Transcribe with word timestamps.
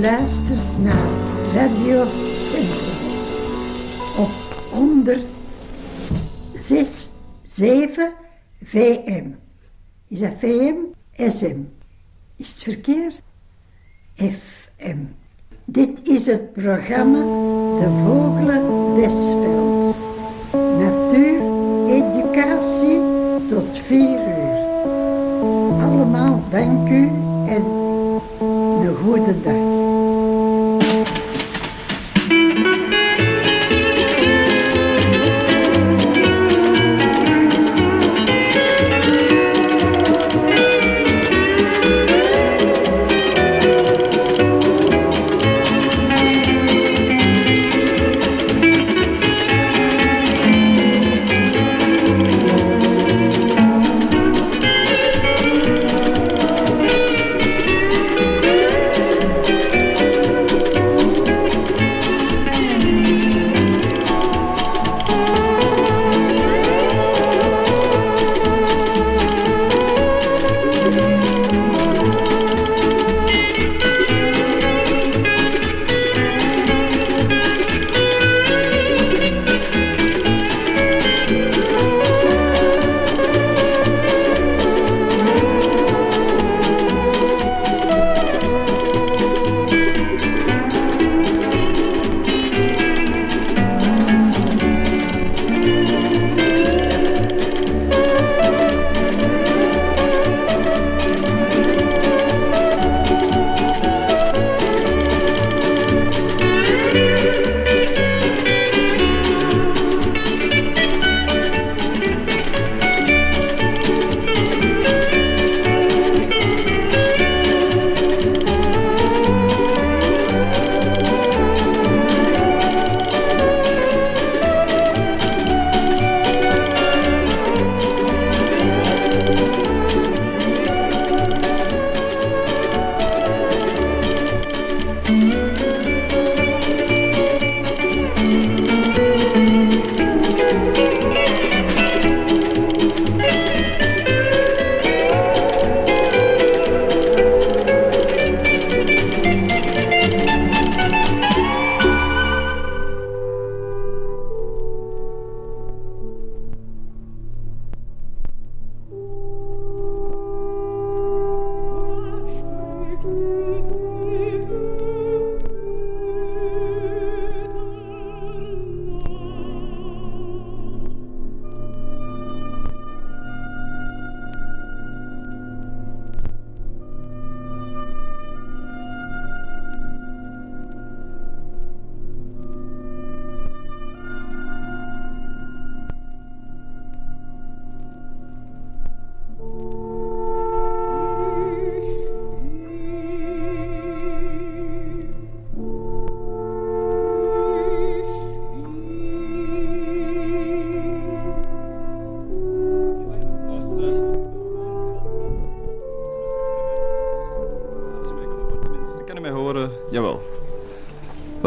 Luistert 0.00 0.82
naar 0.82 1.08
Radio 1.54 2.04
Centrum 2.36 2.94
op 4.18 4.30
106, 4.72 7.08
7 7.42 8.12
VM. 8.62 9.24
Is 10.08 10.20
dat 10.20 10.32
VM? 10.38 10.74
SM. 11.16 11.56
Is 12.36 12.48
het 12.48 12.62
verkeerd? 12.62 13.22
FM. 14.14 14.96
Dit 15.64 16.00
is 16.02 16.26
het 16.26 16.52
programma 16.52 17.18
De 17.78 17.88
Vogelen 18.04 18.94
des 18.94 19.12
Velds. 19.12 20.02
Natuur, 20.52 21.40
educatie 21.88 23.00
tot 23.48 23.78
vier 23.78 24.18
uur. 24.18 24.58
Allemaal 25.82 26.42
dank 26.50 26.88
u 26.88 27.08
en 27.46 27.64
een 28.80 28.94
goede 28.94 29.40
dag. 29.42 29.69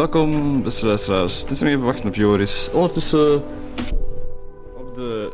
Welkom, 0.03 0.63
beste 0.63 0.85
luisteraars. 0.85 1.41
Het 1.41 1.51
is 1.51 1.59
nog 1.59 1.69
even 1.69 1.85
wachten 1.85 2.07
op 2.07 2.15
Joris. 2.15 2.69
Ondertussen 2.73 3.44
op 4.77 4.95
de 4.95 5.31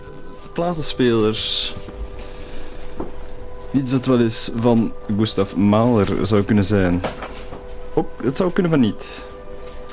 platenspelers. 0.54 1.74
Iets 3.72 3.92
dat 3.92 4.06
wel 4.06 4.20
eens 4.20 4.52
van 4.56 4.94
Gustav 5.18 5.56
Mahler 5.56 6.08
zou 6.24 6.44
kunnen 6.44 6.64
zijn. 6.64 7.02
Ook, 7.94 8.08
het 8.24 8.38
zou 8.38 8.52
kunnen 8.52 8.72
van 8.72 8.80
niet. 8.80 9.26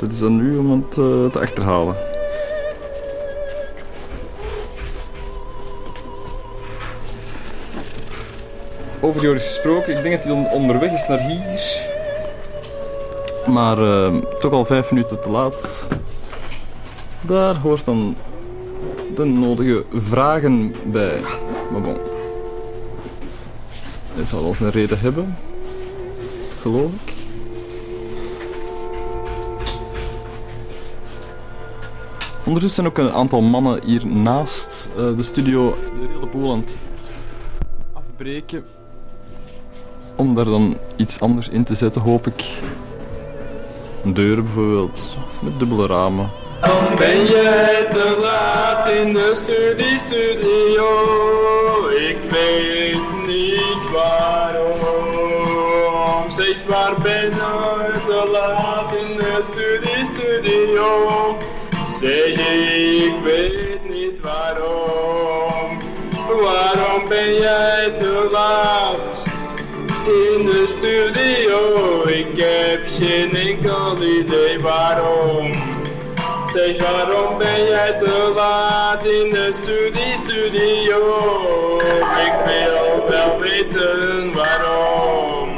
Dat 0.01 0.13
is 0.13 0.19
dan 0.19 0.37
nu 0.37 0.57
om 0.57 0.71
het 0.71 0.97
uh, 0.97 1.31
te 1.31 1.41
achterhalen. 1.41 1.97
Over 9.01 9.23
Joris 9.23 9.47
gesproken, 9.47 9.97
ik 9.97 10.03
denk 10.03 10.15
dat 10.15 10.25
hij 10.25 10.51
onderweg 10.53 10.93
is 10.93 11.07
naar 11.09 11.21
hier. 11.21 11.95
Maar 13.57 13.79
uh, 13.79 14.15
toch 14.39 14.53
al 14.53 14.65
vijf 14.65 14.91
minuten 14.91 15.21
te 15.21 15.31
laat. 15.31 15.89
Daar 17.21 17.57
hoort 17.57 17.85
dan 17.85 18.17
de 19.15 19.25
nodige 19.25 19.85
vragen 19.95 20.75
bij. 20.93 21.21
Maar 21.73 21.81
bon. 21.81 21.97
Hij 24.15 24.25
zal 24.25 24.43
wel 24.43 24.55
zijn 24.55 24.71
reden 24.71 24.99
hebben. 24.99 25.37
Geloof 26.61 26.91
ik. 26.93 27.13
Ondertussen 32.45 32.85
zijn 32.85 32.87
ook 32.87 32.99
een 32.99 33.19
aantal 33.19 33.41
mannen 33.41 33.85
hier 33.85 34.07
naast 34.07 34.89
uh, 34.99 35.17
de 35.17 35.23
studio 35.23 35.79
de 35.95 36.07
hele 36.13 36.27
boel 36.27 36.53
aan 36.53 36.61
het 36.61 36.79
afbreken. 37.93 38.65
Om 40.17 40.35
daar 40.35 40.45
dan 40.45 40.77
iets 40.97 41.21
anders 41.21 41.49
in 41.49 41.65
te 41.65 41.75
zetten, 41.75 42.03
hoop 42.03 42.27
ik. 42.27 42.45
Deuren 44.15 44.45
bijvoorbeeld, 44.45 45.17
met 45.41 45.59
dubbele 45.59 45.87
ramen. 45.87 46.31
Ben 46.97 47.21
je 47.21 47.87
te 47.91 48.17
laat 48.21 48.89
in 48.89 49.13
de 49.13 49.31
studie 49.35 49.99
studio. 49.99 50.87
Ik 51.97 52.19
weet 52.31 53.27
niet 53.27 53.91
waarom. 53.93 54.81
Zeg 56.31 56.57
waar 56.69 56.95
ben 57.03 57.31
je 57.31 57.91
te 58.07 58.29
laat 58.33 58.95
in 58.95 59.17
de 59.19 59.45
studie 59.53 60.07
studio. 60.07 61.37
Zeg 61.99 62.27
ik 62.27 63.15
weet 63.25 63.91
niet 63.91 64.21
waarom. 64.21 65.79
Waarom 66.43 67.09
ben 67.09 67.35
jij 67.35 67.93
te 67.97 68.29
laat 68.33 69.26
in 70.07 70.45
de 70.47 70.65
studio? 70.67 72.03
Ik 72.07 72.41
heb 72.41 72.87
geen 72.93 73.37
enkel 73.37 74.03
idee 74.03 74.59
waarom. 74.59 75.53
Zeg 76.53 76.83
waarom 76.83 77.39
ben 77.39 77.67
jij 77.67 77.93
te 77.99 78.33
laat 78.37 79.05
in 79.05 79.31
de 79.31 79.51
studie 79.63 80.19
studio? 80.19 80.99
Ik 82.27 82.33
wil 82.45 83.09
wel 83.09 83.39
weten 83.41 84.33
waarom. 84.33 85.57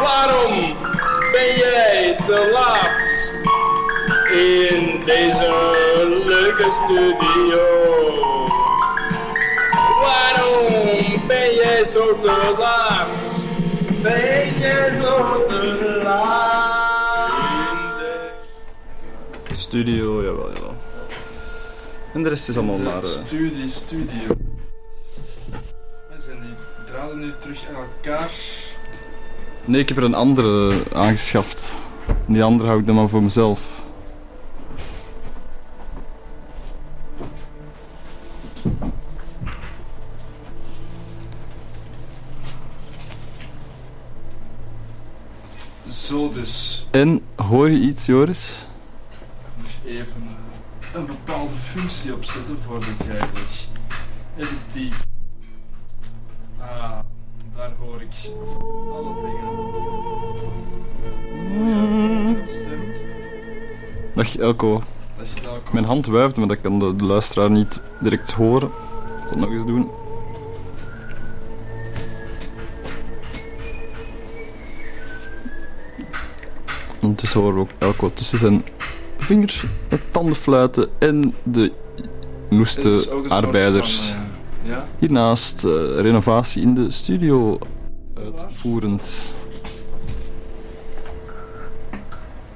Waarom 0.00 0.76
ben 1.32 1.54
jij 1.56 2.16
te 2.26 2.50
laat 2.52 3.32
in 4.32 5.00
deze 5.04 5.72
leuke 6.24 6.68
studio? 6.72 7.66
Waarom 10.00 10.97
ben 11.28 11.54
jij 11.54 11.84
zo 11.84 12.16
te 12.16 12.54
laat? 12.58 13.44
Ben 14.02 14.58
jij 14.58 14.92
zo 14.92 15.42
te 15.42 16.00
laat? 16.02 17.30
In 19.48 19.54
de 19.54 19.60
Studio, 19.60 20.22
jawel, 20.22 20.50
jawel. 20.54 20.74
En 22.14 22.22
de 22.22 22.28
rest 22.28 22.48
is 22.48 22.56
allemaal 22.56 22.78
naar... 22.78 23.00
de 23.00 23.06
eh, 23.06 23.12
studie, 23.12 23.68
studio. 23.68 24.26
En 26.10 26.22
zijn 26.24 26.40
die 26.40 26.54
draden 26.86 27.18
nu 27.18 27.32
terug 27.40 27.64
aan 27.68 27.82
elkaar? 27.82 28.30
Nee, 29.64 29.80
ik 29.80 29.88
heb 29.88 29.98
er 29.98 30.04
een 30.04 30.14
andere 30.14 30.72
aangeschaft. 30.92 31.74
Die 32.26 32.42
andere 32.42 32.68
hou 32.68 32.80
ik 32.80 32.86
dan 32.86 32.94
maar 32.94 33.08
voor 33.08 33.22
mezelf. 33.22 33.86
En, 46.98 47.22
hoor 47.36 47.70
je 47.70 47.78
iets, 47.78 48.06
Joris? 48.06 48.66
Even 49.84 50.22
eh, 50.22 51.00
een 51.00 51.06
bepaalde 51.06 51.50
functie 51.50 52.14
opzetten 52.14 52.58
voordat 52.58 52.88
ik 52.88 53.08
eigenlijk 53.08 53.48
effectief. 54.36 55.06
Ah, 56.58 56.98
daar 57.56 57.72
hoor 57.78 58.02
ik 58.02 58.30
alle 58.92 59.14
dingen. 59.14 59.50
Ja, 61.68 62.46
stem. 62.46 62.80
Dag 64.14 64.36
Elko. 64.36 64.82
Je 65.42 65.48
ook 65.48 65.72
Mijn 65.72 65.84
hand 65.84 66.06
wuift, 66.06 66.36
maar 66.36 66.48
dat 66.48 66.60
kan 66.60 66.78
de, 66.78 66.96
de 66.96 67.04
luisteraar 67.04 67.50
niet 67.50 67.82
direct 68.00 68.30
horen. 68.32 68.68
Ik 68.68 69.20
zal 69.20 69.30
het 69.30 69.38
nog 69.38 69.50
eens 69.50 69.66
doen. 69.66 69.90
Ondertussen 77.08 77.40
horen 77.40 77.54
we 77.54 77.60
ook 77.60 77.70
Elko 77.78 78.12
tussen 78.12 78.38
zijn 78.38 78.64
vingers, 79.18 79.64
het 79.88 80.00
tandenfluiten 80.10 80.88
en 80.98 81.34
de 81.42 81.72
Het 81.96 82.50
noeste 82.50 83.24
arbeiders. 83.28 84.10
van, 84.10 84.20
eh, 84.64 84.68
ja? 84.70 84.86
Hiernaast 84.98 85.64
eh, 85.64 85.70
renovatie 86.00 86.62
in 86.62 86.74
de 86.74 86.90
studio 86.90 87.58
uitvoerend. 88.16 89.22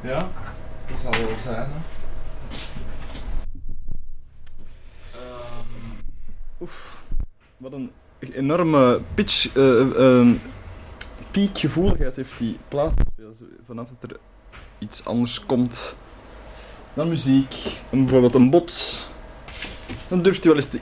Ja, 0.00 0.28
dat 0.88 0.98
zal 0.98 1.10
wel 1.26 1.36
zijn, 1.36 1.68
hè. 1.70 1.76
Ehm, 5.18 6.68
Wat 7.56 7.72
een 7.72 7.90
enorme 8.20 9.00
pitch, 9.14 9.56
eh, 9.56 9.80
eh, 9.80 10.20
eh, 10.20 10.28
piekgevoeligheid 11.30 12.16
heeft 12.16 12.38
die 12.38 12.58
plaat. 12.68 12.92
Vanaf 13.66 13.88
dat 13.88 14.10
er 14.10 14.16
iets 14.82 15.04
anders 15.04 15.44
komt 15.46 15.96
dan 16.94 17.08
muziek, 17.08 17.54
en 17.90 17.98
bijvoorbeeld 18.02 18.34
een 18.34 18.50
bot, 18.50 18.72
dan 20.08 20.22
durft 20.22 20.44
hij 20.44 20.52
wel 20.52 20.62
eens 20.62 20.70
te 20.70 20.80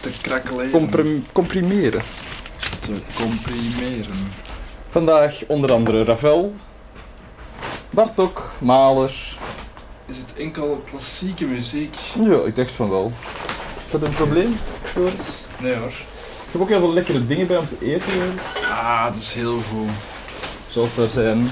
te 0.00 0.70
comprim- 0.70 1.26
comprimeren. 1.32 2.02
te 2.80 2.94
comprimeren. 3.16 4.28
Vandaag 4.90 5.42
onder 5.46 5.72
andere 5.72 6.04
Ravel, 6.04 6.54
Bartok, 7.90 8.50
Mahler. 8.58 9.36
Is 10.06 10.16
het 10.16 10.36
enkel 10.36 10.84
klassieke 10.90 11.44
muziek? 11.44 11.96
Ja, 12.20 12.38
ik 12.46 12.56
dacht 12.56 12.70
van 12.70 12.90
wel. 12.90 13.12
Is 13.86 13.92
dat 13.92 14.02
een 14.02 14.12
probleem, 14.14 14.58
Joris? 14.94 15.12
Nee 15.60 15.74
hoor. 15.74 15.88
Ik 15.88 16.52
heb 16.52 16.60
ook 16.60 16.68
heel 16.68 16.78
veel 16.78 16.92
lekkere 16.92 17.26
dingen 17.26 17.46
bij 17.46 17.56
om 17.56 17.68
te 17.68 17.76
eten, 17.94 18.12
Joris. 18.12 18.42
Ah, 18.70 19.04
dat 19.04 19.14
is 19.14 19.32
heel 19.32 19.60
goed. 19.60 19.88
Zoals 20.68 20.96
er 20.96 21.08
zijn 21.08 21.50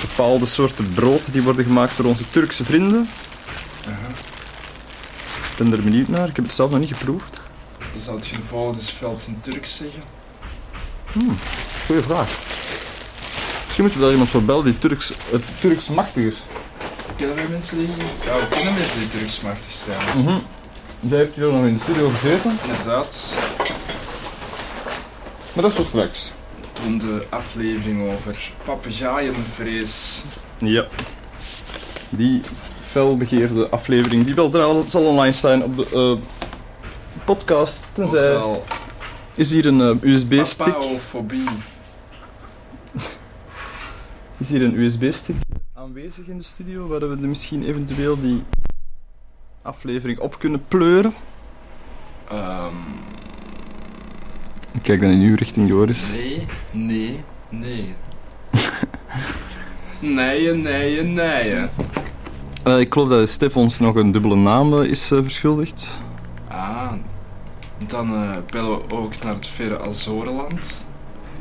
bepaalde 0.00 0.46
soorten 0.46 0.92
brood 0.92 1.32
die 1.32 1.42
worden 1.42 1.64
gemaakt 1.64 1.96
door 1.96 2.06
onze 2.06 2.30
Turkse 2.30 2.64
vrienden. 2.64 3.08
Ik 5.50 5.56
ben 5.56 5.72
er 5.72 5.82
benieuwd 5.82 6.08
naar, 6.08 6.28
ik 6.28 6.36
heb 6.36 6.44
het 6.44 6.54
zelf 6.54 6.70
nog 6.70 6.80
niet 6.80 6.96
geproefd. 6.96 7.40
Zou 8.04 8.16
het 8.16 8.26
je 8.26 8.36
volgens 8.48 8.90
veld 8.90 9.22
in 9.26 9.40
Turks 9.40 9.76
zeggen. 9.76 10.02
Goeie 11.86 12.02
vraag. 12.02 12.28
Misschien 13.64 13.82
moeten 13.84 13.98
we 13.98 14.00
daar 14.00 14.12
iemand 14.12 14.30
voor 14.30 14.42
bellen 14.42 14.64
die 14.64 14.78
Turks, 14.78 15.12
het 15.30 15.44
Turks 15.60 15.88
machtig 15.88 16.24
is. 16.24 16.42
Kennen 17.16 17.36
wij 17.36 17.46
mensen 17.48 17.78
die... 17.78 17.88
Ja, 18.24 18.32
we 18.32 18.46
kennen 18.50 18.74
mensen 18.74 18.98
die 18.98 19.08
Turks 19.08 19.40
machtig 19.40 19.72
zijn. 19.84 20.42
Zij 21.08 21.18
heeft 21.18 21.34
hier 21.34 21.52
nog 21.52 21.64
in 21.66 21.72
de 21.72 21.80
studio 21.80 22.10
gezeten, 22.10 22.58
Inderdaad, 22.66 23.34
maar 25.52 25.62
dat 25.62 25.70
is 25.70 25.76
zo 25.76 25.82
straks. 25.82 26.30
Toen 26.82 26.98
de 26.98 27.26
aflevering 27.28 28.12
over 28.12 28.52
papegaaienvrees. 28.64 30.22
Ja. 30.58 30.86
Die 32.10 32.40
felbegeerde 32.80 33.68
aflevering, 33.68 34.24
die 34.24 34.34
wel 34.34 34.50
trouwens 34.50 34.90
zal 34.90 35.06
online 35.06 35.32
staan 35.32 35.62
op 35.62 35.76
de 35.76 35.86
eh, 35.92 36.24
podcast. 37.24 37.86
Tenzij... 37.92 38.60
Is 39.34 39.52
hier 39.52 39.66
een 39.66 39.80
eh, 39.80 40.02
USB-stick? 40.02 40.76
Is 44.38 44.50
hier 44.50 44.62
een 44.62 44.78
USB-stick 44.78 45.36
aanwezig 45.88 46.26
in 46.26 46.38
de 46.38 46.44
studio, 46.44 46.86
waar 46.86 47.08
we 47.08 47.26
misschien 47.26 47.64
eventueel 47.64 48.20
die 48.20 48.42
aflevering 49.62 50.18
op 50.18 50.38
kunnen 50.38 50.64
pleuren? 50.68 51.14
Ehm, 52.28 52.74
Ik 54.74 54.82
kijk 54.82 55.00
dan 55.00 55.10
in 55.10 55.20
uw 55.20 55.34
richting, 55.36 55.68
Joris. 55.68 56.12
nee, 56.12 56.46
nee, 56.72 57.24
nee. 57.48 57.94
nee, 59.98 60.52
nee, 60.54 61.02
nee. 61.02 61.68
Eh, 62.62 62.80
ik 62.80 62.92
geloof 62.92 63.08
dat 63.08 63.28
Stef 63.28 63.56
ons 63.56 63.78
nog 63.78 63.94
een 63.94 64.10
dubbele 64.10 64.36
naam 64.36 64.78
eh, 64.78 64.90
is 64.90 65.10
eh, 65.10 65.18
verschuldigd. 65.22 65.98
Ah, 66.48 66.92
dan 67.86 68.14
eh 68.14 68.30
bellen 68.52 68.78
we 68.78 68.94
ook 68.94 69.22
naar 69.22 69.34
het 69.34 69.46
verre 69.46 69.78
Azorenland. 69.78 70.84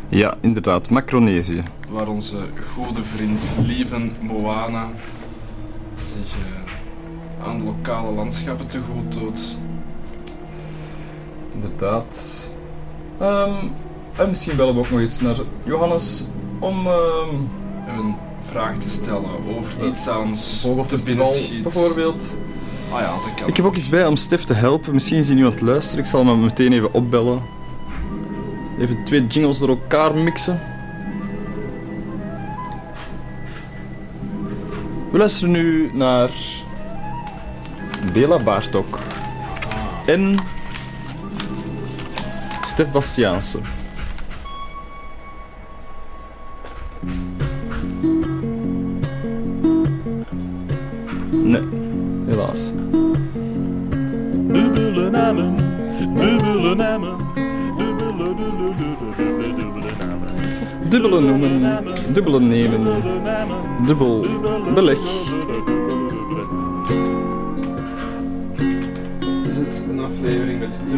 Ja, 0.10 0.36
inderdaad, 0.42 0.90
Macronesië. 0.90 1.64
waar 1.90 2.08
onze 2.08 2.38
goede 2.74 3.04
vriend 3.16 3.50
Lieven 3.66 4.16
Moana 4.20 4.88
zich 6.14 6.36
aan 7.46 7.58
de 7.58 7.64
lokale 7.64 8.12
landschappen 8.12 8.68
te 8.68 8.80
goed 8.80 9.20
doet. 9.20 9.58
Inderdaad. 11.54 12.48
Ehm, 13.20 13.66
en 14.16 14.30
misschien 14.30 14.56
bellen 14.56 14.74
we 14.74 14.80
ook 14.80 14.90
nog 14.90 15.00
eens 15.00 15.22
naar 15.22 15.38
Johannes 15.64 16.28
om 16.60 16.88
ehm 16.88 17.36
Een 17.88 18.16
vraag 18.50 18.78
te 18.78 18.90
stellen 18.90 19.30
over 19.58 19.72
Eh, 19.80 19.88
iets 19.88 20.08
ons 20.10 20.60
Vogelfestival 20.62 21.34
bijvoorbeeld. 21.64 22.38
Ah 22.92 23.00
ja, 23.00 23.12
dat 23.12 23.34
kan. 23.36 23.48
Ik 23.48 23.58
heb 23.58 23.66
ook 23.66 23.76
iets 23.76 23.90
bij 23.90 24.06
om 24.06 24.16
Stef 24.16 24.44
te 24.44 24.54
helpen. 24.54 24.94
Misschien 24.94 25.18
is 25.18 25.28
hij 25.28 25.36
nu 25.36 25.46
aan 25.46 25.52
het 25.52 25.62
luisteren. 25.62 26.04
Ik 26.04 26.10
zal 26.10 26.26
hem 26.26 26.42
meteen 26.42 26.74
even 26.74 26.94
opbellen. 26.94 27.42
Even 28.80 29.04
twee 29.04 29.28
jingles 29.28 29.60
door 29.60 29.70
elkaar 29.70 30.16
mixen. 30.16 30.60
We 35.12 35.18
luisteren 35.18 35.52
nu 35.52 35.92
naar 35.94 36.32
Bela 38.14 38.44
Baartok 38.44 39.00
en 40.06 40.38
Stef 42.78 42.94
Bastiaanse. 42.94 43.60
Nee, 51.32 51.64
helaas. 52.28 52.62
Dubbele 54.54 55.10
namen, 55.10 55.58
dubbele 56.18 56.76
namen, 56.76 57.16
dubbele, 57.78 58.28
dubbele, 58.38 58.70
dubbele, 58.78 59.50
dubbele 59.58 59.92
namen. 60.00 60.90
Dubbele 60.92 61.20
noemen, 61.22 61.56
dubbele 62.14 62.40
nemen, 62.40 62.84
dubbel 63.88 64.22
beleg. 64.76 65.00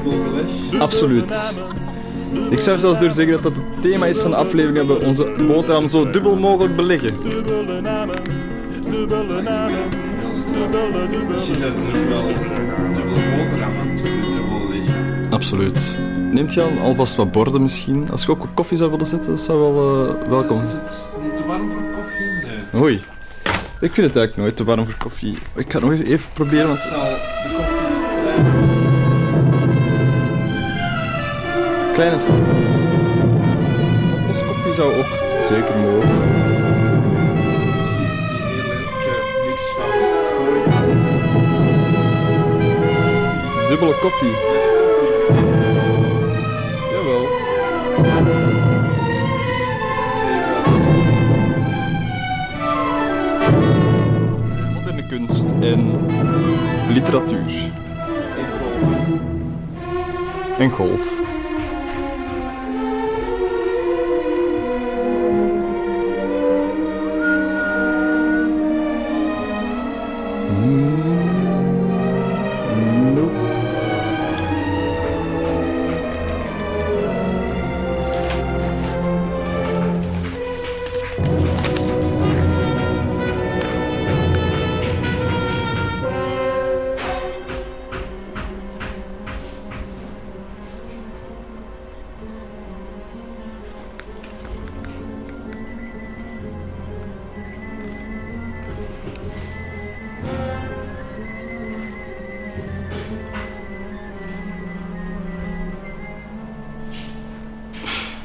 Dubbel. 0.04 0.80
Absoluut. 0.80 1.54
Ik 2.50 2.60
zou 2.60 2.78
zelfs 2.78 3.00
durven 3.00 3.16
zeggen 3.16 3.34
dat 3.34 3.44
dat 3.44 3.54
het 3.56 3.82
thema 3.82 4.06
is 4.06 4.18
van 4.18 4.32
de 4.32 4.38
aflevering 4.38 4.88
dat 4.88 4.98
we 4.98 5.06
onze 5.06 5.32
boterham 5.48 5.88
zo 5.88 6.10
dubbel 6.10 6.36
mogelijk 6.36 6.76
beleggen. 6.76 7.14
Dubbele 7.30 7.82
namen, 7.82 8.16
dubbele 8.90 9.42
namen, 9.42 9.78
dubbele, 10.54 11.08
dubbele. 11.10 11.34
Misschien 11.34 11.56
zijn 11.56 11.74
er 11.74 11.80
ook 11.80 12.10
wel 12.10 12.28
dubbel 12.94 13.38
boterhammen, 13.38 13.96
dubbel 13.98 14.70
liggen. 14.72 15.26
Absoluut. 15.30 15.96
Neemt 16.32 16.54
je 16.54 16.62
al 16.62 16.80
alvast 16.82 17.16
wat 17.16 17.32
borden 17.32 17.62
misschien? 17.62 18.12
Als 18.12 18.24
je 18.26 18.32
ook 18.32 18.40
wat 18.40 18.50
koffie 18.54 18.78
zou 18.78 18.90
willen 18.92 19.06
zetten, 19.06 19.32
dat 19.32 19.42
zou 19.42 19.60
wel 19.60 20.08
eh, 20.08 20.30
welkom 20.30 20.62
Is 20.62 20.70
zijn. 20.70 20.82
het 20.82 21.10
niet 21.24 21.36
te 21.36 21.46
warm 21.48 21.70
voor 21.72 21.82
koffie? 21.96 22.26
Nee. 22.72 22.82
Oei. 22.82 23.02
Ik 23.82 23.94
vind 23.94 24.08
het 24.08 24.16
eigenlijk 24.16 24.38
nooit 24.38 24.56
te 24.56 24.64
warm 24.64 24.86
voor 24.86 24.96
koffie. 24.98 25.38
Ik 25.56 25.72
ga 25.72 25.80
het 25.80 25.90
nog 25.90 25.92
even, 25.92 26.06
even 26.06 26.30
proberen, 26.34 26.68
want... 26.68 26.80
Zal 26.80 27.00
de 27.00 27.54
koffie 27.56 27.79
kleine 32.00 32.20
stad. 32.20 32.36
Boskoffie 34.28 34.74
zou 34.74 34.94
ook 34.94 35.06
zeker 35.42 35.78
mogen. 35.78 36.10
Dubbele 43.70 43.96
koffie. 44.02 44.36
Jawel. 46.92 47.28
Moderne 54.74 55.08
kunst 55.10 55.54
en 55.60 55.92
literatuur. 56.90 57.40
En 58.38 58.48
golf. 58.60 59.00
En 60.60 60.70
golf. 60.70 61.29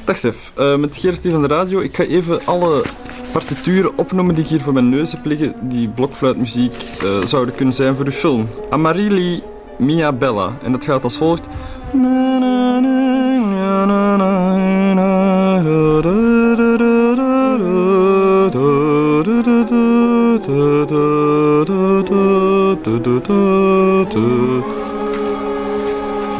Dag 0.05 0.17
Stef, 0.17 0.51
Eh, 0.55 0.75
met 0.75 0.95
hier 0.95 1.17
van 1.21 1.41
de 1.41 1.47
radio. 1.47 1.79
Ik 1.79 1.95
ga 1.95 2.03
even 2.03 2.39
alle 2.45 2.83
partituren 3.31 3.97
opnoemen 3.97 4.35
die 4.35 4.43
ik 4.43 4.49
hier 4.49 4.61
voor 4.61 4.73
mijn 4.73 4.89
neus 4.89 5.11
heb 5.11 5.25
liggen, 5.25 5.53
die 5.61 5.87
blokfluitmuziek 5.89 6.73
eh, 6.73 7.25
zouden 7.25 7.55
kunnen 7.55 7.73
zijn 7.73 7.95
voor 7.95 8.05
uw 8.05 8.11
film. 8.11 8.49
Amarili 8.69 9.43
Mia 9.77 10.11
Bella. 10.13 10.57
En 10.63 10.71
dat 10.71 10.85
gaat 10.85 11.03
als 11.03 11.17
volgt. 11.17 11.47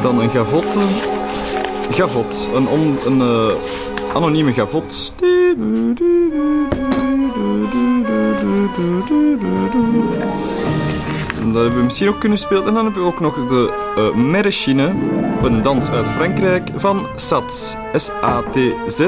Dan 0.01 0.19
een 0.19 0.29
gavotte. 0.29 1.14
Gavot, 1.95 2.49
een, 2.53 2.67
on, 2.67 2.97
een 3.05 3.21
eh, 3.21 3.55
anonieme 4.13 4.53
gavot. 4.53 5.13
Dat 11.53 11.61
hebben 11.61 11.75
we 11.75 11.83
misschien 11.83 12.09
ook 12.09 12.19
kunnen 12.19 12.37
spelen. 12.37 12.67
En 12.67 12.73
dan 12.73 12.83
hebben 12.83 13.01
we 13.01 13.07
ook 13.07 13.19
nog 13.19 13.45
de 13.45 13.73
uh, 13.97 14.05
een 15.43 15.61
dans 15.61 15.89
uit 15.89 16.07
Frankrijk 16.07 16.69
van 16.75 17.07
Sats. 17.15 17.75
S-A-T-Z. 17.95 19.07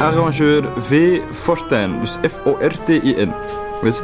Arrangeur 0.00 0.68
V. 0.76 1.20
Fortuin, 1.30 2.00
dus 2.00 2.18
F-O-R-T-I-N. 2.30 3.32
Dus. 3.82 4.02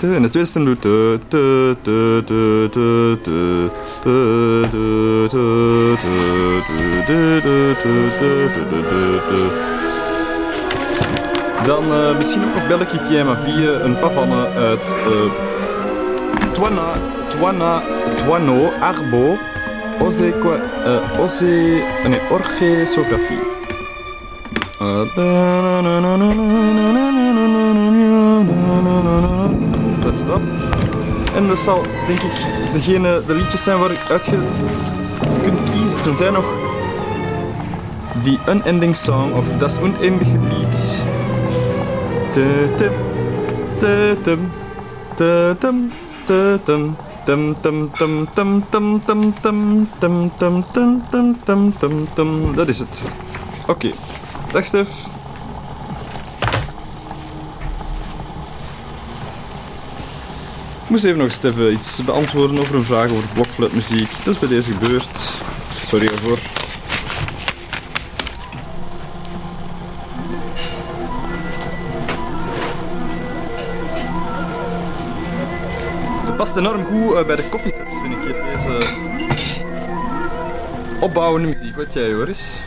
En 0.00 0.22
de 0.22 0.28
tweede 0.28 0.44
stem 0.44 0.64
doet. 0.64 0.82
Dan 11.66 11.84
uh, 11.84 12.16
misschien 12.16 12.44
ook 12.44 12.54
nog 12.54 12.66
Belki 12.66 12.98
Tiema 12.98 13.36
4, 13.36 13.84
een 13.84 13.98
pavanne 13.98 14.46
uit 14.46 14.94
uh, 15.08 16.52
Twana, 16.52 16.92
Twana, 17.36 17.82
Twano, 18.16 18.70
Arbo, 18.80 19.38
Ose, 20.00 20.22
uh, 20.22 21.20
Ose, 21.20 21.82
nee, 22.08 22.20
Orchesographie. 22.30 23.38
Dat 30.00 30.12
is. 30.14 30.22
En 31.34 31.46
dat 31.46 31.58
zal, 31.58 31.82
denk 32.06 32.20
ik, 32.20 32.32
degene, 32.72 33.22
de 33.26 33.34
liedjes 33.34 33.62
zijn 33.62 33.78
waar 33.78 33.90
ik 33.90 34.10
uit 34.10 34.28
kunt 35.42 35.62
kiezen. 35.70 35.98
Er 36.08 36.14
zijn 36.14 36.32
nog 36.32 36.44
The 38.22 38.38
Unending 38.48 38.96
Song 38.96 39.32
of 39.32 39.44
Das 39.58 39.78
Unendliche 39.78 40.38
Lied. 40.38 41.02
Tutum, 42.32 42.92
tutum. 46.24 46.96
Dat 52.54 52.68
is 52.68 52.78
het. 52.78 53.02
Oké. 53.66 53.90
Dag 54.52 54.64
Stef. 54.64 54.90
Ik 60.82 60.90
moest 60.90 61.04
even 61.04 61.18
nog 61.18 61.32
Stef 61.32 61.70
iets 61.70 62.04
beantwoorden 62.04 62.58
over 62.58 62.74
een 62.74 62.84
vraag 62.84 63.10
over 63.10 63.28
blokfluitmuziek. 63.34 64.10
Dat 64.24 64.34
is 64.34 64.40
bij 64.40 64.48
deze 64.48 64.72
gebeurd. 64.72 65.18
Sorry 65.86 66.06
ervoor. 66.06 66.63
Past 76.54 76.66
enorm 76.66 76.84
goed 76.84 77.14
uh, 77.14 77.26
bij 77.26 77.36
de 77.36 77.48
koffieset, 77.48 77.86
vind 78.02 78.14
ik. 78.14 78.34
Deze 78.52 78.86
opbouwende 81.00 81.48
muziek. 81.48 81.76
Wat 81.76 81.92
jij, 81.92 82.08
Joris? 82.08 82.64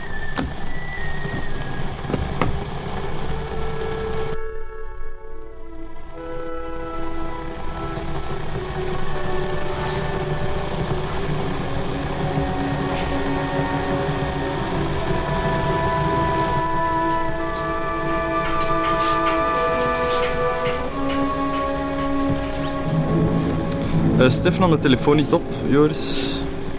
Stef 24.48 24.60
nam 24.60 24.70
de 24.70 24.78
telefoon 24.78 25.16
niet 25.16 25.32
op, 25.32 25.42
Joris. 25.70 26.24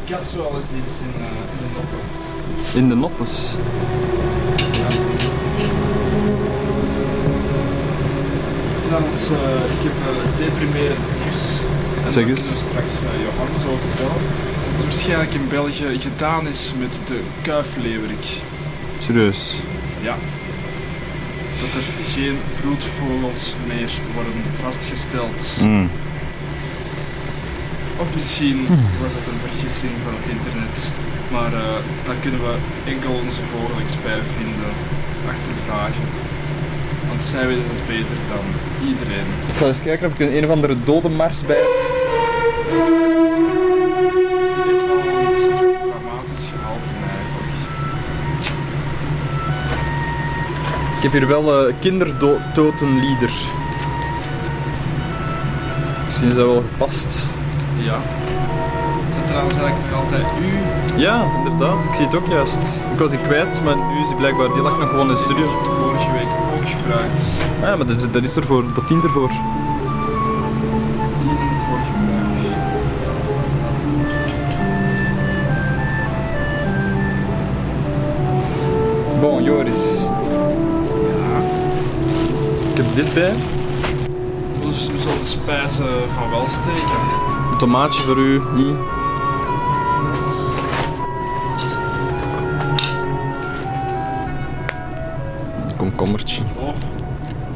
Ik 0.06 0.14
had 0.14 0.26
zo 0.26 0.42
al 0.42 0.56
eens 0.58 0.86
iets 0.86 1.00
in, 1.00 1.22
uh, 1.22 1.28
in 1.52 1.58
de 1.62 1.70
noppen. 1.76 2.00
In 2.76 2.90
de 2.90 2.96
noppes? 2.96 3.56
Ja. 4.72 4.88
Trouwens, 8.88 9.30
uh, 9.32 9.38
ik 9.76 9.82
heb 9.88 9.94
uh, 9.94 10.38
deprimerend 10.38 11.00
nieuws. 11.24 11.44
En 12.04 12.12
zeg 12.12 12.28
eens. 12.28 12.48
straks 12.48 13.04
uh, 13.04 13.10
Johannes 13.26 13.66
over 13.66 13.88
vertellen. 13.88 14.22
Dat 14.66 14.76
het 14.76 14.84
waarschijnlijk 14.84 15.34
in 15.34 15.48
België 15.50 16.00
gedaan 16.00 16.48
is 16.48 16.74
met 16.80 17.00
de 17.06 17.20
kuifleeuwerik. 17.42 18.28
Serieus. 19.00 19.54
Ja. 20.02 20.16
Dat 21.62 21.74
er 21.74 22.06
geen 22.06 22.38
broedvogels 22.62 23.56
meer 23.68 23.92
worden 24.14 24.34
vastgesteld. 24.54 25.60
Mm. 25.64 25.90
Of 28.00 28.16
misschien 28.16 28.68
was 29.02 29.14
dat 29.14 29.26
een 29.32 29.40
vergissing 29.50 29.92
van 30.04 30.14
het 30.20 30.28
internet. 30.36 30.92
Maar 31.32 31.54
eh 31.54 31.78
dat 32.04 32.16
kunnen 32.22 32.40
we 32.40 32.54
enkel 32.86 33.12
onze 33.12 33.42
vogelexpertvrienden 33.52 34.74
achtervragen. 35.28 36.08
Want 37.08 37.24
zij 37.24 37.48
weten 37.48 37.64
het 37.64 37.88
beter 37.88 38.18
dan 38.34 38.46
iedereen. 38.90 39.28
Ik 39.48 39.56
zal 39.56 39.68
eens 39.68 39.82
kijken 39.82 40.08
of 40.08 40.14
ik 40.14 40.20
een, 40.20 40.38
een 40.38 40.44
of 40.44 40.50
andere 40.50 40.76
bij 41.48 41.64
dramatisch 45.90 46.46
gehalte 46.52 46.94
eigenlijk. 47.18 47.54
Ik 50.98 51.04
heb 51.04 51.12
hier 51.12 51.28
wel 51.28 51.68
uh, 51.68 51.74
kindertotenlieder. 51.80 53.32
Misschien 56.06 56.28
is 56.28 56.34
dat 56.34 56.46
wel 56.46 56.64
gepast. 56.72 57.28
Ja. 57.84 57.98
Is 59.10 59.16
dat 59.16 59.28
trouwens 59.28 59.56
eigenlijk 59.56 59.92
nog 59.92 60.02
altijd 60.02 60.28
u? 60.42 61.00
Ja, 61.00 61.26
inderdaad. 61.38 61.84
Ik 61.86 61.94
zie 61.94 62.06
het 62.06 62.16
ook 62.16 62.28
juist. 62.28 62.84
Ik 62.94 63.00
was 63.00 63.10
die 63.10 63.20
kwijt, 63.20 63.62
maar 63.64 63.76
nu 63.76 64.02
is 64.02 64.08
die 64.08 64.18
blijkbaar... 64.18 64.54
Die 64.54 64.62
lag 64.62 64.80
nog 64.80 64.90
gewoon 64.90 65.08
in 65.08 65.14
de 65.14 65.20
studio. 65.20 65.48
Vorige 65.64 66.12
week 66.12 66.28
ook 66.54 66.70
gebruikt. 66.70 67.22
Ah, 67.62 67.68
ja, 67.68 67.76
maar 67.76 67.86
dat, 67.86 68.14
dat 68.14 68.24
is 68.24 68.36
ervoor. 68.36 68.64
Dat 68.74 68.88
dient 68.88 69.04
ervoor. 69.04 69.32
Bon, 79.20 79.44
Joris. 79.44 80.08
Ik 82.70 82.78
heb 82.78 82.86
dit 82.96 83.14
bij. 83.14 83.34
Dus 84.62 84.88
we 84.88 85.00
zullen 85.00 85.20
de 85.20 85.26
spijzen 85.26 86.12
van 86.18 86.30
wel 86.30 86.48
steken. 86.48 87.39
Tomaatje 87.60 88.02
voor 88.02 88.18
u. 88.18 88.40
Hm. 88.40 88.60
Een 95.68 95.76
komkommertje. 95.78 96.42
Oh. 96.60 96.70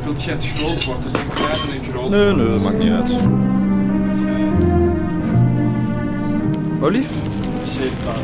Wilt 0.04 0.24
jij 0.24 0.34
het 0.34 0.48
groot 0.48 0.86
wordt? 0.86 1.06
Er 1.06 1.12
zit 1.12 1.20
een 1.20 1.30
klein 1.34 1.56
en 1.56 1.78
een 1.78 1.94
groot. 1.94 2.10
Nee, 2.10 2.34
nee, 2.34 2.48
dat 2.50 2.62
maakt 2.62 2.78
niet 2.78 2.92
uit. 2.92 3.28
Olief? 6.82 7.10
Dat, 8.06 8.16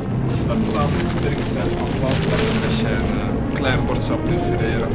dat 0.48 0.76
laat 0.76 0.90
het 0.92 1.10
sterk 1.18 1.38
zijn 1.54 1.70
van 1.78 1.88
plaats 2.00 2.30
dat 2.30 2.80
jij 2.82 2.92
een 2.92 3.54
klein 3.54 3.86
bord 3.86 4.02
zou 4.02 4.20
prefereren. 4.20 4.88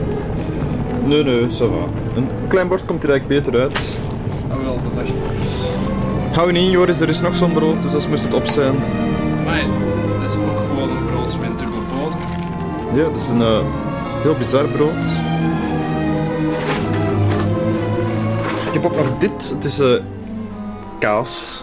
Nee, 1.05 1.25
nee, 1.25 1.47
ça 1.47 1.67
va. 1.69 1.87
Een 2.17 2.29
klein 2.49 2.69
bord 2.69 2.85
komt 2.85 3.03
er 3.05 3.11
eigenlijk 3.11 3.43
beter 3.45 3.61
uit. 3.61 3.97
Ah 4.51 4.57
wel, 4.63 4.81
dat 4.83 4.95
dacht 4.95 5.09
ik. 5.09 5.44
Hou 6.35 6.53
niet 6.53 6.63
in, 6.65 6.71
Joris, 6.71 7.01
er 7.01 7.09
is 7.09 7.21
nog 7.21 7.37
zo'n 7.37 7.53
brood, 7.53 7.83
dus 7.83 7.93
dat 7.93 8.09
moest 8.09 8.23
het 8.23 8.35
op 8.35 8.47
zijn. 8.47 8.75
Maar 9.45 9.65
dat 10.21 10.31
is 10.31 10.37
ook 10.37 10.59
gewoon 10.69 10.91
een 10.91 11.07
brood 11.07 11.39
met 11.41 11.59
dubbel 11.59 11.83
bodem. 11.95 12.19
Ja, 12.95 13.05
het 13.05 13.17
is 13.17 13.29
een 13.29 13.43
eh, 13.43 13.61
heel 14.23 14.35
bizar 14.35 14.69
brood. 14.69 15.05
Ik 18.67 18.73
heb 18.73 18.85
ook 18.85 18.97
nog 18.97 19.19
dit. 19.19 19.51
Het 19.51 19.65
is 19.65 19.79
eh, 19.79 20.03
kaas. 20.99 21.63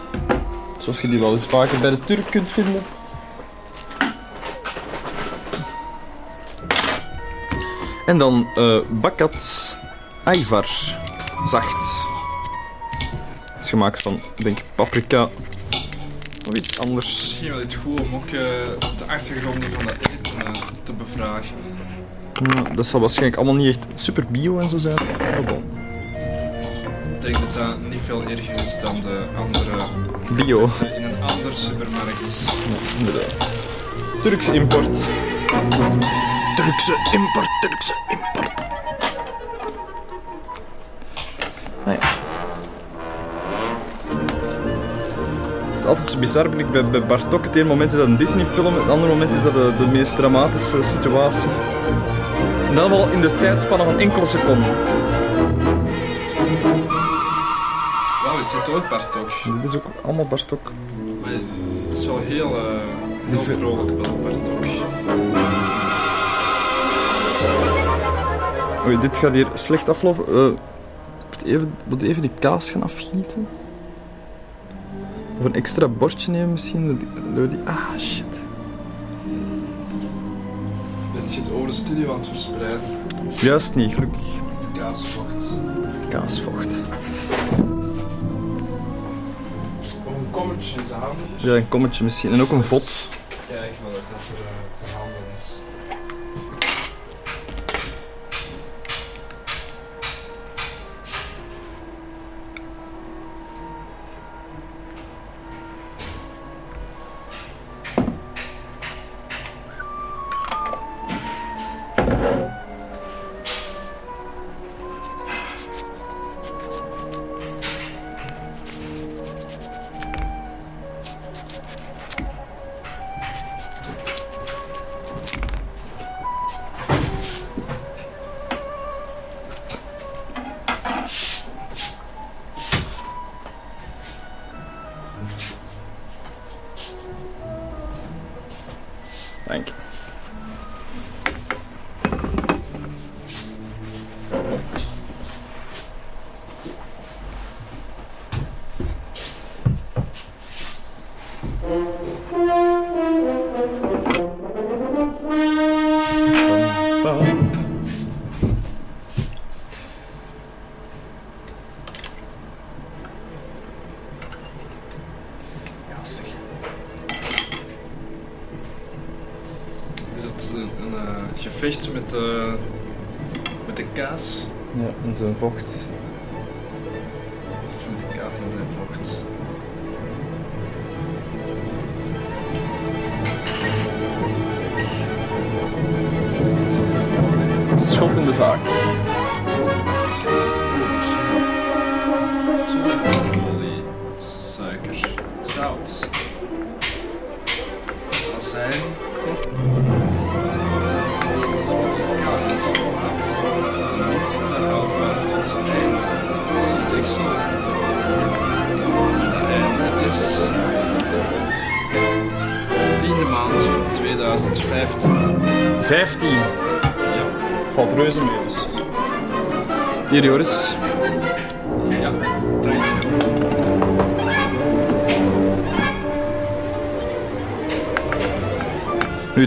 Zoals 0.77 1.01
je 1.01 1.07
die 1.07 1.19
wel 1.19 1.31
eens 1.31 1.45
vaker 1.45 1.79
bij 1.79 1.89
de 1.89 1.99
Turk 1.99 2.25
kunt 2.29 2.51
vinden. 2.51 2.81
En 8.05 8.17
dan 8.17 8.47
eh 8.55 8.79
bakat 8.89 9.77
ayvar. 10.23 10.67
Zacht. 11.43 12.00
Gemaakt 13.71 14.01
van, 14.01 14.19
denk 14.35 14.57
ik, 14.57 14.63
paprika. 14.75 15.29
Of 16.47 16.53
iets 16.55 16.79
anders. 16.79 17.05
Misschien 17.05 17.49
wel 17.49 17.61
iets 17.61 17.75
goed 17.75 17.99
om 17.99 18.15
ook 18.15 18.25
eh, 18.25 18.31
de 18.97 19.03
achtergrond 19.07 19.65
van 19.69 19.85
dat 19.85 19.95
eten 19.95 20.45
eh, 20.45 20.61
te 20.83 20.93
bevragen. 20.93 21.55
Ja, 22.33 22.75
dat 22.75 22.87
zal 22.87 22.99
waarschijnlijk 22.99 23.37
allemaal 23.37 23.55
niet 23.55 23.67
echt 23.77 23.87
super 23.93 24.25
bio 24.29 24.59
en 24.59 24.69
zo 24.69 24.77
zijn. 24.77 24.95
Maar 25.19 25.43
bon. 25.43 25.63
Ik 27.15 27.21
denk 27.21 27.33
dat 27.33 27.53
dat 27.53 27.89
niet 27.89 27.99
veel 28.05 28.23
erger 28.23 28.53
is 28.53 28.79
dan 28.79 29.01
de 29.01 29.25
andere 29.37 29.85
Bio. 30.33 30.69
in 30.95 31.03
een 31.03 31.21
ander 31.21 31.57
supermarkt. 31.57 32.43
Ja, 32.45 32.97
inderdaad. 32.97 33.47
Turkse 34.23 34.53
import. 34.53 35.05
Turkse 36.55 36.93
import, 37.13 37.49
Turkse 37.61 37.93
import. 38.09 38.50
Altijd 45.91 46.09
zo 46.09 46.19
bizar, 46.19 46.49
ben 46.49 46.59
ik 46.59 46.71
bij, 46.71 46.89
bij 46.89 47.05
Bartok. 47.05 47.43
Het 47.43 47.55
ene 47.55 47.67
moment 47.67 47.91
is 47.91 47.97
dat 47.97 48.07
een 48.07 48.17
Disney-film, 48.17 48.73
het 48.75 48.89
andere 48.89 49.11
moment 49.11 49.33
is 49.33 49.43
dat 49.43 49.53
de, 49.53 49.73
de 49.77 49.87
meest 49.87 50.15
dramatische 50.15 50.81
situatie. 50.81 51.49
En 52.67 52.75
dan 52.75 52.91
allemaal 52.91 53.09
in 53.09 53.21
de 53.21 53.37
tijdspanne 53.37 53.83
van 53.83 53.99
enkele 53.99 54.25
seconden. 54.25 54.75
Wauw, 58.23 58.39
is 58.39 58.51
dit 58.51 58.75
ook 58.75 58.89
Bartok? 58.89 59.31
Dit 59.61 59.69
is 59.69 59.75
ook 59.75 59.83
allemaal 60.03 60.25
Bartok. 60.25 60.71
Maar 61.21 61.31
het 61.31 61.97
is 61.97 62.05
wel 62.05 62.19
heel, 62.19 62.57
eh 62.57 62.63
heel 63.25 63.39
vrolijk 63.39 63.89
wel 63.89 64.19
Bartok. 64.21 64.65
Oei, 68.85 68.97
dit 68.99 69.17
gaat 69.17 69.33
hier 69.33 69.47
slecht 69.53 69.89
aflopen. 69.89 70.25
Eh, 70.27 70.45
ik 70.45 71.25
moet 71.29 71.43
even, 71.43 71.73
moet 71.87 72.01
even 72.01 72.21
die 72.21 72.31
kaas 72.39 72.71
gaan 72.71 72.83
afgieten. 72.83 73.47
Of 75.41 75.47
een 75.47 75.55
extra 75.55 75.87
bordje 75.87 76.31
nemen 76.31 76.51
misschien. 76.51 76.97
die- 76.97 77.07
door 77.35 77.49
die- 77.49 77.59
Ah, 77.65 77.97
shit. 77.97 78.39
Bent 81.13 81.33
je 81.33 81.41
het 81.41 81.51
over 81.51 81.67
de 81.67 81.73
studio 81.73 82.13
aan 82.13 82.19
het 82.19 82.27
verspreiden? 82.27 82.81
Juist 83.39 83.75
niet, 83.75 83.93
gelukkig. 83.93 84.21
Kaasvocht. 84.73 85.45
Kaasvocht. 86.09 86.81
Of 89.79 90.15
een 90.17 90.31
kommertje 90.31 90.81
is 90.81 90.89
handiger. 90.91 91.49
Ja, 91.49 91.55
een 91.55 91.67
kommetje 91.67 92.03
misschien. 92.03 92.31
En 92.33 92.41
ook 92.41 92.51
een 92.51 92.63
vod. 92.63 93.07
Kijk 93.47 93.59
wel 93.83 93.91
dat 93.91 94.01
dat 94.11 94.19
er 94.37 94.43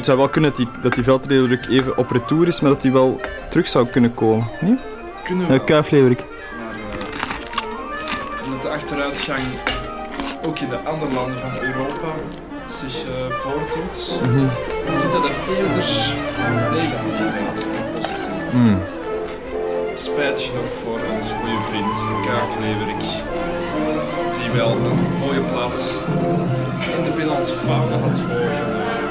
het 0.05 0.12
zou 0.12 0.25
wel 0.25 0.35
kunnen 0.35 0.51
dat 0.51 0.59
die, 0.59 0.83
dat 0.83 0.93
die 0.93 1.05
veldleeuwerik 1.05 1.67
even 1.69 1.97
op 1.97 2.11
retour 2.11 2.47
is, 2.47 2.61
maar 2.61 2.71
dat 2.71 2.83
hij 2.83 2.93
wel 2.93 3.21
terug 3.49 3.69
zou 3.69 3.87
kunnen 3.87 4.14
komen. 4.14 4.49
Nee? 4.61 4.79
Kunnen 5.25 5.47
we 5.47 5.55
Uh, 5.55 5.64
kuifleeuwerik. 5.64 6.19
Maar 6.19 6.75
eh, 7.55 8.45
omdat 8.45 8.62
de 8.62 8.69
achteruitgang 8.69 9.43
ook 10.43 10.59
in 10.59 10.69
de 10.69 10.79
andere 10.79 11.12
landen 11.12 11.38
van 11.38 11.51
Europa 11.61 12.09
zich 12.67 13.07
eh, 13.07 13.12
voordoet, 13.43 13.97
ziet 15.01 15.12
dat 15.12 15.25
er 15.25 15.35
eerder 15.57 15.85
negatief 16.73 17.33
uit 17.49 17.71
dan 17.75 17.93
positief. 17.95 18.51
Hmm. 18.51 18.81
Spijtig 19.97 20.45
genoeg 20.45 20.73
voor 20.83 20.99
onze 21.17 21.35
goede 21.35 21.61
vriend, 21.71 21.95
de 21.95 22.23
kaafleverik, 22.27 23.05
die 24.38 24.51
wel 24.51 24.71
een 24.71 25.19
mooie 25.19 25.40
plaats 25.40 26.01
in 26.97 27.05
de 27.05 27.11
binnenlandse 27.11 27.55
fauna 27.55 27.97
had 27.97 28.23
mogen 28.29 29.04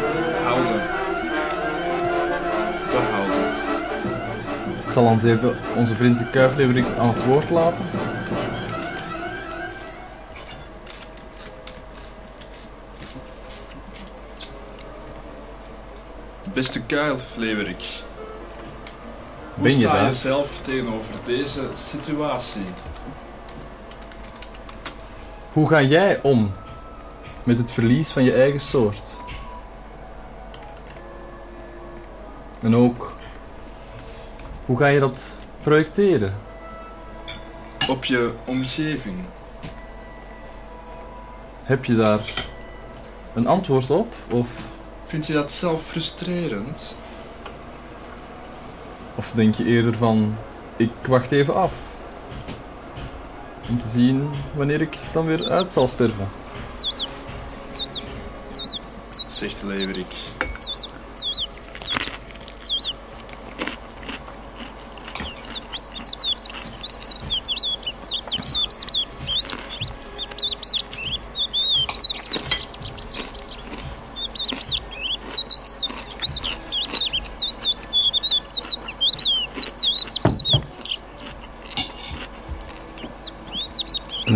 zal 4.94 5.04
ons 5.04 5.24
even 5.24 5.56
onze 5.76 5.94
vriend 5.96 6.20
de 6.20 6.30
kuifleeuwerik 6.30 6.86
aan 6.98 7.08
het 7.08 7.26
woord 7.26 7.50
laten. 7.50 7.86
Beste 16.54 16.82
kuilfleverik, 16.86 17.84
Hoe 19.54 19.64
Ben 19.64 19.72
je 19.72 19.80
sta 19.82 19.94
daar? 19.94 20.06
je 20.06 20.12
zelf 20.12 20.60
tegenover 20.62 21.14
deze 21.26 21.62
situatie? 21.74 22.66
Hoe 25.54 25.68
ga 25.70 25.82
jij 25.82 26.20
om 26.22 26.52
met 27.44 27.58
het 27.58 27.72
verlies 27.72 28.12
van 28.12 28.24
je 28.24 28.34
eigen 28.34 28.60
soort? 28.60 29.16
En 32.62 32.76
ook, 32.76 33.13
hoe 34.74 34.82
ga 34.82 34.88
je 34.88 35.00
dat 35.00 35.38
projecteren? 35.62 36.34
Op 37.90 38.06
je 38.06 38.32
omgeving. 38.46 39.26
Heb 41.64 41.86
je 41.86 41.96
daar 41.96 42.34
een 43.34 43.48
antwoord 43.48 43.90
op? 43.92 44.14
Of, 44.30 44.48
Vind 45.06 45.28
je 45.28 45.34
dat 45.34 45.52
zelf 45.52 45.86
frustrerend? 45.86 46.96
of 49.16 49.32
denk 49.36 49.56
je 49.56 49.66
eerder 49.66 49.98
van, 49.98 50.36
ik 50.78 50.92
wacht 51.08 51.32
even 51.32 51.56
af? 51.56 51.74
Om 53.70 53.80
te 53.80 53.88
zien 53.88 54.30
wanneer 54.56 54.82
ik 54.82 54.98
dan 55.14 55.26
weer 55.26 55.50
uit 55.50 55.72
zal 55.72 55.88
sterven. 55.88 56.28
Zegt 59.28 59.60
de 59.60 59.68
leverik. 59.68 60.16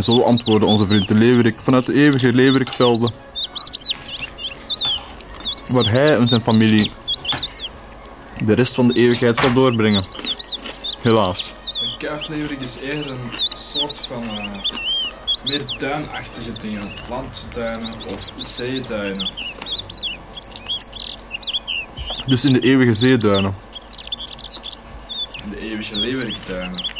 Zo 0.07 0.21
antwoordde 0.21 0.65
onze 0.65 0.85
vriend 0.85 1.07
de 1.07 1.13
leeuwerik 1.15 1.59
vanuit 1.59 1.85
de 1.85 1.93
eeuwige 1.93 2.33
leeuwerikvelden. 2.33 3.13
Waar 5.67 5.91
hij 5.91 6.15
en 6.15 6.27
zijn 6.27 6.41
familie 6.41 6.91
de 8.45 8.53
rest 8.53 8.75
van 8.75 8.87
de 8.87 8.93
eeuwigheid 8.93 9.39
zal 9.39 9.53
doorbrengen. 9.53 10.07
Helaas. 11.01 11.53
Een 11.81 11.97
kuifleverik 11.97 12.61
is 12.61 12.77
eerder 12.81 13.11
een 13.11 13.31
soort 13.55 13.97
van 14.07 14.23
eh, 14.23 14.47
meer 15.45 15.75
duinachtige 15.77 16.51
dingen. 16.61 16.91
Landduinen 17.09 17.93
of 18.07 18.31
zeeduinen. 18.37 19.29
Dus 22.25 22.45
in 22.45 22.53
de 22.53 22.59
eeuwige 22.59 22.93
zeeduinen. 22.93 23.55
De 25.49 25.61
eeuwige 25.61 25.95
leeuwerikduinen. 25.95 26.97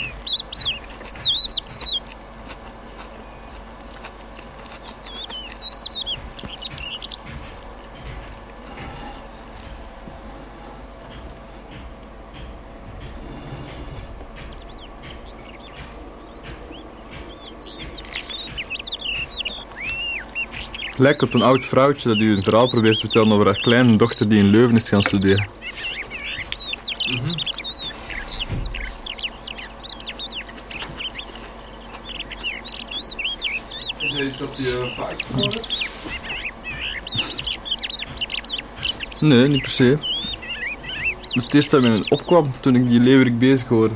Lijkt 21.08 21.24
op 21.24 21.34
een 21.34 21.42
oud 21.42 21.66
vrouwtje 21.66 22.10
dat 22.10 22.18
u 22.18 22.36
een 22.36 22.44
verhaal 22.44 22.68
probeert 22.68 22.94
te 22.94 23.00
vertellen 23.00 23.32
over 23.32 23.46
haar 23.46 23.62
kleine 23.62 23.98
dochter 23.98 24.30
die 24.30 24.40
in 24.40 24.46
Leuven 24.46 24.76
is 24.76 24.90
gaan 24.90 25.02
studeren. 25.02 25.48
Is 34.00 34.16
er 34.16 34.26
iets 34.26 34.38
dat 34.38 34.58
je 34.58 34.94
vaak 34.96 35.24
voor 35.24 35.54
hebt? 35.54 35.90
Nee, 39.20 39.48
niet 39.48 39.62
per 39.62 39.72
se. 39.72 39.98
Dus 41.34 41.44
het 41.44 41.54
eerste 41.54 41.80
dat 41.80 41.90
mij 41.90 42.06
opkwam 42.10 42.52
toen 42.60 42.76
ik 42.76 42.88
die 42.90 43.00
leeuwerik 43.00 43.40
bezig 43.40 43.68
hoorde. 43.68 43.96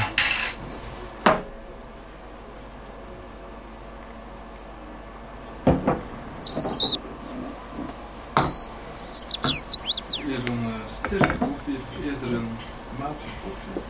Is 10.11 10.17
het 10.17 10.25
eerder 10.29 10.53
een 10.53 10.65
eh, 10.65 10.87
sterke 10.87 11.37
koffie 11.37 11.75
of 11.75 12.05
eerder 12.05 12.33
een 12.33 12.49
matige 12.99 13.35
koffie? 13.43 13.81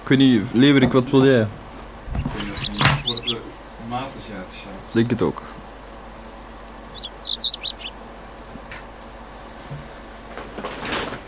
weet 0.17 0.27
niet, 0.29 0.53
leeuwerik, 0.53 0.91
wat 0.91 1.09
wil 1.09 1.25
jij? 1.25 1.41
Ik 1.41 2.23
denk 2.37 2.57
dat 2.57 2.69
niet 2.69 2.87
voor 3.03 3.23
de 3.23 3.37
matigheid. 3.89 4.53
Ik 4.87 4.93
denk 4.93 5.09
het 5.09 5.21
ook. 5.21 5.41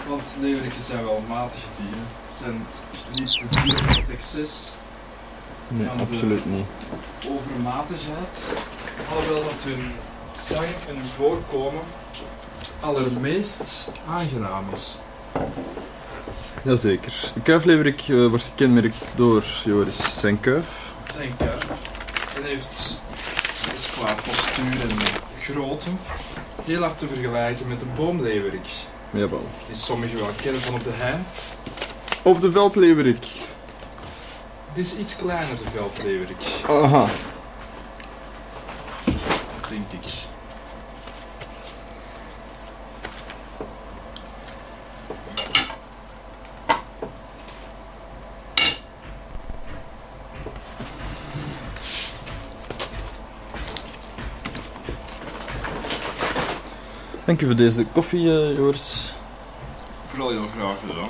Want 0.08 0.36
leeuweriken 0.42 0.84
zijn 0.84 1.04
wel 1.04 1.24
matige 1.28 1.68
dieren. 1.76 2.08
Het 2.28 2.36
zijn 2.36 2.66
niet 3.14 3.32
de 3.50 3.62
dieren 3.64 3.84
van 3.84 4.02
het 4.02 4.10
excess, 4.10 4.72
Nee, 5.68 5.88
absoluut 5.88 6.46
niet. 6.46 6.66
overmatigheid. 7.28 8.38
Alhoewel 9.10 9.44
dat 9.44 9.64
hun 9.64 9.92
zang 10.40 10.68
en 10.90 10.96
hun 10.96 11.06
voorkomen 11.06 11.82
allermeest 12.80 13.92
aangenaam 14.08 14.66
is. 14.74 14.98
Jazeker. 16.64 17.32
De 17.34 17.42
kuifleeuwerik 17.42 18.02
eh, 18.08 18.28
wordt 18.28 18.44
gekenmerkt 18.44 19.14
door 19.16 19.44
Joris 19.64 20.20
zijn 20.20 20.40
kuif. 20.40 20.92
Zijn 21.14 21.38
kuif. 21.38 21.68
En 22.38 22.44
heeft 22.44 23.02
is 23.74 23.90
qua 23.92 24.14
postuur 24.14 24.82
en 24.82 24.98
grootte 25.42 25.90
heel 26.66 26.82
hard 26.82 26.98
te 26.98 27.08
vergelijken 27.08 27.68
met 27.68 27.80
de 27.80 27.86
boomleeuwerik. 27.96 28.68
Jawel. 29.12 29.46
Die 29.68 29.76
sommigen 29.76 30.20
wel 30.20 30.30
kennen 30.42 30.62
van 30.62 30.74
op 30.74 30.84
de 30.84 30.90
hei. 30.94 31.16
Of 32.22 32.40
de 32.40 32.52
veldleeuwerik. 32.52 33.28
Dit 34.74 34.86
is 34.86 34.98
iets 34.98 35.16
kleiner, 35.16 35.58
de 35.58 35.70
veldleeuwerik, 35.76 36.44
Aha. 36.68 37.06
denk 39.70 39.92
ik. 39.92 40.12
Dank 57.26 57.42
voor 57.42 57.56
deze 57.56 57.86
koffie, 57.92 58.32
eh, 58.32 58.56
Joris. 58.56 59.14
Vooral 60.06 60.30
heel 60.30 60.48
graag 60.58 60.76
gedaan. 60.88 61.10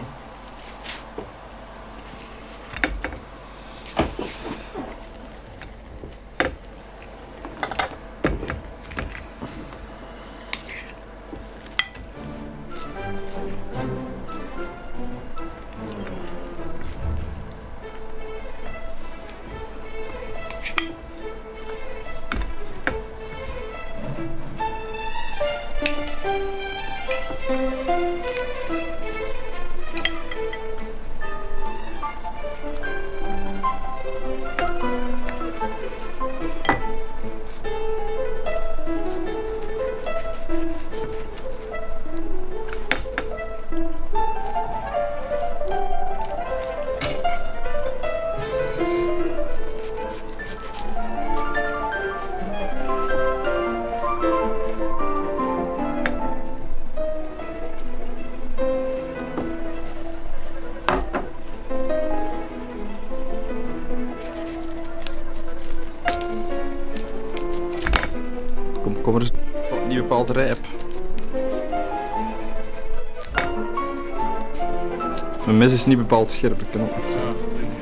Is 75.83 75.89
niet 75.89 75.97
bepaald 75.97 76.31
scherp, 76.31 76.61
ik 76.61 76.67
kan 76.71 76.81
ook 76.81 76.95
niet. 76.95 77.09
Ja, 77.09 77.25
dat 77.25 77.57
denk 77.57 77.73
ik. 77.73 77.81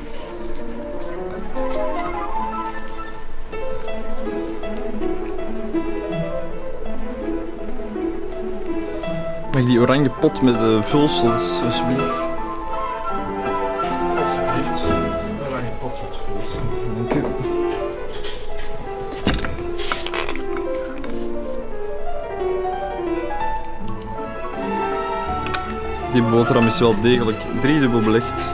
Mag 9.52 9.64
die 9.64 9.80
oranje 9.80 10.10
pot 10.10 10.42
met 10.42 10.58
de 10.58 10.80
vulsels? 10.82 11.60
Alsjeblieft. 11.64 12.31
Boterham 26.32 26.66
is 26.66 26.78
wel 26.78 27.00
degelijk 27.00 27.40
driedubbel 27.60 28.00
belegd. 28.00 28.51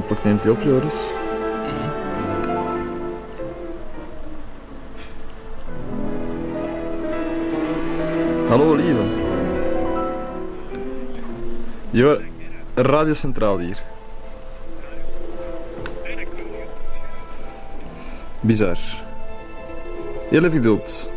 Hopelijk 0.00 0.24
neemt 0.24 0.42
hij 0.42 0.52
op, 0.52 0.62
Joris. 0.62 1.06
Hallo, 8.48 8.74
lieve. 8.74 9.02
Jo, 11.90 12.20
Radio 12.74 13.14
Centraal 13.14 13.58
hier. 13.58 13.82
Bizar. 18.40 18.78
Heel 20.28 20.44
even 20.44 20.50
geduld. 20.50 21.10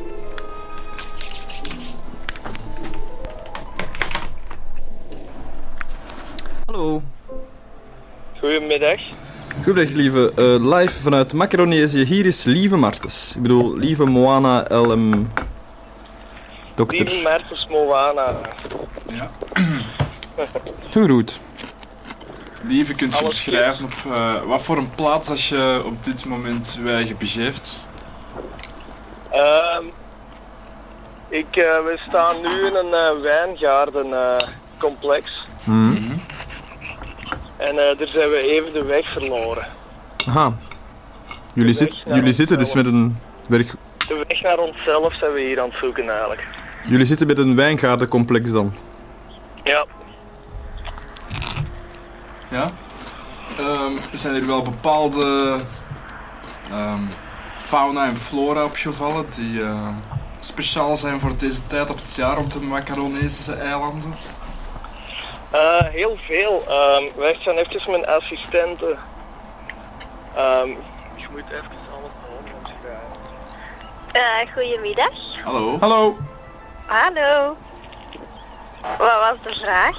Goedendag 9.64 9.94
lieve, 9.94 10.32
Eh, 10.36 10.76
live 10.78 11.02
vanuit 11.02 11.34
Macaronesië. 11.34 12.04
Hier 12.04 12.26
is 12.26 12.44
Lieve 12.44 12.76
Martens. 12.76 13.34
Ik 13.36 13.42
bedoel, 13.42 13.74
Lieve 13.78 14.06
Moana 14.06 14.66
LM 14.70 15.32
Dokter. 16.76 16.98
Lieve 17.06 17.22
Mertens 17.24 17.68
Moana. 17.70 18.36
Ja. 19.14 19.30
Goed 20.92 21.10
goed. 21.10 21.40
Lieve, 22.64 22.94
kunt 22.96 23.18
je 23.20 23.26
beschrijven 23.26 23.86
op 23.86 23.94
eh, 24.12 24.42
wat 24.44 24.62
voor 24.62 24.78
een 24.78 24.90
plaats 24.96 25.30
als 25.30 25.50
je 25.50 25.82
op 25.86 26.04
dit 26.04 26.26
moment 26.26 26.80
wij 26.84 27.06
je 27.06 27.16
begeeft? 27.16 27.88
Ehm, 29.30 29.84
ik, 31.28 31.56
eh, 31.56 31.64
we 31.64 32.00
staan 32.08 32.36
nu 32.42 32.66
in 32.66 32.76
een 32.76 32.94
eh, 32.94 33.22
wijngaardencomplex. 33.22 35.33
Daar 38.04 38.12
zijn 38.12 38.30
we 38.30 38.52
even 38.52 38.74
de 38.74 38.84
weg 38.84 39.12
verloren. 39.12 39.68
Aha. 40.28 40.58
Jullie, 41.54 41.74
zit, 41.74 42.02
jullie 42.06 42.34
zitten 42.34 42.58
dus 42.58 42.74
met 42.74 42.86
een 42.86 43.20
werk... 43.48 43.72
De 44.08 44.26
weg 44.28 44.42
naar 44.42 44.58
onszelf 44.58 45.14
zijn 45.14 45.34
we 45.34 45.42
hier 45.42 45.62
aan 45.62 45.70
het 45.70 45.78
zoeken 45.78 46.10
eigenlijk. 46.10 46.48
Jullie 46.88 47.06
zitten 47.06 47.28
met 47.28 47.38
een 47.38 47.56
wijngaardencomplex 47.56 48.52
dan. 48.52 48.74
Ja. 49.64 49.86
Ja? 52.50 52.72
Ehm, 53.58 53.92
zijn 54.14 54.36
er 54.36 54.48
wel 54.48 54.62
bepaalde 54.62 55.58
ehm, 56.72 57.04
fauna 57.58 58.06
en 58.06 58.18
flora 58.18 58.64
opgevallen 58.64 59.26
die 59.36 59.64
eh, 59.64 59.88
speciaal 60.40 60.98
zijn 60.98 61.20
voor 61.20 61.38
deze 61.38 61.68
tijd 61.68 61.90
op 61.90 61.98
het 61.98 62.16
jaar 62.16 62.38
op 62.38 62.52
de 62.52 62.60
Macaronesische 62.60 63.54
eilanden? 63.54 64.14
Eh, 65.54 65.84
heel 65.84 66.18
veel. 66.26 66.64
Ehm 66.68 67.04
wij 67.16 67.38
zijn 67.40 67.56
eventjes 67.58 67.86
mijn 67.86 68.08
assistenten. 68.08 69.00
Ehm 70.36 70.68
je 71.16 71.28
moet 71.32 71.44
even 71.52 71.78
alles 71.92 72.12
boven 72.22 72.56
omschrijven. 72.58 73.12
Eh, 74.12 74.54
goedemiddag. 74.54 75.44
Hallo? 75.44 75.78
Hallo. 75.80 76.18
Hallo. 76.86 77.56
Wat 78.82 78.98
was 78.98 79.54
de 79.54 79.60
vraag? 79.60 79.98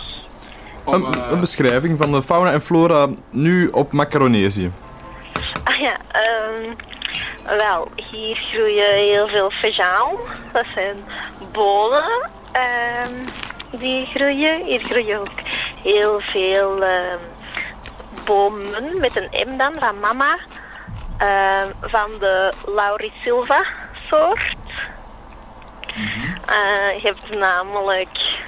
Om, 0.85 0.95
Een, 0.95 1.15
eh, 1.15 1.31
een 1.31 1.41
beschrijving 1.41 1.99
van 1.99 2.13
de 2.13 2.23
fauna 2.23 2.53
en 2.53 2.63
flora 2.63 3.09
nu 3.31 3.69
op 3.69 3.93
Macaronesië. 3.93 4.73
Ah 5.65 5.77
ja, 5.77 5.97
ehm 6.13 6.75
Wel, 7.45 7.89
hier 8.11 8.37
groeien 8.37 8.95
heel 8.95 9.29
veel 9.29 9.51
vejaal. 9.51 10.19
Dat 10.53 10.65
zijn 10.75 10.97
bonen 11.53 12.31
ehm, 12.53 13.15
die 13.79 14.07
groeien. 14.07 14.65
Hier 14.65 14.81
groeien 14.81 15.19
ook 15.19 15.41
heel 15.83 16.21
veel 16.21 16.83
ehm, 16.83 17.19
bomen 18.25 19.01
met 19.01 19.17
een 19.17 19.49
M 19.49 19.57
dan 19.57 19.75
van 19.79 20.01
mama. 20.01 20.39
Ehm, 21.19 21.69
van 21.81 22.11
de 22.19 22.53
Laurisilva 22.67 23.63
soort. 24.09 24.57
Eh, 26.47 27.03
je 27.03 27.07
hebt 27.07 27.31
namelijk 27.39 28.43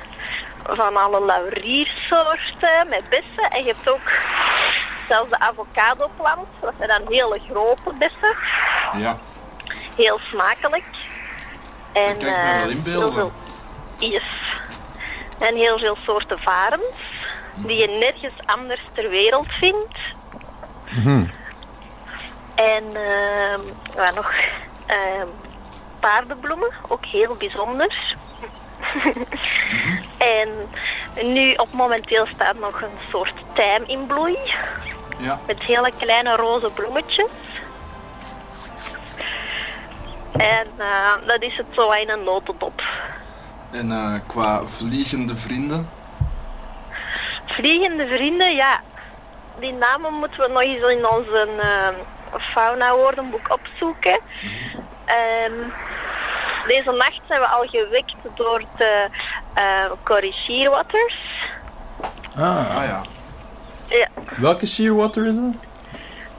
van 0.62 0.96
alle 0.96 1.24
lauriersoorten 1.24 2.88
met 2.88 3.08
bessen. 3.08 3.50
En 3.50 3.64
je 3.64 3.74
hebt 3.74 3.90
ook 3.90 4.10
zelfs 5.08 5.30
de 5.30 5.38
avocadoplant. 5.38 6.46
Dat 6.60 6.72
zijn 6.78 6.88
dan 6.88 7.02
hele 7.08 7.40
grote 7.50 7.92
bessen. 7.98 8.36
Ja. 8.98 9.18
Heel 9.96 10.18
smakelijk. 10.18 10.84
En 11.92 12.18
kan 12.18 12.28
ik 12.28 12.34
me 12.34 12.52
wel 12.56 12.64
eh, 12.64 12.70
inbeelden. 12.70 13.32
yes. 13.98 14.45
En 15.38 15.56
heel 15.56 15.78
veel 15.78 15.96
soorten 16.04 16.38
varens 16.38 16.84
die 17.54 17.76
je 17.76 17.88
nergens 17.88 18.46
anders 18.46 18.80
ter 18.92 19.08
wereld 19.10 19.46
vindt. 19.48 19.98
En 22.54 22.84
ehm 22.96 23.60
wat 23.96 24.14
nog 24.14 24.32
ehm, 24.86 25.26
paardenbloemen, 26.00 26.70
ook 26.88 27.04
heel 27.04 27.34
bijzonder. 27.34 28.16
en 30.18 30.48
nu 31.26 31.54
op 31.54 31.72
momenteel 31.72 32.26
staat 32.34 32.58
nog 32.58 32.82
een 32.82 32.98
soort 33.10 33.34
tijm 33.52 33.82
in 33.86 34.06
bloei 34.06 34.38
Ja. 35.18 35.40
met 35.46 35.62
hele 35.62 35.90
kleine 35.98 36.36
roze 36.36 36.70
bloemetjes. 36.70 37.30
En 40.32 40.66
eh, 40.76 41.12
dat 41.26 41.42
is 41.42 41.56
het 41.56 41.66
zo 41.74 41.90
in 41.90 42.10
een 42.10 42.24
notendop. 42.24 42.82
En 43.76 43.92
eh, 43.92 44.14
qua 44.26 44.62
vliegende 44.64 45.36
vrienden. 45.36 45.88
Vliegende 47.46 48.06
vrienden, 48.06 48.54
ja. 48.54 48.80
Die 49.60 49.72
namen 49.72 50.12
moeten 50.12 50.40
we 50.40 50.48
nog 50.48 50.62
eens 50.62 50.90
in 50.90 51.08
ons 51.08 51.26
uh, 51.28 51.88
fauna-woordenboek 52.38 53.52
opzoeken. 53.52 54.18
Ehm, 55.04 55.52
deze 56.66 56.90
nacht 56.90 57.20
zijn 57.28 57.40
we 57.40 57.46
al 57.46 57.66
gewekt 57.66 58.14
door 58.34 58.62
de 58.76 59.06
uh, 59.58 59.62
Corrie 60.02 60.32
Shearwaters. 60.32 61.18
Ah, 62.36 62.76
Ah 62.76 62.84
ja. 62.84 63.02
Ja, 63.88 64.08
welke 64.36 64.66
shearwater 64.66 65.26
is 65.26 65.34
dat? 65.34 65.54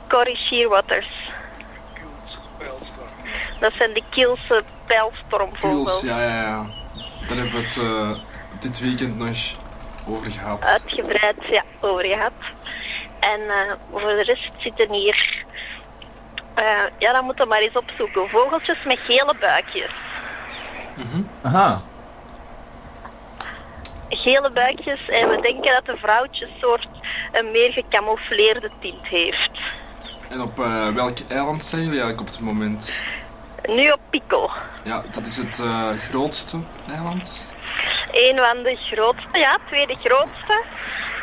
Corrie 0.07 0.37
Shearwaters. 0.37 1.09
Dat 3.59 3.73
zijn 3.73 3.93
de 3.93 4.03
Kielse 4.09 4.63
pijlstormvogels. 4.85 5.99
Kuls, 5.99 6.01
ja, 6.01 6.21
ja, 6.21 6.41
ja. 6.41 6.65
Daar 7.27 7.37
hebben 7.37 7.55
we 7.55 7.61
het 7.61 7.77
eh, 7.77 8.11
dit 8.59 8.79
weekend 8.79 9.17
nog 9.17 9.37
over 10.07 10.31
gehad. 10.31 10.65
Uitgebreid 10.65 11.35
ja, 11.49 11.63
over 11.79 12.05
gehad. 12.05 12.31
En 13.19 13.39
eh, 13.49 13.73
voor 13.91 13.99
de 14.01 14.23
rest 14.23 14.49
zitten 14.57 14.93
hier... 14.93 15.45
eh, 16.53 16.63
ja, 16.97 17.11
dan 17.13 17.25
moeten 17.25 17.43
we 17.43 17.49
maar 17.49 17.59
eens 17.61 17.77
opzoeken. 17.77 18.29
Vogeltjes 18.29 18.83
met 18.85 18.99
gele 18.99 19.35
buikjes. 19.39 19.91
Aha. 21.41 21.81
gele 24.09 24.51
buikjes 24.51 25.09
en 25.09 25.29
we 25.29 25.41
denken 25.41 25.73
dat 25.73 25.85
de 25.85 25.97
vrouwtjessoort 25.97 26.87
een 27.31 27.51
meer 27.51 27.71
gecamoufleerde 27.73 28.69
tint 28.79 29.07
heeft. 29.07 29.59
En 30.29 30.41
op 30.41 30.59
eh, 30.59 30.87
welk 30.87 31.17
eiland 31.27 31.63
zijn 31.63 31.81
jullie 31.81 31.99
eigenlijk 32.01 32.21
op 32.29 32.35
het 32.35 32.39
moment? 32.39 32.99
Nu 33.65 33.89
op 33.91 33.99
Pico. 34.09 34.51
Ja, 34.83 35.03
dat 35.11 35.25
is 35.25 35.37
het 35.37 35.59
eh, 35.59 35.87
grootste 36.09 36.57
eiland. 36.89 37.51
Een 38.11 38.37
van 38.37 38.63
de 38.63 38.75
grootste, 38.75 39.37
ja, 39.37 39.57
tweede 39.67 39.95
grootste. 40.03 40.63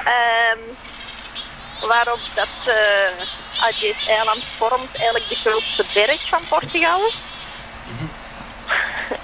Ehm, 0.04 0.58
waarop 1.88 2.18
dat 2.34 2.48
uh, 2.66 2.74
eiland 4.08 4.44
vormt 4.56 4.96
eigenlijk 4.96 5.28
de 5.28 5.34
grootste 5.34 5.84
berg 5.94 6.28
van 6.28 6.40
Portugal. 6.48 7.00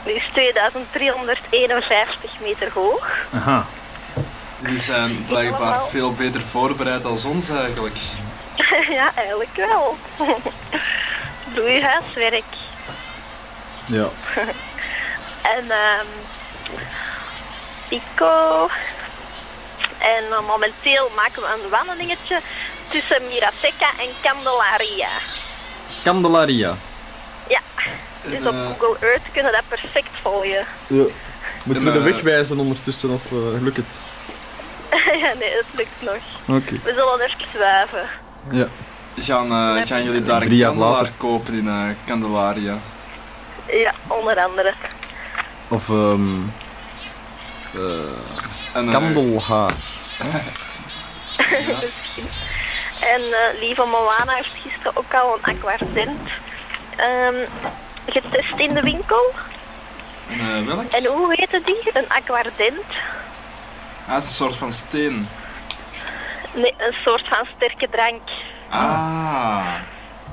Die 0.04 0.14
is 0.14 0.28
2351 0.32 2.40
meter 2.40 2.72
hoog. 2.72 3.08
Aha. 3.34 3.64
Jullie 4.60 4.80
zijn 4.80 5.24
blijkbaar 5.26 5.60
Allemaal. 5.60 5.86
veel 5.86 6.12
beter 6.12 6.40
voorbereid 6.40 7.02
dan 7.02 7.18
ons 7.26 7.48
eigenlijk. 7.48 7.96
ja, 8.98 9.10
eigenlijk 9.14 9.56
wel. 9.56 9.96
Doe 11.54 11.68
je 11.70 11.82
huiswerk. 11.84 12.44
Ja. 13.90 14.08
En 15.56 15.70
ehm 15.70 16.06
Pico. 17.88 18.68
En 19.98 20.24
eh, 20.30 20.46
momenteel 20.46 21.10
maken 21.16 21.42
we 21.42 21.48
een 21.48 21.70
wandelingetje 21.70 22.40
tussen 22.88 23.22
Mirateca 23.28 23.88
en 23.98 24.08
Candelaria. 24.22 25.08
Candelaria. 26.02 26.76
Ja, 27.48 27.60
dus 28.22 28.38
op 28.38 28.54
eh, 28.54 28.66
Google 28.78 29.08
Earth 29.08 29.32
kunnen 29.32 29.52
we 29.52 29.58
dat 29.58 29.80
perfect 29.80 30.10
volgen. 30.22 30.66
Ja. 30.86 31.04
Moeten 31.66 31.84
we 31.84 31.92
de 31.92 31.98
eh, 31.98 32.04
weg 32.04 32.20
wijzen 32.20 32.58
ondertussen 32.58 33.10
of 33.10 33.24
eh, 33.32 33.62
lukt 33.62 33.76
het? 33.76 33.96
ja, 35.22 35.32
nee, 35.38 35.54
dat 35.54 35.64
lukt 35.76 36.00
nog. 36.00 36.56
Oké. 36.56 36.72
We 36.84 36.92
zullen 36.94 37.20
even 37.20 37.46
zwijven. 37.54 38.08
Ja. 38.50 38.66
Gaan, 39.16 39.50
eh, 39.50 39.86
gaan 39.86 40.04
jullie 40.04 40.22
daar 40.22 40.42
een 40.42 40.60
kandelaar 40.60 40.90
later. 40.90 41.12
kopen 41.16 41.54
in 41.54 41.68
eh, 41.68 41.84
Candelaria? 42.06 42.78
Ja, 43.72 43.92
onder 44.06 44.38
andere. 44.38 44.72
Of 45.68 45.88
ehm 45.88 46.38
En, 48.74 48.86
eh, 48.86 48.90
kandelhaar. 48.90 49.72
En 53.00 53.20
eh, 53.20 53.60
lieve 53.60 53.84
Moana 53.84 54.34
heeft 54.34 54.54
gisteren 54.62 54.96
ook 54.96 55.14
al 55.14 55.34
een 55.34 55.54
aquardent 55.54 56.28
ehm, 56.96 57.34
getest 58.06 58.54
in 58.56 58.74
de 58.74 58.80
winkel. 58.80 59.32
en, 60.28 60.40
eh, 60.40 60.66
welk? 60.66 60.92
En 60.92 61.04
hoe 61.04 61.34
heette 61.34 61.60
die? 61.64 61.90
Een 61.92 62.08
aquardent? 62.08 62.84
Ah, 64.06 64.14
het 64.14 64.22
is 64.22 64.28
een 64.28 64.34
soort 64.34 64.56
van 64.56 64.72
steen. 64.72 65.28
Nee, 66.54 66.74
een 66.76 66.96
soort 67.04 67.28
van 67.28 67.46
sterke 67.56 67.88
drank. 67.90 68.22
Ah. 68.68 69.74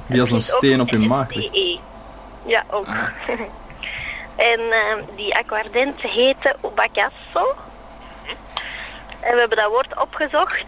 Die 0.06 0.20
als 0.20 0.32
een 0.32 0.42
steen 0.42 0.82
op 0.82 0.90
je 0.90 0.96
in 0.96 1.08
maag 1.08 1.34
ligt. 1.34 1.80
Ja, 2.48 2.64
ook. 2.70 2.88
Ah. 2.88 3.08
en 4.52 4.60
ehm, 4.60 5.00
die 5.16 5.36
aquardent 5.36 6.02
heette 6.02 6.56
Ubagasso. 6.66 7.56
En 9.22 9.34
we 9.34 9.40
hebben 9.40 9.58
dat 9.58 9.70
woord 9.70 10.02
opgezocht. 10.02 10.66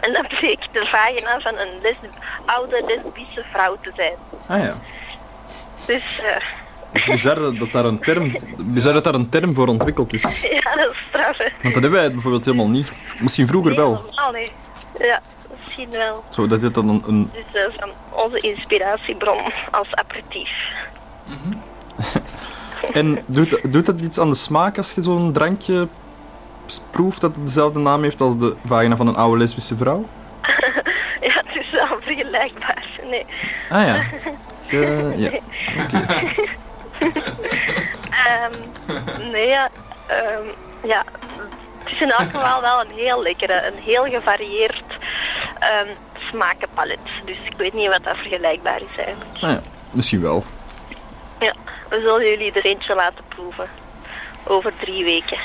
En 0.00 0.12
dat 0.12 0.28
bleek 0.28 0.66
de 0.72 0.86
vagina 0.86 1.40
van 1.40 1.58
een 1.58 1.96
oude 2.44 2.82
lesbische 2.86 3.44
vrouw 3.52 3.76
te 3.80 3.92
zijn. 3.96 4.14
Ah 4.46 4.62
ja. 4.62 4.74
Dus 5.86 6.20
eh, 6.20 6.36
Het 6.92 7.02
is 7.02 7.04
bizar 7.06 7.58
dat, 7.58 7.72
daar 7.72 7.84
een 7.84 7.98
term, 7.98 8.32
bizar 8.64 8.92
dat 8.92 9.04
daar 9.04 9.14
een 9.14 9.28
term 9.28 9.54
voor 9.54 9.66
ontwikkeld 9.68 10.12
is. 10.12 10.40
ja, 10.62 10.74
dat 10.74 10.90
is 10.92 10.98
straf. 11.08 11.36
hè. 11.36 11.48
Want 11.62 11.74
dat 11.74 11.82
hebben 11.82 11.92
wij 12.00 12.10
bijvoorbeeld 12.12 12.44
helemaal 12.44 12.68
niet. 12.68 12.92
Misschien 13.18 13.46
vroeger 13.46 13.74
wel. 13.74 13.96
Helemaal 13.96 14.32
niet. 14.32 14.52
Ja, 14.98 15.20
misschien 15.64 15.90
wel. 15.90 16.24
Zo, 16.30 16.46
dat 16.46 16.60
dit 16.60 16.74
dan 16.74 16.88
een, 16.88 17.02
een 17.06 17.30
Dus 17.52 17.66
is 17.68 17.78
onze 18.10 18.38
inspiratiebron 18.38 19.40
als 19.70 19.94
aperitief. 19.94 20.50
En 22.92 23.22
doet, 23.26 23.72
doet 23.72 23.86
dat 23.86 24.00
iets 24.00 24.18
aan 24.20 24.30
de 24.30 24.36
smaak 24.36 24.76
als 24.76 24.92
je 24.92 25.02
zo'n 25.02 25.32
drankje 25.32 25.88
proeft 26.90 27.20
dat 27.20 27.34
het 27.36 27.46
dezelfde 27.46 27.78
naam 27.78 28.02
heeft 28.02 28.20
als 28.20 28.38
de 28.38 28.56
vagina 28.64 28.96
van 28.96 29.06
een 29.06 29.16
oude 29.16 29.38
lesbische 29.38 29.76
vrouw? 29.76 30.04
Ja, 31.20 31.42
het 31.46 31.64
is 31.66 31.72
wel 31.72 31.86
vergelijkbaar. 31.98 32.90
Nee. 33.10 33.24
Ah 33.68 33.86
ja. 33.86 34.00
Je- 34.70 35.12
ja. 35.16 35.30
Ehm, 38.10 38.52
nee, 39.30 39.48
ja, 39.48 39.68
ehm, 40.06 40.46
ja, 40.84 41.04
het 41.82 41.92
is 41.92 42.00
in 42.00 42.10
elk 42.10 42.30
geval 42.30 42.60
wel 42.60 42.80
een 42.80 42.90
heel 42.94 43.22
lekkere, 43.22 43.66
een 43.66 43.82
heel 43.82 44.04
gevarieerd 44.04 44.84
ehm, 45.58 45.88
smakenpalet. 46.18 46.98
Dus 47.24 47.36
ik 47.44 47.56
weet 47.56 47.72
niet 47.72 47.88
wat 47.88 48.04
dat 48.04 48.16
vergelijkbaar 48.16 48.80
is 48.90 49.04
eigenlijk. 49.04 49.30
Ah 49.34 49.50
ja. 49.50 49.62
Misschien 49.90 50.20
wel. 50.20 50.44
Ja, 51.40 51.52
we 51.88 52.00
zullen 52.00 52.28
jullie 52.28 52.52
er 52.52 52.64
eentje 52.64 52.94
laten 52.94 53.24
proeven. 53.28 53.68
Over 54.44 54.72
drie 54.80 55.04
weken. 55.04 55.38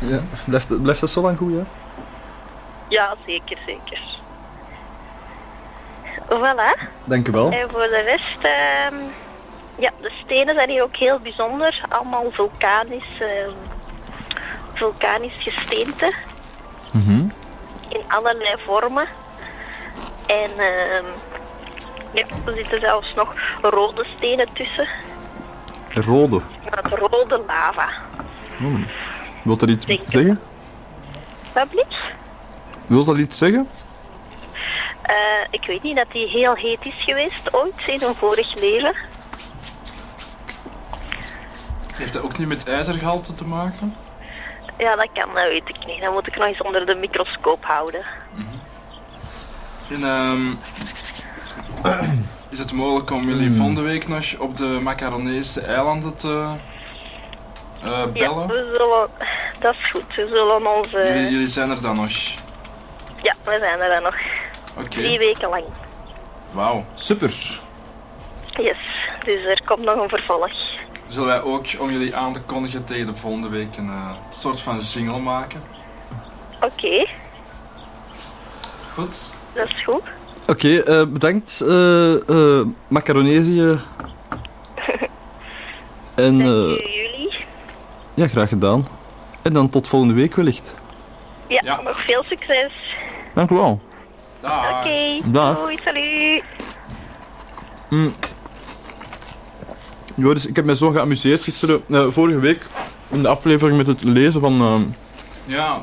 Ja. 0.00 0.22
Blijft, 0.46 0.82
blijft 0.82 1.00
dat 1.00 1.10
zo 1.10 1.20
lang 1.20 1.38
goed, 1.38 1.52
ja? 1.52 1.64
Ja, 2.88 3.14
zeker, 3.26 3.56
zeker. 3.66 4.00
Voilà. 6.28 6.88
Dank 7.04 7.28
u 7.28 7.32
wel. 7.32 7.50
En 7.50 7.70
voor 7.70 7.88
de 7.88 8.02
rest, 8.04 8.38
ehm, 8.42 8.94
ja, 9.76 9.90
de 10.00 10.10
stenen 10.24 10.54
zijn 10.54 10.70
hier 10.70 10.82
ook 10.82 10.96
heel 10.96 11.18
bijzonder. 11.18 11.80
Allemaal 11.88 12.30
vulkanisch, 12.30 13.20
ehm, 13.20 13.50
vulkanisch 14.74 15.36
gesteente. 15.38 16.12
Mhm. 16.90 17.28
in 17.88 18.00
allerlei 18.08 18.54
vormen. 18.66 19.06
En 20.26 20.50
ehm, 20.58 21.04
Ja, 22.14 22.24
er 22.44 22.54
zitten 22.56 22.80
zelfs 22.80 23.14
nog 23.14 23.34
rode 23.62 24.06
stenen 24.16 24.48
tussen. 24.52 24.88
Rode. 25.90 26.40
Met 26.64 26.98
rode 26.98 27.42
lava. 27.46 27.88
Wilt 29.42 29.60
dat 29.60 29.68
iets 29.68 29.86
zeggen? 30.06 30.40
Wat 31.52 31.68
blieft? 31.68 31.96
Wilt 32.86 33.06
dat 33.06 33.18
iets 33.18 33.38
zeggen? 33.38 33.68
Eh, 35.02 35.14
ik 35.50 35.64
weet 35.66 35.82
niet 35.82 35.96
dat 35.96 36.12
die 36.12 36.28
heel 36.28 36.54
heet 36.54 36.86
is 36.86 37.04
geweest 37.04 37.54
ooit 37.54 37.82
in 37.86 38.02
een 38.02 38.14
vorig 38.14 38.60
leven. 38.60 38.94
Heeft 41.94 42.12
dat 42.12 42.22
ook 42.22 42.38
niet 42.38 42.48
met 42.48 42.68
ijzergehalte 42.68 43.34
te 43.34 43.46
maken? 43.46 43.94
Ja, 44.78 44.96
dat 44.96 45.08
kan, 45.12 45.34
dat 45.34 45.44
weet 45.48 45.68
ik 45.68 45.86
niet. 45.86 46.00
Dan 46.00 46.12
moet 46.12 46.26
ik 46.26 46.36
nog 46.36 46.46
eens 46.46 46.62
onder 46.62 46.86
de 46.86 46.94
microscoop 46.94 47.64
houden. 47.64 48.04
En, 49.90 50.04
ehm, 50.04 50.46
is 52.48 52.58
het 52.58 52.72
mogelijk 52.72 53.10
om 53.10 53.28
jullie 53.28 53.46
Hmm. 53.46 53.56
volgende 53.56 53.82
week 53.82 54.08
nog 54.08 54.34
op 54.38 54.56
de 54.56 54.64
Macaronese 54.82 55.60
eilanden 55.60 56.16
te 56.16 56.28
eh, 57.82 57.88
Ja, 57.88 58.06
bellen? 58.06 58.46
we 58.48 58.70
zullen... 58.76 59.08
Dat 59.58 59.74
is 59.74 59.90
goed. 59.90 60.14
We 60.14 60.26
zullen 60.32 60.76
onze... 60.76 60.98
Jullie, 60.98 61.30
jullie 61.30 61.46
zijn 61.46 61.70
er 61.70 61.80
dan 61.82 61.96
nog. 61.96 62.10
Ja, 63.22 63.34
we 63.44 63.56
zijn 63.60 63.80
er 63.80 63.88
dan 63.90 64.02
nog. 64.02 64.16
Oké, 64.76 64.88
Drie 64.88 65.18
weken 65.18 65.48
lang. 65.48 65.64
wauw. 66.50 66.84
Super. 66.94 67.60
Yes. 68.56 68.78
Dus 69.24 69.44
er 69.44 69.60
komt 69.64 69.84
nog 69.84 69.96
een 70.02 70.08
vervolg. 70.08 70.50
Zullen 71.14 71.28
wij 71.28 71.42
ook, 71.42 71.66
om 71.78 71.90
jullie 71.90 72.16
aan 72.16 72.32
te 72.32 72.40
kondigen 72.40 72.84
tegen 72.84 73.06
de 73.06 73.14
volgende 73.14 73.48
week, 73.48 73.76
een 73.76 73.88
eh, 73.88 74.10
soort 74.30 74.60
van 74.60 74.80
jingle 74.80 75.18
maken? 75.20 75.60
Oké, 76.60 77.06
Goed? 78.94 79.32
dat 79.54 79.68
is 79.68 79.84
goed. 79.84 80.02
Oké, 80.46 80.78
eh, 80.78 81.06
bedankt, 81.06 81.60
eh 81.60 82.28
eh 82.28 82.66
Macaronesië. 82.88 83.78
En 86.14 86.40
eh, 86.40 86.46
jullie. 86.46 87.34
ja, 88.14 88.28
graag 88.28 88.48
gedaan. 88.48 88.86
En 89.42 89.52
dan 89.52 89.68
tot 89.68 89.88
volgende 89.88 90.14
week 90.14 90.34
wellicht. 90.34 90.74
Ja, 91.46 91.60
ja. 91.64 91.80
nog 91.82 92.00
veel 92.00 92.24
succes. 92.24 92.72
Dank 93.34 93.50
u 93.50 93.54
wel. 93.54 93.80
Oké, 94.42 95.20
Dag. 95.30 95.58
doei, 95.58 95.78
salut. 95.84 96.44
Ik 100.16 100.56
heb 100.56 100.64
mij 100.64 100.74
zo 100.74 100.90
geamuseerd 100.90 101.42
gisteren, 101.42 101.80
eh, 101.90 102.06
vorige 102.08 102.38
week, 102.38 102.66
in 103.10 103.22
de 103.22 103.28
aflevering 103.28 103.76
met 103.76 103.86
het 103.86 104.02
lezen 104.02 104.40
van 104.40 104.60
eh, 104.60 104.74
Ja, 105.46 105.80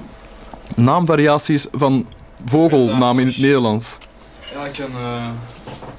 naamvariaties 0.76 1.68
van 1.72 2.08
vogelnamen 2.46 3.22
in 3.22 3.28
het 3.28 3.38
Nederlands. 3.38 3.98
eigenlijk 4.56 4.94
een, 4.94 5.00
eh, 5.02 5.28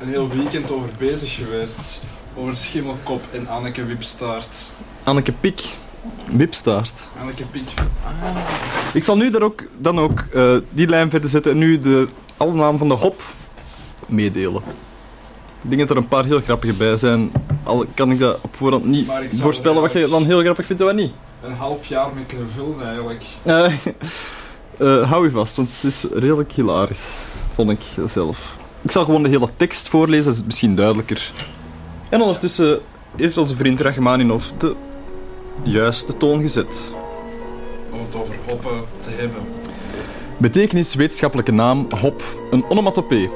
een 0.01 0.09
heel 0.09 0.28
weekend 0.28 0.70
over 0.72 0.89
bezig 0.99 1.35
geweest. 1.35 2.03
Over 2.37 2.57
Schimmelkop 2.57 3.24
en 3.33 3.49
Anneke 3.49 3.85
Wipstaart. 3.85 4.57
Anneke 5.05 5.33
Pik, 5.33 5.62
Wipstaart. 6.24 6.93
Anneke 7.20 7.45
Piek. 7.45 7.68
Ik 8.93 9.05
zal 9.05 9.16
nu 9.16 9.30
daar 9.30 9.43
ook, 9.43 9.62
dan 9.78 9.99
ook 10.01 10.20
eh, 10.20 10.57
die 10.70 10.87
lijn 10.89 11.11
verder 11.11 11.30
zetten 11.30 11.53
en 11.53 11.59
nu 11.59 11.78
de, 11.78 12.09
alle 12.37 12.53
namen 12.53 12.78
van 12.78 12.89
de 12.89 12.95
hop 12.95 13.22
meedelen. 14.07 14.62
Ik 15.63 15.69
denk 15.69 15.81
dat 15.81 15.91
er 15.91 15.97
een 15.97 16.09
paar 16.09 16.25
heel 16.25 16.41
grappige 16.41 16.73
bij 16.73 16.97
zijn. 16.97 17.33
Al 17.63 17.85
kan 17.95 18.11
ik 18.11 18.19
dat 18.19 18.39
op 18.41 18.57
voorhand 18.57 18.85
niet 18.85 19.11
voorspellen 19.31 19.81
wat 19.81 19.93
je 19.93 20.09
dan 20.09 20.25
heel 20.25 20.41
grappig 20.41 20.67
vindt 20.67 20.83
en 20.83 20.89
wat 20.89 20.97
niet. 20.97 21.13
Een 21.43 21.55
half 21.55 21.87
jaar 21.87 22.09
mee 22.15 22.25
kunnen 22.25 22.49
vullen 22.49 22.87
eigenlijk. 22.87 23.25
Eh, 23.43 23.65
eh, 24.79 25.11
hou 25.11 25.25
je 25.25 25.31
vast, 25.31 25.57
want 25.57 25.69
het 25.81 25.93
is 25.93 26.05
redelijk 26.13 26.53
hilarisch, 26.53 27.15
vond 27.55 27.71
ik 27.71 27.81
zelf. 28.07 28.57
Ik 28.83 28.91
zal 28.91 29.05
gewoon 29.05 29.23
de 29.23 29.29
hele 29.29 29.49
tekst 29.57 29.89
voorlezen, 29.89 30.25
dat 30.25 30.35
is 30.35 30.45
misschien 30.45 30.75
duidelijker. 30.75 31.31
En 32.09 32.21
ondertussen 32.21 32.81
heeft 33.17 33.37
onze 33.37 33.57
vriend 33.57 33.81
Rachmaninov 33.81 34.45
de 34.59 34.75
juiste 35.63 36.17
toon 36.17 36.41
gezet. 36.41 36.93
Om 37.93 38.01
het 38.01 38.15
over 38.15 38.35
hoppen 38.47 38.85
te 39.01 39.11
hebben. 39.11 39.41
Betekenis 40.37 40.95
wetenschappelijke 40.95 41.53
naam 41.53 41.87
hop, 42.01 42.23
een 42.51 42.65
onomatopee. 42.69 43.31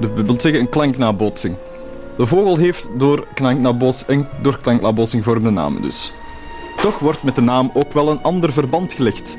Dat 0.00 0.10
wil 0.14 0.40
zeggen 0.40 0.60
een 0.60 0.68
klanknabootsing. 0.68 1.56
De 2.16 2.26
vogel 2.26 2.56
heeft 2.56 2.88
door 2.96 3.26
klanknabootsing, 3.34 4.26
door 4.42 4.58
klanknabootsing 4.60 5.24
vormde 5.24 5.50
namen 5.50 5.82
dus. 5.82 6.12
Toch 6.76 6.98
wordt 6.98 7.22
met 7.22 7.34
de 7.34 7.40
naam 7.40 7.70
ook 7.74 7.92
wel 7.92 8.10
een 8.10 8.22
ander 8.22 8.52
verband 8.52 8.92
gelegd. 8.92 9.36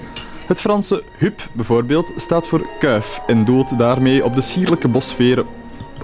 Het 0.48 0.62
Franse 0.62 1.04
hup 1.18 1.50
bijvoorbeeld 1.54 2.12
staat 2.16 2.48
voor 2.48 2.68
kuif 2.80 3.22
en 3.28 3.46
doelt 3.46 3.78
daarmee 3.78 4.24
op 4.26 4.36
de 4.36 4.42
sierlijke 4.42 4.88
bosveren 4.88 5.46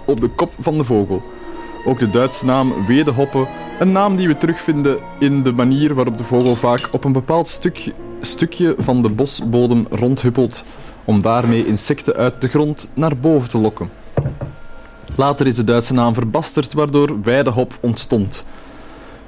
op 0.06 0.22
de 0.22 0.28
kop 0.28 0.54
van 0.60 0.78
de 0.78 0.84
vogel. 0.84 1.22
Ook 1.86 2.00
de 2.00 2.10
Duitse 2.10 2.46
naam 2.46 2.86
wedehoppe, 2.86 3.48
een 3.80 3.92
naam 3.92 4.16
die 4.16 4.28
we 4.28 4.38
terugvinden 4.38 4.98
in 5.20 5.44
de 5.44 5.52
manier 5.52 5.94
waarop 5.94 6.18
de 6.18 6.24
vogel 6.24 6.56
vaak 6.56 6.90
op 6.92 7.04
een 7.04 7.12
bepaald 7.12 7.48
stuk, 7.48 7.94
stukje 8.22 8.76
van 8.78 9.02
de 9.02 9.10
bosbodem 9.10 9.86
rondhuppelt 9.90 10.64
om 11.06 11.22
daarmee 11.22 11.68
insecten 11.68 12.16
uit 12.16 12.42
de 12.42 12.48
grond 12.48 12.92
naar 12.94 13.18
boven 13.18 13.50
te 13.50 13.58
lokken. 13.58 13.90
Later 15.16 15.48
is 15.48 15.56
de 15.56 15.64
Duitse 15.64 15.94
naam 15.94 16.14
verbasterd, 16.14 16.74
waardoor 16.74 17.22
weidehop 17.22 17.78
ontstond. 17.80 18.46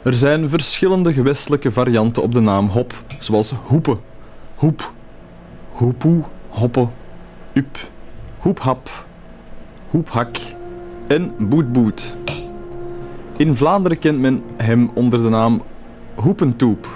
Er 0.01 0.13
zijn 0.13 0.49
verschillende 0.49 1.13
gewestelijke 1.13 1.71
varianten 1.71 2.23
op 2.23 2.31
de 2.31 2.39
naam 2.39 2.67
hop, 2.67 2.93
zoals 3.19 3.53
hoepe, 3.63 3.97
hoep, 4.55 4.91
hoepoe, 5.71 6.23
hoppe, 6.49 6.87
up, 7.53 7.77
hoephap, 8.39 9.05
hoephak 9.89 10.37
en 11.07 11.33
boetboet. 11.39 12.15
In 13.37 13.57
Vlaanderen 13.57 13.99
kent 13.99 14.19
men 14.19 14.43
hem 14.57 14.91
onder 14.93 15.23
de 15.23 15.29
naam 15.29 15.61
hoepentoep. 16.15 16.87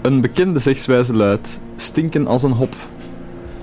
Een 0.00 0.20
bekende 0.20 0.58
zegswijze 0.58 1.14
luidt: 1.14 1.60
stinken 1.76 2.26
als 2.26 2.42
een 2.42 2.52
hop. 2.52 2.76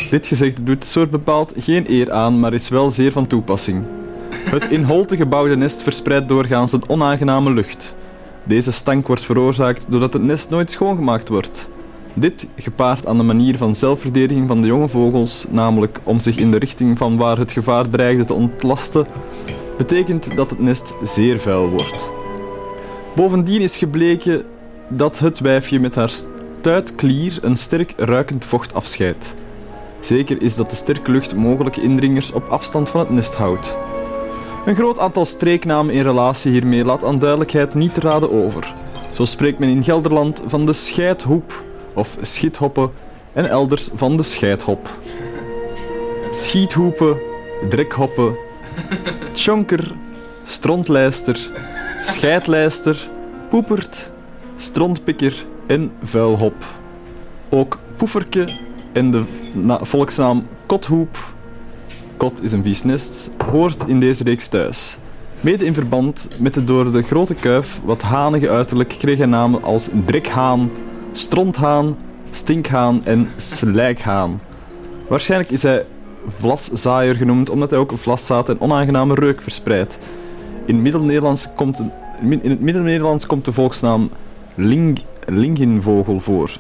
Dit 0.10 0.28
gezegde 0.28 0.64
doet 0.64 0.76
het 0.76 0.88
soort 0.88 1.12
bepaald 1.12 1.54
geen 1.58 1.92
eer 1.92 2.12
aan, 2.12 2.40
maar 2.40 2.54
is 2.54 2.70
wel 2.70 2.92
zeer 2.92 3.12
van 3.12 3.28
toepassing. 3.28 3.84
Het 4.30 4.68
in 4.70 4.84
holte 4.84 5.16
gebouwde 5.16 5.58
nest 5.58 5.84
verspreidt 5.84 6.28
doorgaans 6.28 6.72
een 6.72 6.90
onaangename 6.90 7.52
lucht. 7.52 7.96
Deze 8.44 8.72
stank 8.72 9.08
wordt 9.08 9.26
veroorzaakt 9.26 9.86
doordat 9.90 10.14
het 10.14 10.22
nest 10.24 10.50
nooit 10.50 10.72
schoongemaakt 10.72 11.30
wordt. 11.30 11.70
Dit, 12.14 12.48
gepaard 12.56 13.06
aan 13.06 13.18
de 13.18 13.24
manier 13.24 13.58
van 13.58 13.76
zelfverdediging 13.76 14.48
van 14.48 14.62
de 14.62 14.68
jonge 14.68 14.88
vogels, 14.88 15.46
namelijk 15.50 16.00
om 16.04 16.20
zich 16.20 16.38
in 16.38 16.52
de 16.52 16.58
richting 16.58 16.98
van 16.98 17.18
waar 17.18 17.38
het 17.38 17.52
gevaar 17.52 17.90
dreigde 17.90 18.24
te 18.24 18.34
ontlasten, 18.34 19.08
betekent 19.78 20.36
dat 20.36 20.50
het 20.50 20.60
nest 20.60 20.94
zeer 21.04 21.40
vuil 21.40 21.70
wordt. 21.70 22.12
Bovendien 23.16 23.62
is 23.62 23.78
gebleken 23.78 24.46
dat 24.88 25.20
het 25.20 25.40
wijfje 25.40 25.80
met 25.80 25.96
haar 25.96 26.10
stuitklier 26.10 27.38
een 27.42 27.56
sterk 27.56 27.94
ruikend 27.98 28.46
vocht 28.46 28.74
afscheidt. 28.74 29.36
Zeker 30.08 30.42
is 30.42 30.56
dat 30.56 30.70
de 30.70 30.76
sterke 30.76 31.12
lucht 31.12 31.36
mogelijke 31.36 31.82
indringers 31.82 32.32
op 32.32 32.48
afstand 32.50 32.90
van 32.90 33.00
het 33.00 33.10
nest 33.10 33.34
houdt. 33.34 33.76
Een 34.66 34.76
groot 34.76 35.00
aantal 35.00 35.26
streeknamen 35.26 35.94
in 35.94 36.02
relatie 36.02 36.52
hiermee 36.52 36.86
laat 36.86 37.04
aan 37.04 37.20
duidelijkheid 37.20 37.74
niet 37.74 37.94
te 37.94 38.00
raden 38.00 38.32
over. 38.32 38.74
Zo 39.14 39.26
spreekt 39.26 39.60
men 39.60 39.70
in 39.70 39.84
Gelderland 39.84 40.44
van 40.48 40.66
de 40.66 40.74
scheidhoep 40.74 41.64
of 41.94 42.18
schithoppen 42.22 42.92
en 43.34 43.50
elders 43.50 43.90
van 43.96 44.18
de 44.18 44.24
scheidhop. 44.24 44.90
Schiethoepen, 46.32 47.18
drekhoppen, 47.70 48.36
tjonker, 49.34 49.92
strontlijster, 50.44 51.50
scheidlijster, 52.02 53.10
poepert, 53.50 54.12
strontpikker 54.56 55.46
en 55.66 55.92
vuilhop. 56.04 56.66
Ook 57.50 57.80
poeferke 57.96 58.67
en 58.98 59.12
de 59.12 59.24
na- 59.54 59.80
volksnaam 59.82 60.48
kothoep, 60.66 61.18
kot 62.18 62.44
is 62.44 62.52
een 62.52 62.64
vies 62.64 62.84
nest, 62.84 63.30
hoort 63.52 63.88
in 63.88 64.00
deze 64.00 64.24
reeks 64.24 64.48
thuis. 64.48 64.98
Mede 65.42 65.66
in 65.66 65.74
verband 65.74 66.30
met 66.40 66.54
de 66.54 66.64
door 66.64 66.92
de 66.92 67.02
grote 67.02 67.36
kuif 67.36 67.82
wat 67.84 68.02
hanige 68.02 68.50
uiterlijk 68.50 68.96
kreeg 69.00 69.18
hij 69.18 69.28
namen 69.28 69.64
als 69.64 69.90
drekhaan, 70.06 70.70
stronthaan, 71.12 71.98
stinkhaan 72.32 73.06
en 73.06 73.30
slijkhaan. 73.36 74.42
Waarschijnlijk 75.08 75.52
is 75.52 75.64
hij 75.64 75.86
vlaszaaier 76.28 77.16
genoemd 77.16 77.50
omdat 77.50 77.70
hij 77.70 77.80
ook 77.80 77.92
vlaszaad 77.98 78.50
en 78.50 78.62
onaangename 78.62 79.16
reuk 79.16 79.42
verspreidt. 79.42 80.00
In, 80.66 80.82
Middel-Nederlands 80.82 81.48
komt 81.56 81.82
in 82.22 82.50
het 82.50 83.28
komt 83.28 83.46
de 83.46 83.54
volksnaam 83.54 84.10
ling, 84.56 85.00
linginvogel 85.26 86.20
voor. 86.20 86.52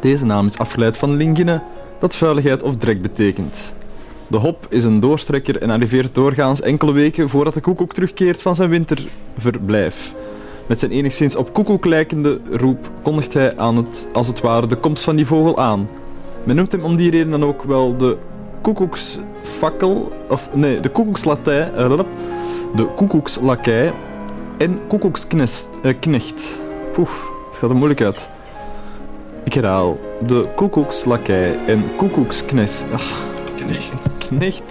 Deze 0.00 0.24
naam 0.24 0.46
is 0.46 0.58
afgeleid 0.58 0.96
van 0.96 1.16
lingine, 1.16 1.62
dat 1.98 2.16
vuiligheid 2.16 2.62
of 2.62 2.76
drek 2.76 3.02
betekent. 3.02 3.72
De 4.26 4.36
hop 4.36 4.66
is 4.68 4.84
een 4.84 5.00
doortrekker 5.00 5.62
en 5.62 5.70
arriveert 5.70 6.14
doorgaans 6.14 6.60
enkele 6.60 6.92
weken 6.92 7.28
voordat 7.28 7.54
de 7.54 7.60
koekoek 7.60 7.92
terugkeert 7.92 8.42
van 8.42 8.56
zijn 8.56 8.70
winterverblijf. 8.70 10.14
Met 10.66 10.78
zijn 10.78 10.90
enigszins 10.90 11.36
op 11.36 11.52
koekoek 11.52 11.84
lijkende 11.84 12.40
roep 12.50 12.90
kondigt 13.02 13.34
hij 13.34 13.58
aan 13.58 13.76
het, 13.76 14.08
als 14.12 14.26
het 14.26 14.40
ware 14.40 14.66
de 14.66 14.76
komst 14.76 15.04
van 15.04 15.16
die 15.16 15.26
vogel 15.26 15.58
aan. 15.58 15.88
Men 16.44 16.56
noemt 16.56 16.72
hem 16.72 16.84
om 16.84 16.96
die 16.96 17.10
reden 17.10 17.30
dan 17.30 17.44
ook 17.44 17.62
wel 17.62 17.96
de 17.96 18.16
koekoeksfakkel, 18.60 20.12
of 20.28 20.48
nee, 20.54 20.80
de 20.80 20.88
koekoekslakij, 20.88 21.72
eh, 21.72 22.00
de 22.76 22.86
koekoekslakij 22.96 23.92
en 24.58 24.80
koekoeksknecht. 24.86 26.60
Poef, 26.92 27.30
het 27.50 27.58
gaat 27.58 27.70
er 27.70 27.76
moeilijk 27.76 28.02
uit. 28.02 28.28
Ik 29.44 29.54
herhaal, 29.54 29.98
de 30.26 30.48
koekoekslakij 30.54 31.58
en 31.66 31.84
koekoeksknecht. 31.96 32.84
Ach, 32.92 33.24
Knecht. 33.56 34.08
knecht. 34.18 34.62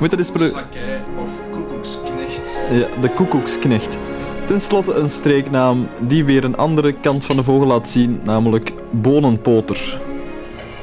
Moet 0.00 0.10
dat 0.10 0.18
eens 0.18 0.32
of 0.32 1.30
koekoeksknecht. 1.50 2.64
Ja, 2.70 2.86
de 3.00 3.10
koekoeksknecht. 3.10 3.96
Ten 4.46 4.60
slotte 4.60 4.94
een 4.94 5.10
streeknaam 5.10 5.88
die 6.00 6.24
weer 6.24 6.44
een 6.44 6.56
andere 6.56 6.92
kant 6.92 7.24
van 7.24 7.36
de 7.36 7.42
vogel 7.42 7.66
laat 7.66 7.88
zien, 7.88 8.20
namelijk 8.24 8.72
bonenpoter. 8.90 10.00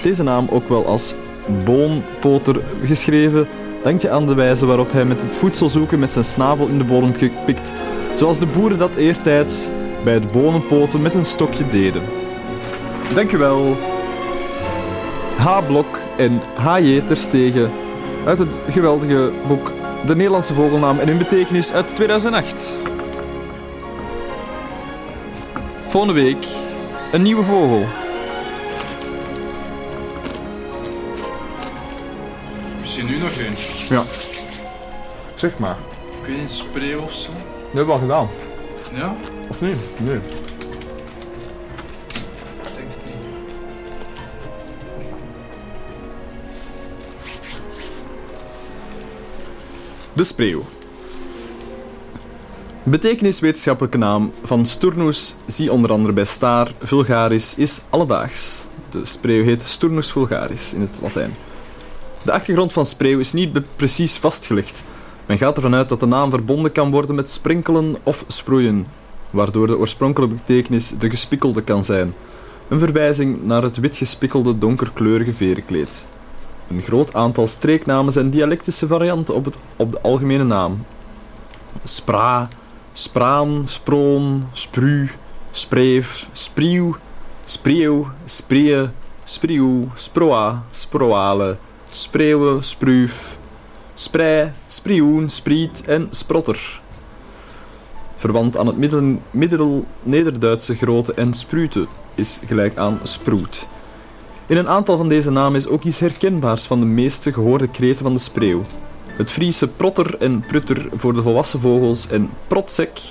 Deze 0.01 0.23
naam 0.23 0.47
ook 0.51 0.69
wel 0.69 0.85
als 0.85 1.15
boonpoter 1.65 2.61
geschreven, 2.83 3.47
dankt 3.83 4.01
je 4.01 4.09
aan 4.09 4.27
de 4.27 4.33
wijze 4.33 4.65
waarop 4.65 4.91
hij 4.91 5.05
met 5.05 5.21
het 5.21 5.35
voedsel 5.35 5.69
zoeken 5.69 5.99
met 5.99 6.11
zijn 6.11 6.25
snavel 6.25 6.67
in 6.67 6.77
de 6.77 6.83
bodem 6.83 7.11
pikt, 7.45 7.71
zoals 8.15 8.39
de 8.39 8.45
boeren 8.45 8.77
dat 8.77 8.95
eertijds 8.95 9.69
bij 10.03 10.13
het 10.13 10.31
bonenpoten 10.31 11.01
met 11.01 11.13
een 11.13 11.25
stokje 11.25 11.67
deden. 11.69 12.01
Dankjewel. 13.13 13.77
H. 15.37 15.65
Blok 15.67 15.99
en 16.17 16.41
H.J. 16.55 17.01
Terstegen 17.07 17.71
uit 18.25 18.37
het 18.37 18.59
geweldige 18.69 19.31
boek 19.47 19.71
De 20.05 20.15
Nederlandse 20.15 20.53
Vogelnaam 20.53 20.99
en 20.99 21.07
hun 21.07 21.17
betekenis 21.17 21.73
uit 21.73 21.95
2008. 21.95 22.79
Volgende 25.87 26.21
week 26.21 26.47
een 27.11 27.21
nieuwe 27.21 27.43
vogel. 27.43 27.85
Misschien 32.81 33.05
nu 33.05 33.17
nog 33.17 33.31
één. 33.31 33.53
Ja. 33.89 34.03
Zeg 35.35 35.57
maar. 35.57 35.77
Ik 36.21 36.27
weet 36.27 36.37
niet, 36.37 36.51
spreeuw 36.51 36.99
of 36.99 37.13
zo. 37.13 37.31
Dat 37.31 37.73
hebben 37.73 37.85
we 37.85 37.91
al 37.91 37.99
gedaan. 37.99 38.29
Ja? 38.93 39.15
Of 39.49 39.61
niet? 39.61 39.77
Nee. 39.99 40.19
De 50.15 50.23
spreeuw. 50.23 50.63
Betekeniswetenschappelijke 52.83 53.97
naam 53.97 54.31
van 54.43 54.65
Sturnus, 54.65 55.35
zie 55.47 55.71
onder 55.71 55.91
andere 55.91 56.13
bij 56.13 56.25
staar, 56.25 56.71
vulgaris, 56.79 57.57
is 57.57 57.81
alledaags. 57.89 58.63
De 58.89 59.05
spreeuw 59.05 59.43
heet 59.43 59.63
Sturnus 59.63 60.11
vulgaris 60.11 60.73
in 60.73 60.81
het 60.81 60.99
Latijn. 61.01 61.33
De 62.23 62.31
achtergrond 62.31 62.73
van 62.73 62.85
spreeuw 62.85 63.19
is 63.19 63.33
niet 63.33 63.75
precies 63.75 64.17
vastgelegd. 64.17 64.83
Men 65.25 65.37
gaat 65.37 65.55
ervan 65.55 65.75
uit 65.75 65.89
dat 65.89 65.99
de 65.99 66.05
naam 66.05 66.29
verbonden 66.29 66.71
kan 66.71 66.91
worden 66.91 67.15
met 67.15 67.29
sprinkelen 67.29 67.95
of 68.03 68.25
sproeien, 68.27 68.87
waardoor 69.29 69.67
de 69.67 69.77
oorspronkelijke 69.77 70.35
betekenis 70.35 70.89
de 70.89 71.09
gespikkelde 71.09 71.61
kan 71.63 71.83
zijn. 71.83 72.13
Een 72.67 72.79
verwijzing 72.79 73.43
naar 73.43 73.63
het 73.63 73.77
wit 73.77 73.97
gespikkelde 73.97 74.57
donkerkleurige 74.57 75.33
verenkleed. 75.33 76.05
Een 76.67 76.81
groot 76.81 77.13
aantal 77.13 77.47
streeknamen 77.47 78.13
zijn 78.13 78.29
dialectische 78.29 78.87
varianten 78.87 79.35
op, 79.35 79.45
het, 79.45 79.55
op 79.75 79.91
de 79.91 80.01
algemene 80.01 80.43
naam. 80.43 80.85
Spra, 81.83 82.47
spraan, 82.93 83.61
sproon, 83.67 84.47
spru, 84.53 85.09
spreef, 85.51 86.29
sprieuw, 86.31 86.95
spreeuw, 87.45 88.07
spree, 88.25 88.89
sprieuw, 89.23 89.91
sproa, 89.95 90.63
sproale, 90.71 91.57
spreeuwen, 91.89 92.63
spruuf, 92.63 93.37
sprei, 93.93 94.51
spriuun, 94.67 95.29
spriet 95.29 95.85
en 95.85 96.07
sprotter. 96.11 96.81
Verwant 98.15 98.57
aan 98.57 98.67
het 98.67 98.77
middel, 98.77 99.21
middel-Nederduitse 99.31 100.75
grote 100.75 101.13
en 101.13 101.33
sprute 101.33 101.87
is 102.15 102.39
gelijk 102.45 102.77
aan 102.77 102.99
sproet. 103.03 103.67
In 104.47 104.57
een 104.57 104.69
aantal 104.69 104.97
van 104.97 105.09
deze 105.09 105.31
namen 105.31 105.55
is 105.55 105.67
ook 105.67 105.83
iets 105.83 105.99
herkenbaars 105.99 106.65
van 106.65 106.79
de 106.79 106.85
meeste 106.85 107.33
gehoorde 107.33 107.67
kreten 107.67 108.03
van 108.03 108.13
de 108.13 108.19
spreeuw. 108.19 108.63
Het 109.05 109.31
Friese 109.31 109.67
protter 109.67 110.17
en 110.17 110.45
prutter 110.47 110.89
voor 110.93 111.13
de 111.13 111.21
volwassen 111.21 111.59
vogels 111.59 112.07
en 112.07 112.29
protsek, 112.47 113.01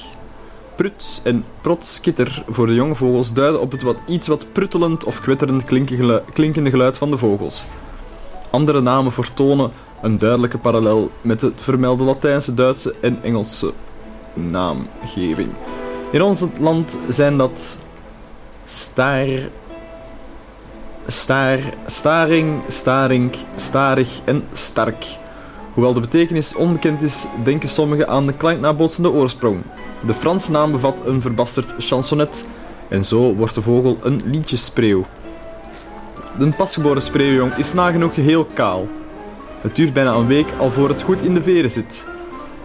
pruts 0.75 1.21
en 1.25 1.45
protskitter 1.61 2.45
voor 2.49 2.67
de 2.67 2.75
jonge 2.75 2.95
vogels 2.95 3.33
duiden 3.33 3.61
op 3.61 3.73
het 3.73 3.83
wat, 3.83 3.97
iets 4.07 4.27
wat 4.27 4.47
pruttelend 4.53 5.05
of 5.05 5.21
kwetterend 5.21 5.63
klinkende 6.33 6.71
geluid 6.71 6.99
van 6.99 7.11
de 7.11 7.19
vogels. 7.19 7.67
Andere 8.51 8.81
namen 8.81 9.13
vertonen 9.13 9.73
een 10.03 10.19
duidelijke 10.19 10.59
parallel 10.59 11.11
met 11.21 11.41
het 11.41 11.61
vermelde 11.61 12.05
Latijnse, 12.05 12.55
Duitse 12.55 12.95
en 13.01 13.23
Engelse 13.23 13.73
naamgeving. 14.35 15.49
In 16.11 16.23
ons 16.23 16.45
land 16.59 16.99
zijn 17.09 17.37
dat 17.39 17.79
staar, 18.65 19.29
staar, 21.07 21.61
staring, 21.87 22.63
starink, 22.69 23.35
starig 23.57 24.21
en 24.25 24.45
stark. 24.53 25.07
Hoewel 25.73 25.93
de 25.93 26.01
betekenis 26.01 26.55
onbekend 26.55 27.03
is, 27.03 27.27
denken 27.45 27.69
sommigen 27.69 28.09
aan 28.09 28.27
de 28.27 28.33
klanknabootsende 28.33 29.11
oorsprong. 29.11 29.63
De 30.07 30.15
Franse 30.15 30.51
naam 30.51 30.73
bevat 30.73 31.03
een 31.07 31.21
verbasterd 31.21 31.75
chansonet 31.79 32.47
en 32.89 33.05
zo 33.05 33.35
wordt 33.35 33.55
de 33.55 33.63
vogel 33.63 33.99
een 34.03 34.21
liedjespreeuw. 34.25 35.07
De 36.39 36.49
pasgeboren 36.49 37.03
spreeuwjong 37.03 37.57
is 37.57 37.73
nagenoeg 37.73 38.15
geheel 38.15 38.45
kaal. 38.45 38.89
Het 39.61 39.77
duurt 39.77 39.93
bijna 39.93 40.13
een 40.13 40.27
week 40.27 40.49
al 40.59 40.71
voor 40.71 40.89
het 40.89 41.03
goed 41.03 41.23
in 41.23 41.35
de 41.35 41.43
veren 41.43 41.71
zit. 41.71 42.07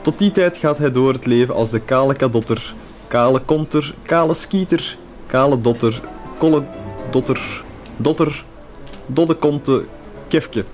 Tot 0.01 0.19
die 0.19 0.31
tijd 0.31 0.57
gaat 0.57 0.77
hij 0.77 0.91
door 0.91 1.13
het 1.13 1.25
leven 1.25 1.55
als 1.55 1.69
de 1.69 1.79
kale 1.79 2.13
kadotter, 2.13 2.73
kale 3.07 3.39
konter, 3.39 3.93
kale 4.03 4.33
skieter, 4.33 4.97
kale 5.27 5.61
dotter, 5.61 6.01
kolle 6.37 6.63
dotter, 7.09 7.63
dotter, 7.99 8.43
doddekonte, 9.05 9.85
kefke. 10.27 10.65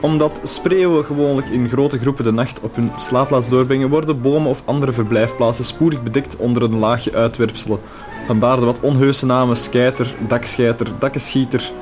Omdat 0.00 0.40
spreeuwen 0.42 1.04
gewoonlijk 1.04 1.48
in 1.48 1.68
grote 1.68 1.98
groepen 1.98 2.24
de 2.24 2.32
nacht 2.32 2.60
op 2.60 2.76
hun 2.76 2.90
slaapplaats 2.96 3.48
doorbrengen, 3.48 3.88
worden 3.88 4.20
bomen 4.20 4.50
of 4.50 4.62
andere 4.64 4.92
verblijfplaatsen 4.92 5.64
spoedig 5.64 6.02
bedekt 6.02 6.36
onder 6.36 6.62
een 6.62 6.78
laagje 6.78 7.14
uitwerpselen. 7.14 7.78
Vandaar 8.26 8.60
de 8.60 8.64
wat 8.64 8.80
onheuse 8.80 9.26
namen 9.26 9.56
skeiter, 9.56 10.14
dakscheiter, 10.28 10.86
dakkenschieter, 10.98 11.72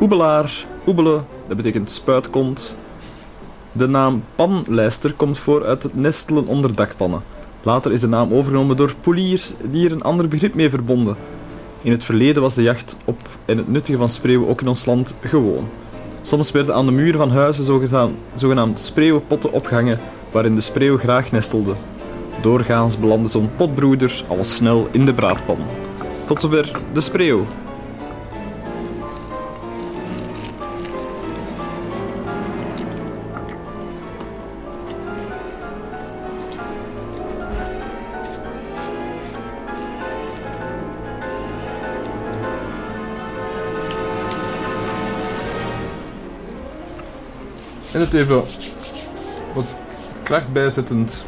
oebelaar, 0.00 0.66
oebele, 0.86 1.22
dat 1.48 1.56
betekent 1.56 1.90
spuitkont. 1.90 2.76
De 3.72 3.88
naam 3.88 4.24
panlijster 4.34 5.12
komt 5.12 5.38
voor 5.38 5.64
uit 5.64 5.82
het 5.82 5.94
nestelen 5.94 6.46
onder 6.46 6.74
dakpannen. 6.74 7.22
Later 7.62 7.92
is 7.92 8.00
de 8.00 8.08
naam 8.08 8.32
overgenomen 8.32 8.76
door 8.76 8.94
poliers 9.00 9.54
die 9.70 9.86
er 9.86 9.92
een 9.92 10.02
ander 10.02 10.28
begrip 10.28 10.54
mee 10.54 10.70
verbonden. 10.70 11.16
In 11.82 11.92
het 11.92 12.04
verleden 12.04 12.42
was 12.42 12.54
de 12.54 12.62
jacht 12.62 12.96
op 13.04 13.20
en 13.44 13.56
het 13.56 13.68
nuttigen 13.68 13.98
van 13.98 14.10
spreeuwen 14.10 14.48
ook 14.48 14.60
in 14.60 14.68
ons 14.68 14.84
land 14.84 15.14
gewoon. 15.20 15.68
Soms 16.20 16.50
werden 16.50 16.74
aan 16.74 16.86
de 16.86 16.92
muren 16.92 17.18
van 17.18 17.30
huizen 17.30 17.64
zogenaamd, 17.64 18.16
zogenaamd 18.34 18.80
spreeuwenpotten 18.80 19.52
opgehangen 19.52 20.00
waarin 20.30 20.54
de 20.54 20.60
spreeuw 20.60 20.98
graag 20.98 21.32
nestelde. 21.32 21.74
Doorgaans 22.42 22.98
belandde 22.98 23.28
zo'n 23.28 23.50
potbroeder 23.56 24.24
al 24.28 24.44
snel 24.44 24.88
in 24.90 25.04
de 25.04 25.14
braadpan. 25.14 25.58
Tot 26.24 26.40
zover 26.40 26.70
de 26.92 27.00
spreeuw. 27.00 27.46
Even 48.12 48.42
wat 49.54 49.76
kracht 50.22 50.52
bijzettend 50.52 51.24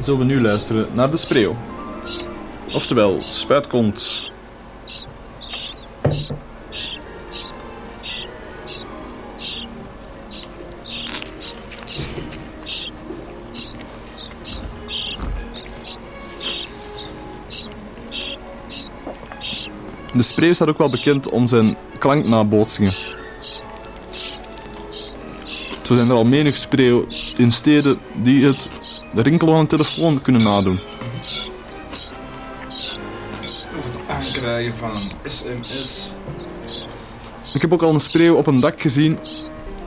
zullen 0.00 0.18
we 0.18 0.24
nu 0.24 0.40
luisteren 0.40 0.88
naar 0.92 1.10
de 1.10 1.16
spreeuw. 1.16 1.56
Oftewel, 2.72 3.20
spuitkont. 3.20 4.30
De 20.14 20.22
spreeuw 20.22 20.52
staat 20.52 20.68
ook 20.68 20.78
wel 20.78 20.90
bekend 20.90 21.30
om 21.30 21.46
zijn 21.46 21.76
klanknabootsingen. 21.98 23.11
Zo 25.92 25.98
zijn 25.98 26.10
er 26.10 26.16
al 26.16 26.24
menig 26.24 26.56
spreeuw 26.56 27.06
in 27.36 27.52
steden 27.52 27.98
die 28.14 28.44
het 28.44 28.68
rinkelen 29.14 29.52
van 29.52 29.60
een 29.60 29.66
telefoon 29.66 30.20
kunnen 30.20 30.42
nadoen. 30.42 30.80
Het 32.66 34.02
aankrijgen 34.08 34.74
van 34.76 34.90
een 34.90 35.30
sms. 35.30 36.10
Ik 37.54 37.60
heb 37.60 37.72
ook 37.72 37.82
al 37.82 37.94
een 37.94 38.00
spreeuw 38.00 38.36
op 38.36 38.46
een 38.46 38.60
dak 38.60 38.80
gezien 38.80 39.18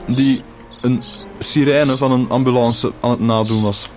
die 0.06 0.42
een 0.80 1.02
sirene 1.38 1.96
van 1.96 2.12
een 2.12 2.28
ambulance 2.28 2.92
aan 3.00 3.10
het 3.10 3.20
nadoen 3.20 3.62
was. 3.62 3.88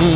En 0.00 0.06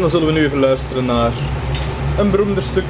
dan 0.00 0.10
zullen 0.10 0.26
we 0.26 0.32
nu 0.32 0.44
even 0.44 0.58
luisteren 0.58 1.04
naar 1.04 1.32
een 2.18 2.30
beroemder 2.30 2.62
stuk 2.62 2.84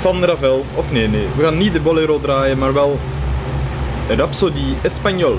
van 0.00 0.24
Ravel. 0.24 0.64
Of 0.74 0.92
nee, 0.92 1.08
nee, 1.08 1.26
we 1.36 1.42
gaan 1.42 1.58
niet 1.58 1.72
de 1.72 1.80
bolero 1.80 2.20
draaien, 2.20 2.58
maar 2.58 2.72
wel 2.72 2.98
Rhapsodie 4.08 4.76
Espagnol 4.82 5.38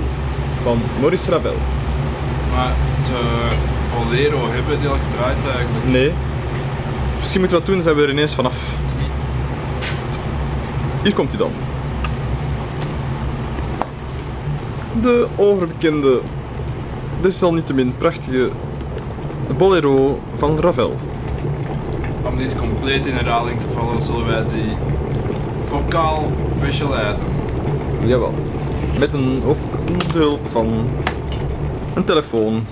van 0.64 0.82
Maurice 1.00 1.32
Ravel. 1.32 1.56
Maar 2.52 2.74
de 3.04 3.20
bolero 3.96 4.52
hebben 4.52 4.80
die 4.80 4.90
al 4.90 4.98
gedraaid 5.10 5.56
eigenlijk. 5.56 5.86
Nee. 5.86 6.12
Misschien 7.20 7.40
moeten 7.40 7.58
we 7.60 7.64
dat 7.66 7.74
doen, 7.74 7.82
zijn 7.82 7.96
we 7.96 8.02
er 8.02 8.10
ineens 8.10 8.36
vanaf. 8.36 8.80
Hier 11.04 11.14
komt 11.14 11.30
hij 11.30 11.38
dan. 11.38 11.52
De 15.02 15.28
overbekende, 15.36 16.20
desalniettemin 17.22 17.96
prachtige 17.98 18.50
bolero 19.58 20.20
van 20.36 20.60
Ravel. 20.60 20.96
Om 22.24 22.38
niet 22.38 22.56
compleet 22.58 23.08
in 23.08 23.16
herhaling 23.16 23.60
te 23.60 23.66
vallen, 23.74 24.02
zullen 24.02 24.26
wij 24.26 24.44
die 24.44 24.76
vocaal 25.68 26.32
begeleiden. 26.60 27.24
Jawel. 28.04 28.34
Met 29.00 29.14
een, 29.14 29.42
ook 29.46 29.58
de 30.14 30.18
hulp 30.18 30.48
van 30.48 30.90
een 31.96 32.04
telefoon 32.04 32.66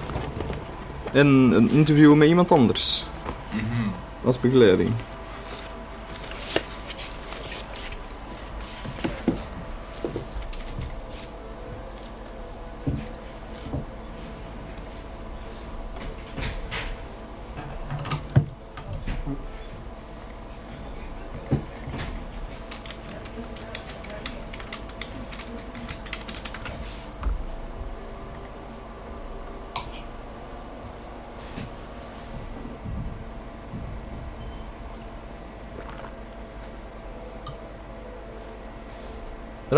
en 1.13 1.27
een 1.27 1.69
interview 1.69 2.15
met 2.15 2.27
iemand 2.27 2.51
anders. 2.51 3.05
Als 4.23 4.39
begeleiding. 4.39 4.89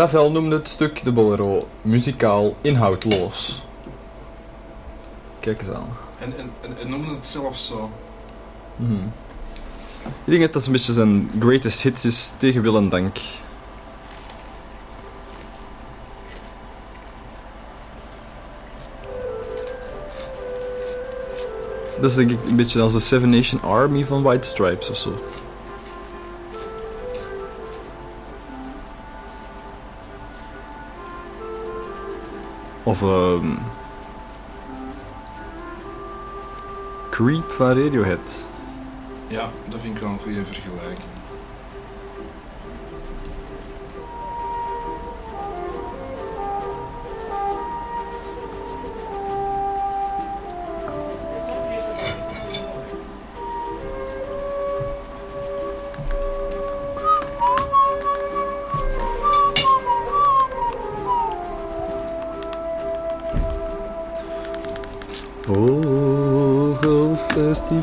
Ravel 0.00 0.30
noemde 0.30 0.56
het 0.56 0.68
stuk 0.68 1.04
de 1.04 1.12
bolero 1.12 1.68
muzikaal 1.82 2.56
inhoudloos. 2.60 3.62
Kijk 5.40 5.58
eens 5.58 5.70
aan. 5.70 5.88
En, 6.18 6.32
en, 6.38 6.78
en, 6.80 6.90
noemde 6.90 7.10
het 7.10 7.26
zelf 7.26 7.58
zo. 7.58 7.90
Mhm. 8.76 9.04
Ik 10.02 10.10
denk 10.24 10.40
dat 10.40 10.52
dat 10.52 10.66
een 10.66 10.72
beetje 10.72 10.92
zijn 10.92 11.30
greatest 11.40 11.82
hits 11.82 12.04
is 12.04 12.32
tegen 12.38 12.62
wil 12.62 12.76
en 12.76 12.88
dank. 12.88 13.16
Dat 22.00 22.10
is 22.10 22.16
denk 22.16 22.30
ik 22.30 22.44
een 22.44 22.56
beetje 22.56 22.80
als 22.80 22.92
de 22.92 23.00
Seven 23.00 23.30
Nation 23.30 23.62
Army 23.62 24.04
van 24.04 24.22
White 24.22 24.48
Stripes 24.48 24.90
of 24.90 24.96
Of 32.90 33.02
ehm 33.02 33.56
Creep 37.10 37.50
van 37.50 37.82
Radiohead. 37.82 38.46
Ja, 39.26 39.50
dat 39.68 39.80
vind 39.80 39.94
ik 39.94 40.00
wel 40.00 40.10
een 40.10 40.18
goede 40.18 40.44
vergelijking. 40.44 41.09
In 67.70 67.82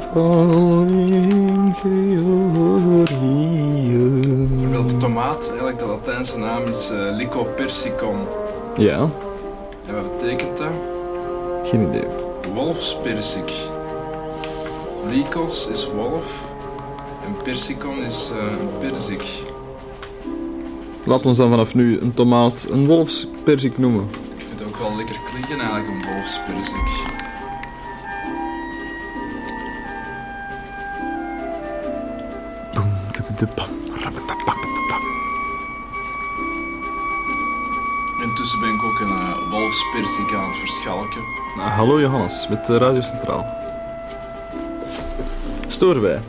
Georgië. 3.02 3.38
Tomaat, 4.98 5.48
eigenlijk 5.48 5.80
de 5.80 5.86
Latijnse 5.86 6.38
naam 6.38 6.64
is 6.64 6.90
eh, 6.90 7.16
Lico 7.16 7.44
persicum. 7.56 8.18
Ja, 8.78 9.10
En 9.86 9.94
wat 9.94 10.18
betekent 10.18 10.58
dat? 10.58 10.68
geen 11.64 11.88
idee. 11.90 12.04
Wolfspersik. 12.54 13.52
Lycos 15.10 15.68
is 15.68 15.88
wolf 15.96 16.24
en 17.26 17.36
persicum 17.44 17.98
is 17.98 18.30
eh, 18.32 18.38
een 18.60 18.70
perzik. 18.80 19.24
Laat 21.06 21.26
ons 21.26 21.38
dan 21.38 21.50
vanaf 21.50 21.76
nu 21.76 22.00
een 22.00 22.14
tomaat 22.14 22.66
een 22.70 22.86
wolfsperzik 22.86 23.78
noemen. 23.78 24.08
Ik 24.38 24.44
vind 24.48 24.60
het 24.60 24.68
ook 24.68 24.78
wel 24.78 24.96
lekker 24.98 25.16
klinken 25.32 25.60
eigenlijk, 25.60 25.88
een 25.88 26.14
wolfsperzik. 26.14 27.16
Intussen 38.22 38.60
ben 38.60 38.74
ik 38.74 38.84
ook 38.84 39.00
een 39.00 39.08
uh, 39.08 39.52
wolfsperzik 39.52 40.34
aan 40.34 40.48
het 40.48 40.58
verschalken. 40.58 41.22
Nou, 41.56 41.70
hallo 41.70 42.00
Johannes, 42.00 42.48
met 42.50 42.66
de 42.66 42.78
Radio 42.78 43.02
Centraal. 43.02 43.46
Storen 45.68 46.02
wij? 46.02 46.22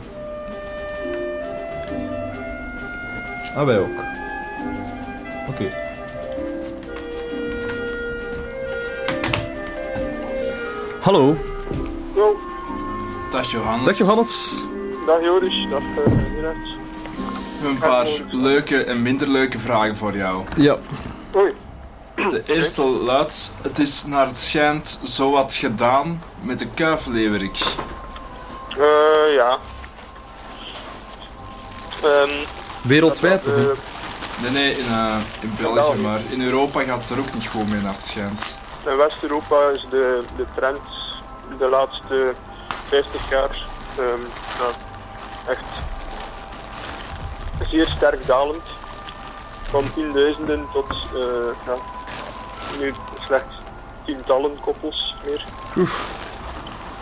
Ah, 3.55 3.65
wij 3.65 3.79
ook. 3.79 3.97
Oké. 5.49 5.75
Hallo. 11.01 11.37
Yo, 12.15 12.35
Dag 13.31 13.51
Johannes. 13.51 13.85
Dag 13.85 13.97
Johannes. 13.97 14.63
dag 15.05 15.21
Joris, 15.23 15.67
dag 15.69 15.81
uh, 15.81 16.68
een 17.63 17.77
paar 17.77 18.07
leuke 18.31 18.83
en 18.83 19.01
minder 19.01 19.27
leuke 19.27 19.59
vragen 19.59 19.95
voor 19.97 20.17
jou. 20.17 20.43
Ja. 20.55 20.77
Oei, 21.35 21.53
De 22.15 22.43
eerste 22.45 22.83
luidt, 22.83 23.51
het 23.61 23.79
is 23.79 24.03
naar 24.05 24.25
het 24.27 24.37
schijnt 24.37 24.99
zo 25.05 25.31
wat 25.31 25.53
gedaan 25.53 26.21
met 26.41 26.59
de 26.59 26.67
kuifleeuwerik. 26.73 27.59
eh 28.77 29.33
ja. 29.35 29.57
Ehm 32.03 32.29
Wereldwijd 32.81 33.45
dat, 33.45 33.53
eh, 33.53 33.63
Nee, 34.41 34.51
nee, 34.51 34.71
in, 34.77 34.85
eh, 34.87 35.15
in 35.41 35.53
België, 35.61 35.99
maar 36.01 36.19
in 36.29 36.41
Europa 36.41 36.81
gaat 36.83 37.01
het 37.01 37.09
er 37.09 37.19
ook 37.19 37.33
niet 37.33 37.47
goed 37.47 37.69
mee 37.69 37.81
naar 37.81 37.93
het 37.93 38.05
schijnt. 38.05 38.55
in 38.89 38.97
West-Europa 38.97 39.69
is 39.73 39.85
de, 39.89 40.21
de 40.37 40.45
trend 40.55 40.79
de 41.57 41.67
laatste 41.67 42.33
50 42.85 43.29
jaar 43.29 43.65
ehm, 43.97 44.21
ja, 44.59 44.69
echt 45.51 45.63
zeer 47.69 47.85
sterk 47.85 48.25
dalend. 48.25 48.77
Van 49.69 49.83
tienduizenden 49.93 50.65
tot 50.73 50.89
eh, 51.15 51.65
ja, 51.65 51.75
nu 52.79 52.93
slechts 53.25 53.55
tientallen 54.05 54.59
koppels 54.59 55.15
meer. 55.25 55.45
Oef. 55.77 56.17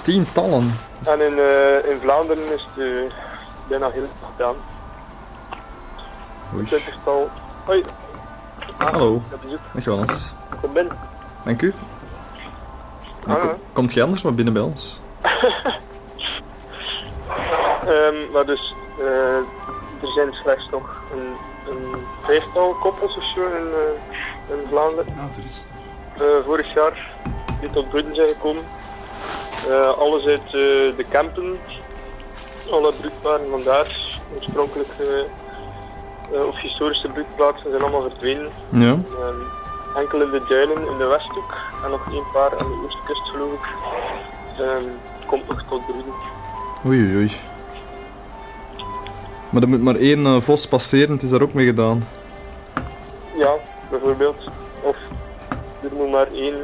Tientallen. 0.01 0.73
En 1.03 1.21
in, 1.21 1.39
eh, 1.39 1.89
in 1.91 1.99
Vlaanderen 2.01 2.53
is 2.53 2.67
het 2.73 2.85
eh, 2.85 3.13
bijna 3.67 3.89
heel 3.89 4.07
gedaan. 4.31 4.55
Oei. 6.55 6.65
twintigtal. 6.65 7.29
Hoi. 7.65 7.83
Hallo. 8.77 9.15
Ik 9.15 9.21
heb 9.29 9.39
bezoek. 9.41 9.59
Dag 9.73 9.83
Johannes. 9.83 10.33
Kom 10.61 10.73
binnen. 10.73 10.97
Dank 11.43 11.61
u. 11.61 11.73
Ah, 13.27 13.39
Kom- 13.41 13.53
Komt 13.73 13.93
jij 13.93 14.03
anders 14.03 14.21
maar 14.21 14.33
binnen 14.33 14.53
bij 14.53 14.63
ons? 14.63 14.99
Ehm, 17.87 18.31
maar 18.33 18.45
dus, 18.45 18.73
eh, 18.99 19.37
er 20.01 20.07
zijn 20.07 20.33
slechts 20.33 20.69
nog 20.71 21.01
een, 21.11 21.33
een 21.73 22.05
vijftal 22.21 22.73
koppels 22.73 23.17
of 23.17 23.23
zo 23.23 23.41
in, 23.41 23.67
eh, 23.73 24.55
in 24.55 24.67
Vlaanderen. 24.69 25.13
Er 25.37 25.43
is. 25.43 25.63
Eh, 26.17 26.45
vorig 26.45 26.73
jaar 26.73 27.15
die 27.59 27.69
tot 27.69 27.89
bloeden 27.89 28.15
zijn 28.15 28.27
gekomen. 28.27 28.63
Eh, 29.69 29.97
alles 29.97 30.27
uit 30.27 30.51
de 30.51 31.05
Kempen. 31.09 31.57
Alle 32.71 32.93
broedparen 32.99 33.49
vandaar. 33.49 34.15
Oorspronkelijk 34.35 34.89
of 36.31 36.59
historische 36.59 37.09
broedplaatsen 37.09 37.69
zijn 37.69 37.81
allemaal 37.81 38.01
verdwenen. 38.01 38.49
Ja. 38.69 38.97
Ehm, 39.21 39.39
enkel 39.95 40.21
in 40.21 40.29
de 40.29 40.45
duinen 40.47 40.87
in 40.87 40.97
de 40.97 41.05
Westhoek 41.05 41.55
en 41.83 41.89
nog 41.89 42.05
een 42.05 42.31
paar 42.33 42.59
aan 42.59 42.69
de 42.69 42.81
oostkust 42.85 43.21
geloof 43.21 43.51
ik. 43.53 43.75
Ehm, 44.59 44.83
komt 45.25 45.47
nog 45.47 45.63
tot 45.69 45.85
broeden. 45.85 46.13
Oei 46.85 46.99
oei 46.99 47.15
oei. 47.15 47.56
Maar 49.49 49.61
er 49.61 49.69
moet 49.69 49.81
maar 49.81 49.95
één 49.95 50.25
eh, 50.25 50.39
vos 50.39 50.67
passeren, 50.67 51.11
het 51.11 51.23
is 51.23 51.29
daar 51.29 51.41
ook 51.41 51.53
mee 51.53 51.65
gedaan. 51.65 52.07
Ja, 53.37 53.55
bijvoorbeeld. 53.89 54.43
Of 54.81 54.97
er 55.83 55.95
moet 55.95 56.11
maar 56.11 56.27
één 56.27 56.55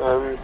ehm, 0.00 0.34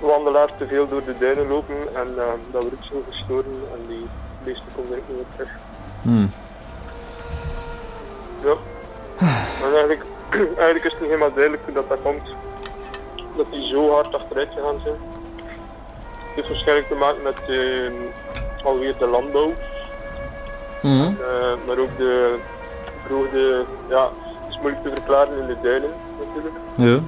wandelaar 0.00 0.56
te 0.56 0.66
veel 0.66 0.88
door 0.88 1.04
de 1.04 1.14
duinen 1.18 1.48
lopen 1.48 1.76
en 1.94 2.08
ehm, 2.18 2.38
dat 2.50 2.62
wordt 2.62 2.84
zo 2.84 3.02
gestoren 3.10 3.62
en 3.72 3.86
die 3.88 4.06
beesten 4.44 4.72
komen 4.76 4.90
er 4.90 5.02
niet 5.08 5.16
meer 5.16 5.24
terug. 5.36 5.56
Hmm. 6.02 6.30
Ja. 8.44 8.54
En 9.66 9.72
eigenlijk, 9.72 10.04
eigenlijk 10.64 10.84
is 10.84 10.92
het 10.92 11.00
niet 11.00 11.10
helemaal 11.10 11.32
duidelijk 11.32 11.62
hoe 11.64 11.74
dat, 11.74 11.88
dat 11.88 12.02
komt. 12.02 12.34
Dat 13.36 13.46
die 13.50 13.66
zo 13.66 13.90
hard 13.90 14.14
achteruit 14.14 14.48
gegaan 14.54 14.80
zijn. 14.82 14.96
Het 16.16 16.34
heeft 16.34 16.48
waarschijnlijk 16.48 16.88
te 16.88 16.94
maken 16.94 17.22
met 17.22 17.40
ehm, 17.48 17.92
alweer 18.64 18.94
de 18.98 19.06
landbouw. 19.06 19.52
Mhm. 20.82 21.02
Eh, 21.02 21.66
maar 21.66 21.78
ook 21.78 21.96
de 21.96 22.38
verhoogde, 23.06 23.64
ja, 23.88 24.08
het 24.40 24.48
is 24.50 24.58
moeilijk 24.60 24.82
te 24.82 24.88
verklaren 24.90 25.38
in 25.40 25.46
de 25.46 25.56
duinen 25.62 25.90
natuurlijk, 26.24 26.54
Ja. 26.76 26.98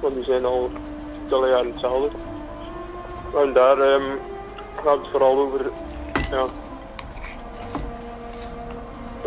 want 0.00 0.14
die 0.14 0.24
zijn 0.24 0.44
al 0.44 0.70
tientallen 1.18 1.48
jaren 1.48 1.70
hetzelfde. 1.70 2.08
En 3.42 3.52
daar 3.52 3.78
ehm, 3.78 4.02
gaat 4.84 4.96
het 4.98 5.08
vooral 5.10 5.38
over 5.38 5.60
ja, 6.30 6.44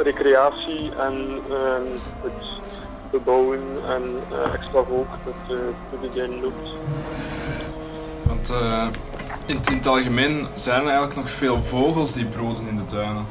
recreatie 0.04 0.92
en 1.00 1.40
ehm, 1.50 1.88
het 2.22 2.60
bebouwen 3.12 3.60
en 3.90 4.04
eh, 4.32 4.54
extra 4.54 4.84
volk 4.84 5.08
dat 5.26 5.58
eh, 5.58 5.64
door 5.92 6.02
de 6.02 6.10
duinen 6.16 6.42
loopt. 6.42 6.70
Want 8.28 8.50
eh, 8.50 8.88
in, 9.46 9.56
het- 9.58 9.70
in 9.70 9.78
het 9.78 9.88
algemeen 9.88 10.48
zijn 10.56 10.82
er 10.82 10.86
eigenlijk 10.88 11.16
nog 11.16 11.30
veel 11.30 11.62
vogels 11.64 12.14
die 12.14 12.26
broeden 12.26 12.68
in 12.68 12.76
de 12.76 12.96
duinen. 12.96 13.26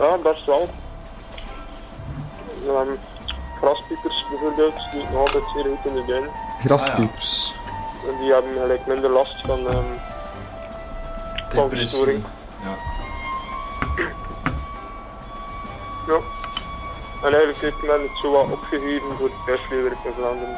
Ja, 0.00 0.16
best 0.16 0.46
wel. 0.46 0.68
Ehm, 2.66 2.88
graspiepers 3.60 4.26
bijvoorbeeld, 4.30 4.74
die 4.92 5.02
nog 5.02 5.20
altijd 5.20 5.44
zeer 5.54 5.64
goed 5.64 5.84
in 5.84 5.94
de 5.94 6.04
duinen. 6.06 6.30
Graspiepers. 6.64 7.54
En 8.08 8.18
die 8.20 8.32
hebben 8.32 8.52
gelijk 8.52 8.86
minder 8.86 9.10
last 9.10 9.40
van, 9.46 9.66
ehm 9.68 10.08
verstoring. 11.68 12.24
Ja. 12.62 12.74
Ja. 16.06 16.18
En 17.22 17.34
eigenlijk 17.34 17.58
heeft 17.58 17.82
men 17.82 18.00
het 18.00 18.18
zo 18.22 18.32
wat 18.32 18.52
opgegeven 18.52 19.16
voor 19.18 19.26
het 19.26 19.46
thuisleeuwerik 19.46 19.98
in 20.04 20.12
Vlaanderen. 20.12 20.56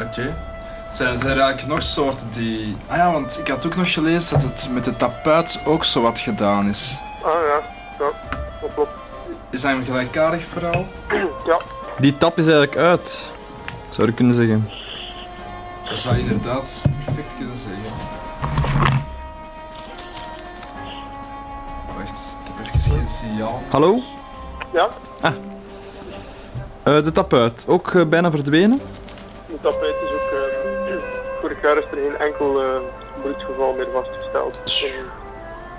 Oké. 0.00 0.50
Zijn, 0.92 1.18
zijn 1.18 1.36
er 1.36 1.42
eigenlijk 1.42 1.72
nog 1.74 1.82
soorten 1.82 2.30
die... 2.30 2.76
Ah 2.86 2.96
ja, 2.96 3.12
want 3.12 3.38
ik 3.38 3.48
had 3.48 3.66
ook 3.66 3.76
nog 3.76 3.92
gelezen 3.92 4.40
dat 4.40 4.42
het 4.48 4.68
met 4.70 4.84
de 4.84 4.96
tapuit 4.96 5.60
ook 5.64 5.84
zo 5.84 6.02
wat 6.02 6.18
gedaan 6.18 6.68
is. 6.68 7.00
Ah 7.22 7.32
ja, 7.32 7.60
ja, 8.02 8.10
dat 8.60 8.74
klopt. 8.74 8.90
Is 9.50 9.60
dat 9.60 9.70
een 9.70 9.84
gelijkaardig 9.84 10.44
verhaal? 10.44 10.84
Ja, 11.46 11.56
Die 11.98 12.16
tap 12.16 12.38
is 12.38 12.46
eigenlijk 12.46 12.76
uit. 12.76 13.30
Zou 13.90 14.06
je 14.08 14.14
kunnen 14.14 14.34
zeggen. 14.34 14.70
Dat 15.88 15.98
zou 15.98 16.16
je 16.16 16.22
inderdaad 16.22 16.80
perfect 17.04 17.36
kunnen 17.36 17.56
zeggen. 17.56 17.82
Wacht, 21.98 22.36
ik 22.44 22.52
heb 22.54 22.66
even 22.66 22.90
geen 22.90 23.08
signaal. 23.08 23.62
Hallo? 23.70 23.98
ja. 24.72 24.88
Eh, 26.82 27.02
de 27.02 27.12
tap 27.12 27.32
uit. 27.32 27.64
Ook 27.68 27.94
eh, 27.94 28.04
bijna 28.04 28.30
verdwenen? 28.30 28.80
De 29.46 29.58
tapijt 29.60 29.94
is 29.94 30.12
ook... 30.14 30.30
ehm, 30.32 30.98
vorig 31.40 31.62
jaar 31.62 31.76
is 31.78 31.84
er 31.84 31.94
geen 32.02 32.16
enkel 32.16 32.62
eh 32.62 32.80
bloedgeval 33.22 33.72
meer 33.72 33.90
vastgesteld 33.90 34.60
in 34.64 35.04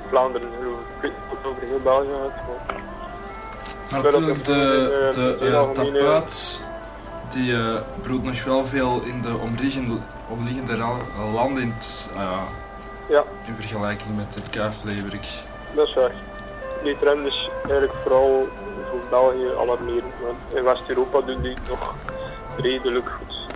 Vlaanderen. 0.10 0.50
Over 1.46 1.62
heel 1.62 1.80
België 1.80 2.10
maar... 2.10 4.02
Natuurlijk, 4.02 4.46
de, 4.46 5.10
de 5.12 5.72
tapuit 5.74 6.62
die 7.30 7.56
broedt 8.02 8.24
nog 8.24 8.44
wel 8.44 8.66
veel 8.66 9.02
in 9.02 9.22
de 9.22 9.38
omliggende, 9.38 9.98
omliggende 10.28 10.78
landen 11.34 11.64
in, 11.64 11.74
het, 11.78 12.10
ja, 13.08 13.24
in 13.48 13.56
vergelijking 13.56 14.16
met 14.16 14.34
de 14.34 14.42
kuifleeuwerik. 14.50 15.28
dat 15.76 15.88
is 15.88 15.94
waar. 15.94 16.12
Die 16.84 16.98
trend 17.00 17.26
is 17.26 17.50
eigenlijk 17.62 17.94
vooral 18.04 18.48
voor 18.90 19.00
België 19.10 19.48
alarmerend, 19.60 20.14
in 20.56 20.64
West-Europa 20.64 21.22
doen 21.22 21.42
die 21.42 21.54
het 21.54 21.70
nog 21.70 21.96
redelijk 22.58 23.10
goed. 23.10 23.48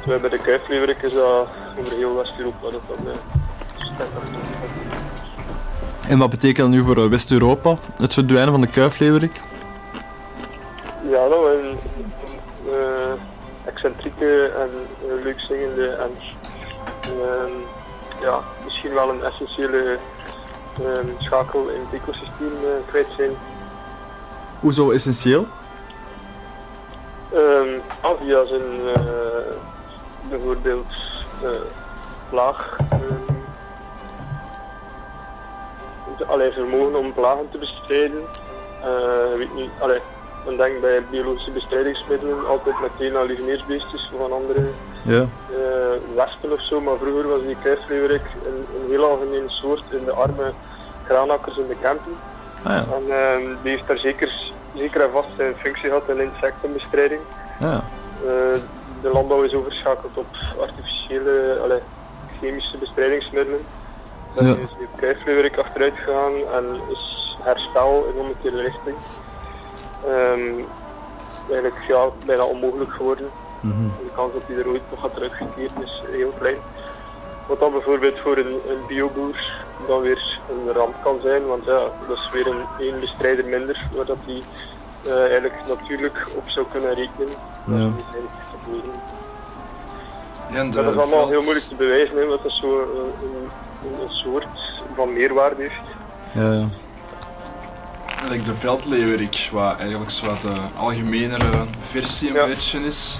Terwijl 0.00 0.20
bij 0.20 0.30
de 0.30 0.38
kuifleeuwerik 0.38 1.02
is 1.02 1.12
dat 1.12 1.48
over 1.78 1.96
heel 1.96 2.16
West-Europa 2.16 2.70
dat 2.70 2.80
dat 2.86 2.98
sterk 2.98 4.08
achteruit 4.14 4.83
En 6.08 6.18
wat 6.18 6.30
betekent 6.30 6.56
dat 6.56 6.68
nu 6.68 6.84
voor 6.84 7.10
West-Europa? 7.10 7.76
Het 7.96 8.12
verdwijnen 8.12 8.50
van 8.52 8.60
de 8.60 8.66
kuifleeuwerik? 8.66 9.40
Ja, 11.08 11.28
dat 11.28 11.38
we 11.38 11.60
een 11.62 11.78
eh, 12.72 13.12
excentrieke 13.64 14.52
en 14.56 14.70
eh, 15.08 15.24
leuk 15.24 15.40
zingende 15.40 15.86
en 15.88 16.10
ehm, 17.02 17.52
ja, 18.22 18.40
misschien 18.64 18.94
wel 18.94 19.10
een 19.10 19.24
essentiële 19.24 19.98
ehm, 20.78 21.06
schakel 21.18 21.68
in 21.68 21.80
het 21.80 22.00
ecosysteem 22.00 22.52
eh, 22.62 22.88
kwijt 22.88 23.08
zijn. 23.16 23.30
Hoezo 24.60 24.90
essentieel? 24.90 25.46
Ehm 27.32 27.78
Avia 28.00 28.44
zijn 28.46 28.62
bijvoorbeeld 30.28 30.86
eh 31.42 31.50
plaag. 32.30 32.76
ehm, 32.90 33.43
allee, 36.26 36.50
vermogen 36.52 36.94
om 36.98 37.12
plagen 37.12 37.48
te 37.50 37.58
bestrijden. 37.58 38.22
Ik 39.32 39.38
weet 39.38 39.54
niet, 39.54 39.70
allee, 39.78 40.00
men 40.44 40.56
denkt 40.56 40.80
bij 40.80 41.02
biologische 41.10 41.50
bestrijdingsmiddelen 41.50 42.46
altijd 42.48 42.74
meteen 42.80 43.16
aan 43.16 43.26
lieveneersbeestjes 43.26 44.10
van 44.18 44.32
andere 44.32 44.60
Ja. 45.02 45.26
eh, 45.50 46.16
wespen 46.16 46.52
of 46.52 46.60
zo, 46.60 46.80
maar 46.80 46.96
vroeger 47.02 47.28
was 47.28 47.42
die 47.46 47.56
kuifleeuwerik 47.62 48.22
een, 48.44 48.66
een 48.82 48.88
heel 48.90 49.04
algemeen 49.04 49.44
soort 49.50 49.82
in 49.90 50.04
de 50.04 50.12
arme 50.12 50.52
graanakkers 51.06 51.58
in 51.58 51.66
de 51.68 51.76
camping. 51.82 52.16
Ah 52.62 52.72
ja. 52.72 52.84
En 52.96 53.10
ehm, 53.10 53.54
die 53.62 53.70
heeft 53.70 53.86
daar 53.86 53.98
zeker, 53.98 54.52
zeker 54.74 55.00
en 55.00 55.10
vast 55.12 55.28
zijn 55.36 55.54
functie 55.56 55.84
gehad 55.88 56.08
in 56.08 56.20
insectenbestrijding. 56.20 57.20
Ja. 57.60 57.84
Eh, 58.26 58.58
de 59.02 59.08
landbouw 59.12 59.42
is 59.42 59.54
overschakeld 59.54 60.16
op 60.16 60.26
artificiële, 60.60 61.58
allee, 61.62 61.80
chemische 62.40 62.76
bestrijdingsmiddelen. 62.76 63.60
Daar 64.34 64.44
Ja. 64.44 64.52
is 64.54 64.70
de 64.78 64.86
kuifleeuwerik 64.96 65.58
achteruit 65.58 65.94
gegaan 65.96 66.32
en 66.54 66.80
is 66.90 67.36
herstel 67.42 68.06
in 68.14 68.20
omgekeerde 68.20 68.62
richting. 68.62 68.96
Ehm, 70.06 70.64
eigenlijk 71.50 71.84
ja, 71.88 72.08
bijna 72.26 72.44
onmogelijk 72.44 72.92
geworden. 72.92 73.30
Mhm. 73.60 73.82
De 73.82 74.10
kans 74.14 74.32
dat 74.32 74.42
hij 74.46 74.56
er 74.56 74.68
ooit 74.68 74.82
nog 74.90 75.00
gaat 75.00 75.14
teruggekeerd 75.14 75.72
is 75.82 76.02
heel 76.10 76.32
klein. 76.38 76.56
Wat 77.46 77.60
dan 77.60 77.72
bijvoorbeeld 77.72 78.18
voor 78.18 78.36
een, 78.36 78.52
een 78.68 78.86
bioboer 78.88 79.62
dan 79.86 80.00
weer 80.00 80.40
een 80.50 80.72
ramp 80.72 80.94
kan 81.02 81.18
zijn, 81.22 81.46
want 81.46 81.64
ja, 81.64 81.80
dat 82.08 82.16
is 82.16 82.30
weer 82.32 82.46
een 82.46 82.64
één 82.78 83.00
bestrijder 83.00 83.44
minder, 83.44 83.86
waar 83.96 84.04
dat 84.04 84.16
hij 84.26 84.42
eh, 85.12 85.20
eigenlijk 85.22 85.60
natuurlijk 85.68 86.26
op 86.36 86.48
zou 86.48 86.66
kunnen 86.70 86.94
rekenen. 86.94 87.34
Ja. 87.66 87.90
Ja, 90.54 90.60
en 90.60 90.70
de 90.70 90.82
Maar 90.82 90.84
dat 90.94 90.94
is 90.94 91.00
allemaal 91.12 91.28
heel 91.28 91.42
moeilijk 91.42 91.66
te 91.66 91.74
bewijzen, 91.74 92.16
hè, 92.16 92.22
omdat 92.22 92.42
dat 92.42 92.52
zo 92.52 92.80
een, 92.80 93.28
een, 93.28 94.02
een 94.02 94.08
soort 94.08 94.46
van 94.94 95.12
meerwaarde 95.12 95.62
heeft. 95.62 95.80
Ja, 96.32 96.52
ja. 96.52 96.68
De 98.44 98.54
veldleeuwerik, 98.54 99.48
wat 99.52 99.78
eigenlijk 99.78 100.10
zo 100.10 100.26
wat 100.26 100.40
de 100.40 100.54
algemenere 100.76 101.64
versie 101.90 102.28
een 102.28 102.34
Ja. 102.34 102.46
beetje 102.46 102.80
is. 102.80 103.18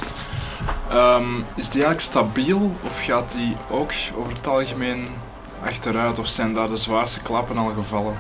Ehm, 0.91 1.39
is 1.55 1.71
die 1.71 1.85
eigenlijk 1.85 2.01
stabiel 2.01 2.73
of 2.83 3.05
gaat 3.05 3.33
die 3.33 3.57
ook 3.71 3.91
over 4.17 4.33
het 4.33 4.47
algemeen 4.47 5.09
achteruit 5.65 6.19
of 6.19 6.27
zijn 6.27 6.55
daar 6.55 6.69
de 6.69 6.77
zwaarste 6.77 7.23
klappen 7.23 7.59
al 7.59 7.73
gevallen? 7.77 8.19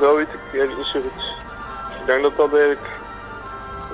Dat 0.00 0.16
weet 0.16 0.26
ik 0.28 0.40
eigenlijk 0.52 0.76
niet 0.76 0.86
zo 0.86 1.00
goed. 1.00 1.22
ik 2.00 2.06
denk 2.06 2.22
dat 2.22 2.36
dat 2.36 2.52
eigenlijk 2.54 2.86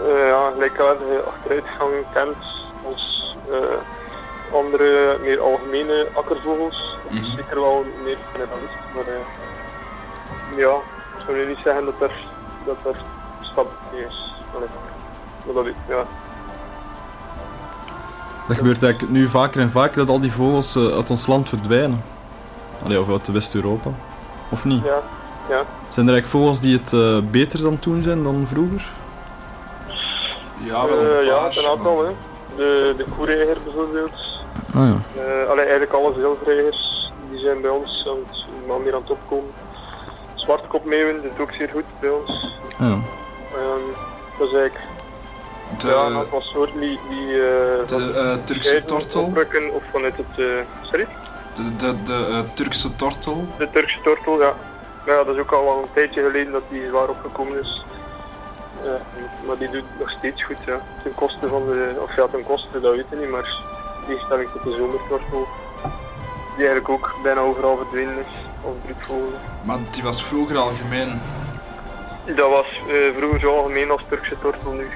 eh 0.07 0.27
ja, 0.27 0.51
gelijkaardige 0.55 1.21
achteruitgang 1.27 1.93
kent 2.13 2.35
eh, 2.37 2.52
andere 4.55 5.19
meer 5.23 5.41
algemene 5.41 6.09
akkervogels. 6.15 6.97
Het 7.09 7.21
is 7.21 7.27
Mhm. 7.29 7.37
zeker 7.37 7.61
wel 7.61 7.85
meer 8.05 8.17
generalist, 8.33 8.75
maar 8.95 9.07
eh, 9.07 10.59
ja, 10.59 10.75
ik 11.19 11.25
zou 11.27 11.47
niet 11.49 11.59
zeggen 11.65 11.85
dat 11.85 11.95
er, 12.01 12.13
dat 12.67 12.77
er 12.95 13.01
stabiliteit 13.41 14.11
is. 14.11 14.35
Allee, 14.55 14.69
maar 15.45 15.55
dat, 15.65 15.73
ja. 15.89 16.05
Dat 18.47 18.57
gebeurt 18.57 18.83
eigenlijk 18.83 19.13
nu 19.13 19.29
vaker 19.29 19.61
en 19.61 19.71
vaker 19.71 19.97
dat 19.97 20.09
al 20.09 20.21
die 20.21 20.33
vogels 20.33 20.77
eh, 20.77 20.87
uit 20.95 21.11
ons 21.11 21.27
land 21.27 21.49
verdwijnen. 21.49 22.05
Allee, 22.85 23.01
of 23.01 23.09
uit 23.11 23.27
West-Europa. 23.33 23.91
Of 24.49 24.65
niet? 24.65 24.85
Ja, 24.85 25.01
ja. 25.49 25.63
Zijn 25.89 26.07
er 26.07 26.13
eigenlijk 26.13 26.27
vogels 26.27 26.61
die 26.61 26.79
het 26.79 26.93
eh, 26.93 27.19
beter 27.31 27.63
dan 27.63 27.79
toen 27.79 28.03
zijn 28.03 28.23
dan 28.23 28.47
vroeger? 28.47 28.89
Ja, 30.59 30.87
wel 30.87 30.99
een 30.99 31.19
Eh, 31.19 31.25
ja, 31.27 31.39
paar, 31.39 31.57
een 31.57 31.71
aantal. 31.71 32.05
Hè. 32.05 32.11
De, 32.57 32.95
de 32.97 33.05
koereiger 33.17 33.57
bijvoorbeeld. 33.65 34.13
Ah 34.75 34.89
ja. 34.89 34.97
Eh 35.23 35.49
allee, 35.51 35.63
eigenlijk 35.65 35.93
alle 35.93 36.13
zilverreigers 36.15 37.13
die 37.31 37.39
zijn 37.39 37.61
bij 37.61 37.71
ons 37.71 38.07
aan 38.09 38.17
het, 38.27 38.45
maar 38.67 38.81
meer 38.81 38.95
aan 38.95 39.01
het 39.01 39.11
opkomen. 39.11 39.51
Zwartkopmeeuwen 40.35 41.23
doet 41.23 41.41
ook 41.41 41.53
zeer 41.53 41.69
goed 41.73 41.85
bij 42.01 42.11
ons. 42.11 42.59
Ah, 42.79 42.87
ja. 42.89 42.99
Ehm, 43.55 43.87
dat 44.39 44.49
is 44.49 44.55
eigenlijk 44.55 44.91
De, 45.79 45.89
ja, 45.89 46.07
een 46.07 46.17
aantal 46.17 46.41
soorten 46.41 46.81
die, 46.81 46.99
die 47.09 47.27
eh, 47.29 47.87
de 47.87 48.13
eh, 48.17 48.35
Turkse 48.45 48.83
tortel. 48.85 49.23
oprukken 49.23 49.73
of 49.73 49.83
vanuit 49.93 50.17
het... 50.17 50.39
eh, 50.39 50.45
sorry? 50.83 51.07
De, 51.55 51.77
de, 51.77 52.03
de 52.03 52.27
eh, 52.31 52.39
Turkse 52.55 52.97
tortel. 52.97 53.47
De 53.59 53.71
Turkse 53.71 54.01
tortel, 54.03 54.41
ja. 54.41 54.55
Maar 55.07 55.15
ja, 55.15 55.25
dat 55.25 55.35
is 55.35 55.41
ook 55.41 55.53
al 55.53 55.65
wel 55.65 55.79
een 55.83 55.93
tijdje 55.95 56.23
geleden 56.23 56.53
dat 56.53 56.63
die 56.69 56.87
zwaar 56.89 57.09
opgekomen 57.09 57.61
is. 57.61 57.85
Eh, 58.85 59.47
maar 59.47 59.59
die 59.59 59.71
doet 59.71 59.85
nog 59.99 60.11
steeds 60.11 60.45
goed, 60.45 60.57
ja. 60.67 60.81
Ten 61.03 61.15
koste 61.15 61.49
van 61.49 61.67
de... 61.67 61.97
Of 62.03 62.17
ja, 62.17 62.27
ten 62.27 62.45
koste, 62.45 62.81
dat 62.81 62.95
weet 62.95 63.07
ik 63.11 63.21
niet, 63.21 63.31
maar 63.31 63.63
in 64.01 64.07
tegenstelling 64.07 64.51
tot 64.51 64.63
de 64.63 64.75
zomertortel. 64.77 65.47
Die 66.57 66.67
eigenlijk 66.67 66.89
ook 66.89 67.15
bijna 67.23 67.41
overal 67.41 67.77
verdwenen 67.77 68.19
is. 68.19 68.33
Als 68.65 68.75
broedvogel. 68.85 69.39
Maar 69.63 69.79
die 69.91 70.03
was 70.03 70.25
vroeger 70.25 70.57
algemeen. 70.57 71.21
Dat 72.37 72.51
was 72.51 72.67
eh, 72.89 73.17
vroeger 73.17 73.41
zo 73.41 73.57
algemeen 73.57 73.91
als 73.91 74.03
Turkse 74.09 74.37
tortel 74.41 74.73
nu. 74.73 74.87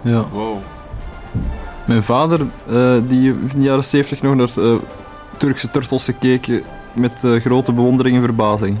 ja. 0.00 0.24
Wow. 0.32 0.56
Mijn 1.88 2.02
vader, 2.02 2.40
eh, 2.66 2.96
die 3.06 3.30
in 3.32 3.50
de 3.54 3.60
jaren 3.62 3.84
70 3.84 4.22
nog 4.22 4.34
naar 4.34 4.50
eh, 4.56 4.74
Turkse 5.36 5.70
turtels 5.70 6.04
gekeken 6.04 6.62
met 6.92 7.24
eh, 7.24 7.32
grote 7.32 7.72
bewondering 7.72 8.16
en 8.16 8.22
verbazing. 8.22 8.78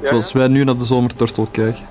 Ja, 0.00 0.08
Zoals 0.08 0.32
ja. 0.32 0.38
wij 0.38 0.48
nu 0.48 0.64
naar 0.64 0.76
de 0.76 0.84
zomerturtel 0.84 1.48
kijken. 1.50 1.84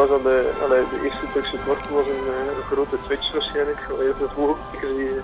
Was 0.00 0.08
dat 0.08 0.22
de, 0.22 0.52
allee, 0.62 0.84
de 0.90 1.04
eerste 1.04 1.32
Turkse 1.32 1.56
tortel 1.64 1.94
was 1.94 2.04
een, 2.06 2.26
eh, 2.26 2.56
een 2.56 2.62
grote 2.72 2.96
twitch 3.06 3.32
waarschijnlijk. 3.32 3.78
Heel 3.98 4.14
veel 4.18 4.30
vogelkijkers 4.34 4.96
die 4.96 5.08
eh, 5.08 5.22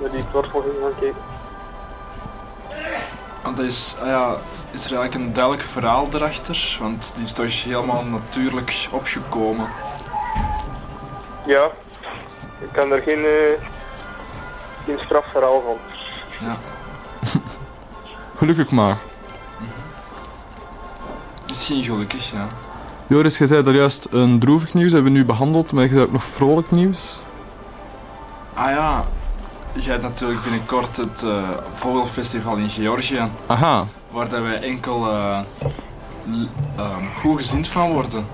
naar 0.00 0.10
die 0.10 0.30
tortel 0.30 0.60
gingen 0.60 0.80
gaan 0.80 0.98
kijken. 1.00 1.22
Want 3.42 3.56
dat 3.56 3.66
is, 3.66 3.96
ah 4.00 4.06
ja, 4.06 4.36
is 4.70 4.84
er 4.84 4.96
eigenlijk 4.96 5.14
een 5.14 5.32
duidelijk 5.32 5.64
verhaal 5.64 6.08
erachter? 6.12 6.78
Want 6.80 7.12
die 7.14 7.24
is 7.24 7.32
toch 7.32 7.62
helemaal 7.62 8.04
natuurlijk 8.04 8.88
opgekomen. 8.90 9.68
Ja, 11.46 11.70
ik 12.58 12.68
kan 12.72 12.92
er 12.92 13.02
geen, 13.02 13.24
eh 13.24 13.70
geen 14.84 14.98
strafverhaal 14.98 15.62
van. 15.62 15.78
Ja. 16.48 16.56
Gelukkig 18.38 18.70
maar. 18.70 18.98
Misschien 21.46 21.84
gelukkig, 21.84 22.30
ja. 22.30 22.48
Joris, 23.12 23.38
jij 23.38 23.46
zei 23.46 23.62
daar 23.62 23.74
juist 23.74 24.06
een 24.10 24.38
droevig 24.38 24.74
nieuws, 24.74 24.92
hebben 24.92 25.12
we 25.12 25.18
nu 25.18 25.24
behandeld, 25.24 25.72
maar 25.72 25.84
je 25.84 25.90
hebt 25.90 26.02
ook 26.02 26.12
nog 26.12 26.24
vrolijk 26.24 26.70
nieuws. 26.70 26.98
Ah 28.54 28.70
ja, 28.70 29.04
je 29.72 29.90
hebt 29.90 30.02
natuurlijk 30.02 30.42
binnenkort 30.42 30.96
het 30.96 31.22
eh, 31.22 31.48
Vogelfestival 31.74 32.56
in 32.56 32.70
Georgië. 32.70 33.22
Aha, 33.46 33.86
Waar 34.10 34.28
dat 34.28 34.42
wij 34.42 34.60
enkel 34.60 35.10
eh, 35.10 35.38
ehm, 36.76 37.04
goed 37.20 37.36
gezind 37.36 37.68
van 37.68 37.92
worden. 37.92 38.26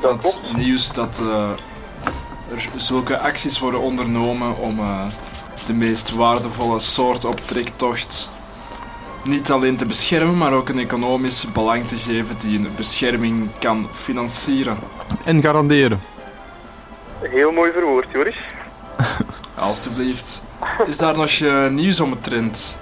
Van 0.00 0.10
Dat 0.10 0.40
het 0.42 0.56
nieuws 0.56 0.92
dat 0.92 1.20
eh, 1.20 1.50
er 2.54 2.68
zulke 2.76 3.18
acties 3.18 3.58
worden 3.58 3.80
ondernomen 3.80 4.58
om 4.58 4.78
eh, 4.78 5.06
de 5.66 5.72
meest 5.72 6.14
waardevolle 6.14 6.80
soort 6.80 7.24
op 7.24 7.40
trektocht 7.40 8.30
niet 9.28 9.50
alleen 9.50 9.76
te 9.76 9.86
beschermen, 9.86 10.38
maar 10.38 10.52
ook 10.52 10.68
een 10.68 10.78
economisch 10.78 11.52
belang 11.52 11.86
te 11.88 11.96
geven 11.96 12.36
die 12.38 12.58
een 12.58 12.68
bescherming 12.76 13.48
kan 13.58 13.88
financieren. 13.92 14.78
en 15.24 15.42
garanderen. 15.42 16.00
Heel 17.20 17.52
mooi 17.52 17.72
verwoord, 17.72 18.06
Joris. 18.12 18.36
Alsjeblieft. 19.54 20.42
Is 20.86 20.96
daar 20.96 21.16
nog 21.16 21.30
eh, 21.30 21.66
nieuws 21.68 22.00
om 22.00 22.10
het 22.10 22.22
trend? 22.22 22.78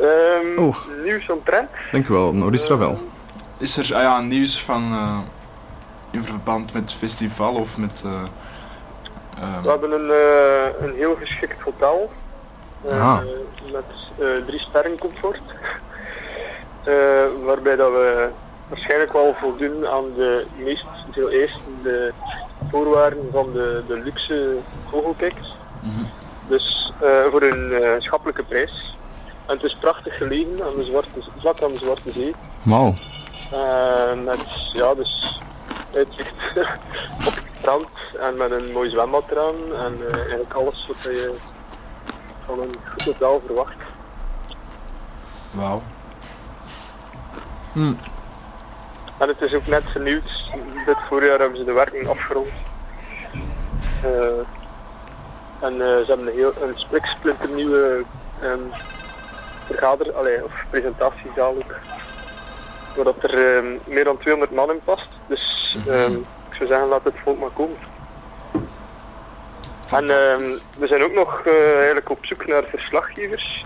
Ehm 0.00 0.58
Oeh. 0.58 0.76
Nieuws 1.04 1.30
omtrent. 1.30 1.68
Dank 1.92 2.08
u 2.08 2.12
wel, 2.14 2.32
Maurice 2.32 2.68
Ravel. 2.68 3.08
Is 3.58 3.76
er 3.76 3.94
ah 3.96 4.02
ja, 4.02 4.20
nieuws 4.20 4.62
van 4.62 4.82
eh, 4.92 5.18
in 6.10 6.24
verband 6.24 6.72
met 6.72 6.82
het 6.82 6.92
festival 6.92 7.54
of 7.54 7.76
met. 7.76 8.02
eh, 8.06 8.12
ehm, 9.42 9.62
We 9.62 9.68
hebben 9.68 9.92
een, 9.92 10.10
eh, 10.10 10.86
een 10.88 10.94
heel 10.96 11.16
geschikt 11.20 11.60
hotel. 11.60 12.12
eh, 12.88 13.00
Aha. 13.00 13.22
met 13.72 13.84
drie 14.46 14.60
sterren 14.60 14.98
comfort. 14.98 15.40
Eh, 16.84 16.94
waarbij 17.44 17.76
dat 17.76 17.90
we 17.90 18.28
waarschijnlijk 18.68 19.12
wel 19.12 19.34
voldoen 19.34 19.86
aan 19.86 20.04
de 20.16 20.46
meest 20.56 20.86
veel 21.10 21.30
eisende 21.30 22.12
voorwaarden 22.70 23.28
van 23.32 23.52
de, 23.52 23.82
de 23.86 23.98
luxe 23.98 24.56
vogelkijkers. 24.90 25.54
Mhm. 25.82 26.04
Dus 26.48 26.92
eh, 27.00 27.24
voor 27.30 27.42
een 27.42 27.72
eh, 27.72 27.90
schappelijke 27.98 28.42
prijs. 28.42 28.94
En 29.46 29.54
het 29.54 29.62
is 29.62 29.76
prachtig 29.76 30.16
gelegen 30.16 30.64
aan 30.64 30.74
de 30.76 30.84
zwarte, 30.84 31.08
vlak 31.38 31.62
aan 31.62 31.72
de 31.72 31.78
Zwarte 31.78 32.10
Zee. 32.10 32.34
Wauw. 32.62 32.94
Eh, 33.52 34.24
met 34.24 34.72
ja, 34.72 34.94
dus 34.94 35.40
uitzicht 35.94 36.34
op 37.26 37.34
het 37.34 37.44
strand 37.58 37.88
en 38.20 38.38
met 38.38 38.50
een 38.50 38.72
mooi 38.72 38.90
zwembad 38.90 39.24
eraan 39.30 39.54
en 39.54 40.08
eh, 40.08 40.18
eigenlijk 40.18 40.54
alles 40.54 40.86
wat 40.86 41.02
je 41.02 41.34
van 42.44 42.60
een 42.60 42.74
goed 42.92 43.04
hotel 43.04 43.42
verwacht. 43.46 43.74
Wauw. 45.56 45.82
Hm. 47.72 47.92
En 49.18 49.28
het 49.28 49.40
is 49.40 49.54
ook 49.54 49.66
net 49.66 49.84
vernieuwd. 49.90 50.50
Dit 50.86 50.96
voorjaar 51.08 51.38
hebben 51.38 51.58
ze 51.58 51.64
de 51.64 51.72
werking 51.72 52.08
afgerond. 52.08 52.48
Eh, 54.02 54.38
en 55.60 55.72
eh, 55.72 55.78
ze 55.78 56.04
hebben 56.06 56.26
een, 56.26 56.32
heel, 56.32 56.52
een 56.62 56.78
spliksplinternieuwe 56.78 58.04
ehm 58.40 58.60
vergader, 59.66 60.12
allee, 60.12 60.44
of 60.44 60.64
presentatiezaal 60.70 61.54
ook. 61.54 61.74
Waar 62.94 63.04
dat 63.04 63.22
er 63.22 63.56
ehm, 63.56 63.66
meer 63.84 64.04
dan 64.04 64.18
200 64.18 64.52
man 64.54 64.70
in 64.70 64.80
past. 64.84 65.08
Dus 65.26 65.76
ehm, 65.86 66.12
ik 66.50 66.56
zou 66.56 66.68
zeggen, 66.68 66.88
laat 66.88 67.04
het 67.04 67.14
volk 67.22 67.38
maar 67.38 67.50
komen. 67.50 67.76
En 69.90 70.10
ehm, 70.10 70.42
we 70.78 70.86
zijn 70.86 71.02
ook 71.02 71.12
nog 71.12 71.40
eh, 71.40 71.74
eigenlijk 71.76 72.10
op 72.10 72.26
zoek 72.26 72.46
naar 72.46 72.64
verslaggevers. 72.64 73.64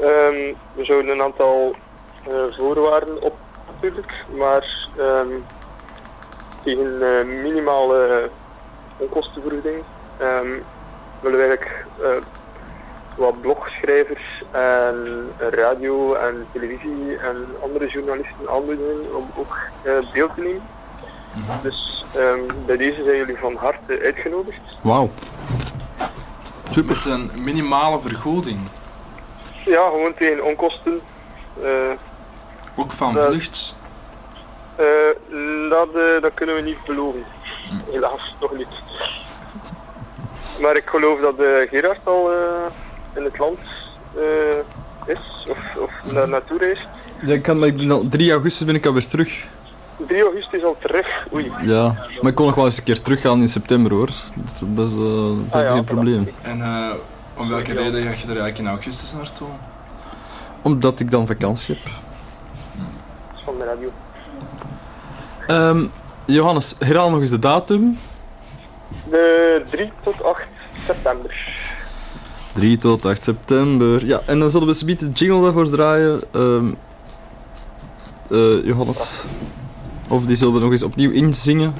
Ehm, 0.00 0.54
we 0.72 0.84
zouden 0.84 1.12
een 1.12 1.22
aantal 1.22 1.74
eh, 2.28 2.56
voorwaarden 2.56 3.22
op 3.22 3.36
natuurlijk, 3.74 4.12
maar 4.36 4.88
ehm, 4.98 5.28
tegen 6.62 7.02
eh, 7.02 7.42
minimale 7.42 8.30
onkostenvergoeding 8.96 9.82
ehm, 10.18 10.48
willen 11.20 11.38
we 11.38 11.44
eigenlijk 11.46 11.86
eh, 12.02 12.22
wat 13.16 13.40
blogschrijvers 13.40 14.42
en 14.50 15.28
radio 15.50 16.14
en 16.14 16.46
televisie 16.52 17.16
en 17.16 17.46
andere 17.62 17.88
journalisten 17.88 18.48
aanbieden 18.48 19.16
om 19.16 19.30
ook 19.36 19.58
eh, 19.82 20.12
deel 20.12 20.28
te 20.34 20.40
nemen. 20.40 20.62
Dus 21.62 22.04
ehm, 22.14 22.40
bij 22.66 22.76
deze 22.76 23.02
zijn 23.04 23.16
jullie 23.16 23.38
van 23.38 23.56
harte 23.56 24.00
uitgenodigd. 24.02 24.62
Wauw. 24.82 25.10
Super. 26.70 26.96
Met 26.96 27.04
een 27.04 27.30
minimale 27.34 28.00
vergoeding. 28.00 28.58
Ja, 29.70 29.88
gewoon 29.90 30.14
tegen 30.14 30.44
onkosten. 30.44 31.00
Eh, 31.62 31.68
Ook 32.76 32.92
van 32.92 33.14
Ja. 33.14 33.26
vlucht. 33.26 33.74
eh, 34.76 34.84
dat, 35.70 35.88
eh, 35.94 36.22
dat 36.22 36.30
kunnen 36.34 36.54
we 36.54 36.60
niet 36.60 36.84
beloven. 36.86 37.24
Helaas, 37.90 38.34
nog 38.40 38.56
niet. 38.56 38.68
Maar 40.60 40.76
ik 40.76 40.86
geloof 40.88 41.20
dat 41.20 41.38
eh, 41.38 41.68
Gerard 41.70 41.98
al 42.04 42.30
eh, 42.32 42.36
in 43.16 43.24
het 43.24 43.38
land 43.38 43.58
eh, 44.16 45.12
is, 45.14 45.46
of, 45.50 45.58
of 45.76 45.90
daar 46.12 46.28
naartoe 46.28 46.58
reist. 46.58 46.86
Ja, 47.22 47.32
ik 47.34 47.42
kan, 47.42 47.58
maar 47.58 47.68
ik 47.68 47.76
ben 47.76 47.90
al, 47.90 48.06
3 48.08 48.32
augustus 48.32 48.66
ben 48.66 48.74
ik 48.74 48.86
alweer 48.86 49.06
terug. 49.08 49.46
3 50.06 50.22
augustus 50.22 50.64
al 50.64 50.76
terug. 50.80 51.26
Oei. 51.34 51.52
Ja, 51.62 51.82
maar 52.20 52.30
ik 52.30 52.34
kon 52.34 52.46
nog 52.46 52.54
wel 52.54 52.64
eens 52.64 52.78
een 52.78 52.84
keer 52.84 53.02
teruggaan 53.02 53.40
in 53.40 53.48
september 53.48 53.92
hoor. 53.92 54.08
Dat, 54.34 54.62
dat 54.66 54.86
is 54.86 54.92
eh, 54.92 55.54
Ah 55.58 55.62
ja, 55.64 55.72
geen 55.72 55.84
probleem. 55.84 56.34
En 56.42 56.62
eh, 56.62 56.90
om 57.40 57.48
welke 57.48 57.72
reden 57.72 58.02
ga 58.02 58.08
je 58.08 58.22
er 58.22 58.26
eigenlijk 58.26 58.58
in 58.58 58.66
augustus 58.66 59.12
naartoe? 59.12 59.48
Omdat 60.62 61.00
ik 61.00 61.10
dan 61.10 61.26
vakantie 61.26 61.74
heb. 61.74 61.84
Dat 61.84 63.36
is 63.36 63.42
van 63.44 63.54
de 63.58 63.64
radio. 63.64 63.90
Ehm, 65.46 65.86
Johannes, 66.24 66.74
herhaal 66.78 67.10
nog 67.10 67.20
eens 67.20 67.30
de 67.30 67.38
datum. 67.38 67.98
De 69.10 69.62
3 69.70 69.92
tot 70.02 70.22
8 70.22 70.42
september. 70.86 71.58
3 72.54 72.76
tot 72.76 73.04
8 73.04 73.24
september. 73.24 74.06
Ja, 74.06 74.20
en 74.26 74.38
dan 74.38 74.50
zullen 74.50 74.66
we 74.66 74.74
zometeen 74.74 75.12
de 75.12 75.14
jingle 75.14 75.42
daarvoor 75.42 75.70
draaien. 75.70 76.20
Ehm, 76.32 76.66
eh, 78.30 78.64
Johannes. 78.64 79.22
Of 80.08 80.26
die 80.26 80.36
zullen 80.36 80.54
we 80.54 80.60
nog 80.60 80.70
eens 80.70 80.82
opnieuw 80.82 81.10
inzingen. 81.10 81.74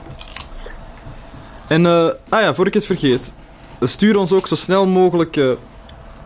En, 1.68 1.86
eh, 1.86 2.08
ah 2.28 2.40
ja, 2.40 2.54
voor 2.54 2.66
ik 2.66 2.74
het 2.74 2.86
vergeet. 2.86 3.32
Stuur 3.80 4.18
ons 4.18 4.32
ook 4.32 4.46
zo 4.46 4.54
snel 4.54 4.86
mogelijk 4.86 5.36
eh, 5.36 5.50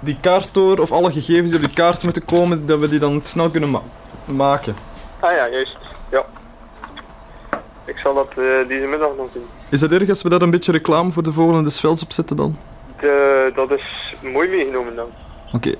die 0.00 0.16
kaart 0.20 0.48
door, 0.52 0.78
of 0.78 0.92
alle 0.92 1.12
gegevens 1.12 1.50
die 1.50 1.58
op 1.60 1.64
die 1.66 1.74
kaart 1.74 2.02
moeten 2.02 2.24
komen, 2.24 2.66
dat 2.66 2.78
we 2.78 2.88
die 2.88 2.98
dan 2.98 3.20
snel 3.22 3.50
kunnen 3.50 3.70
ma- 3.70 3.82
maken. 4.24 4.74
Ah 5.20 5.32
ja, 5.32 5.48
juist. 5.48 5.76
Ja. 6.10 6.24
Ik 7.84 7.98
zal 7.98 8.14
dat 8.14 8.28
eh, 8.28 8.68
deze 8.68 8.86
middag 8.86 9.08
nog 9.16 9.26
doen. 9.32 9.42
Is 9.68 9.80
het 9.80 9.92
erg 9.92 10.08
als 10.08 10.22
we 10.22 10.28
daar 10.28 10.42
een 10.42 10.50
beetje 10.50 10.72
reclame 10.72 11.10
voor 11.12 11.22
de 11.22 11.32
Vogel 11.32 11.56
en 11.56 11.64
de 11.64 11.70
Velds 11.70 12.02
op 12.02 12.12
zetten 12.12 12.36
dan? 12.36 12.56
De, 13.00 13.52
dat 13.54 13.70
is 13.70 14.14
mooi 14.32 14.48
meegenomen 14.48 14.94
dan. 14.96 15.06
Oké. 15.52 15.74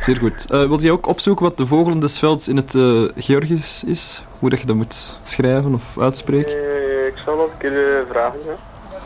Zeer 0.00 0.16
goed. 0.16 0.50
Eh 0.50 0.58
wilt 0.66 0.82
je 0.82 0.92
ook 0.92 1.06
opzoeken 1.06 1.44
wat 1.44 1.56
de 1.58 1.66
Vogel 1.66 1.98
des 1.98 2.18
Velds 2.18 2.48
in 2.48 2.56
het 2.56 2.70
Georgisch 3.16 3.84
is? 3.84 4.24
Hoe 4.38 4.50
dat 4.50 4.60
je 4.60 4.66
dat 4.66 4.76
moet 4.76 5.20
schrijven 5.24 5.74
of 5.74 5.98
uitspreken? 6.00 6.52
Eh, 6.52 7.06
ik 7.06 7.14
zal 7.24 7.36
dat 7.36 7.46
een 7.48 7.58
keer 7.58 8.04
vragen, 8.10 8.38
ja. 8.46 8.54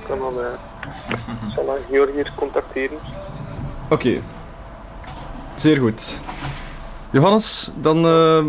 Kan 0.08 0.18
dan, 0.18 0.34
ik 1.12 1.52
zal 1.54 1.64
dan 1.66 1.76
Georg 1.90 2.12
hier 2.14 2.32
contacteren. 2.34 2.98
Oké. 3.88 4.20
Zeer 5.56 5.78
goed. 5.78 6.18
Johannes, 7.10 7.70
dan 7.74 8.06
eh, 8.06 8.44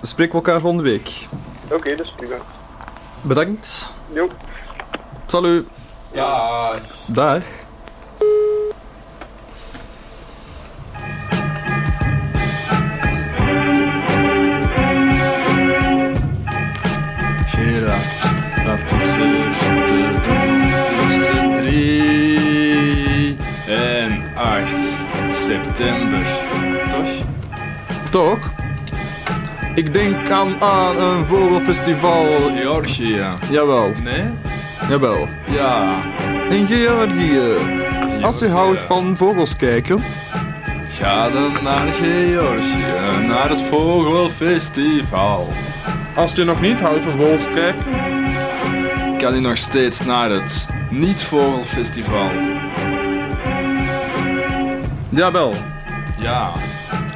spreken 0.00 0.32
we 0.32 0.38
elkaar 0.38 0.60
volgende 0.60 0.84
week. 0.84 1.26
Oké, 1.72 1.96
dat 1.96 2.06
is 2.06 2.12
prima. 2.12 2.36
Bedankt. 3.22 3.94
Jo. 4.12 4.28
Salut. 5.26 5.66
Ja. 6.12 6.70
Dag. 7.06 7.44
September? 25.80 26.20
Toch? 26.90 27.08
Toch? 28.10 28.50
Ik 29.74 29.92
denk 29.92 30.30
aan, 30.30 30.60
aan 30.62 30.96
een 31.00 31.26
vogelfestival. 31.26 32.26
Georgië. 32.56 33.24
Jawel, 33.50 33.92
Nee? 34.02 34.24
jawel. 34.88 35.28
Ja. 35.46 36.02
In 36.50 36.66
Georgië. 36.66 37.40
Als 38.22 38.38
je 38.38 38.48
houdt 38.48 38.80
van 38.80 39.16
vogels 39.16 39.56
kijken. 39.56 39.98
Ga 40.88 41.30
dan 41.30 41.52
naar 41.62 41.92
Georgië, 41.92 43.26
naar 43.26 43.48
het 43.48 43.62
Vogelfestival. 43.62 45.48
Als 46.14 46.32
je 46.32 46.44
nog 46.44 46.60
niet 46.60 46.80
houdt 46.80 47.04
van 47.04 47.16
vogels 47.16 47.46
kijken. 47.54 47.84
Kan 49.18 49.34
je 49.34 49.40
nog 49.40 49.56
steeds 49.56 50.04
naar 50.04 50.30
het 50.30 50.66
Niet-Vogelfestival? 50.90 52.30
Jawel. 55.10 55.54
Ja. 56.18 56.52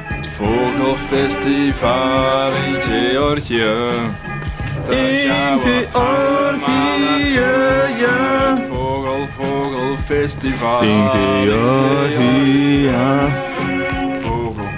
Het 0.03 0.27
Vogelfestival 0.27 2.51
in 2.51 2.81
Georgië. 2.81 3.73
In 4.89 5.59
Georgië, 5.63 7.39
ja. 7.99 8.57
Vogel, 8.69 9.27
Vogelfestival. 9.37 10.81
In 10.81 11.09
Georgië. 11.09 12.91
Vogel. 14.21 14.69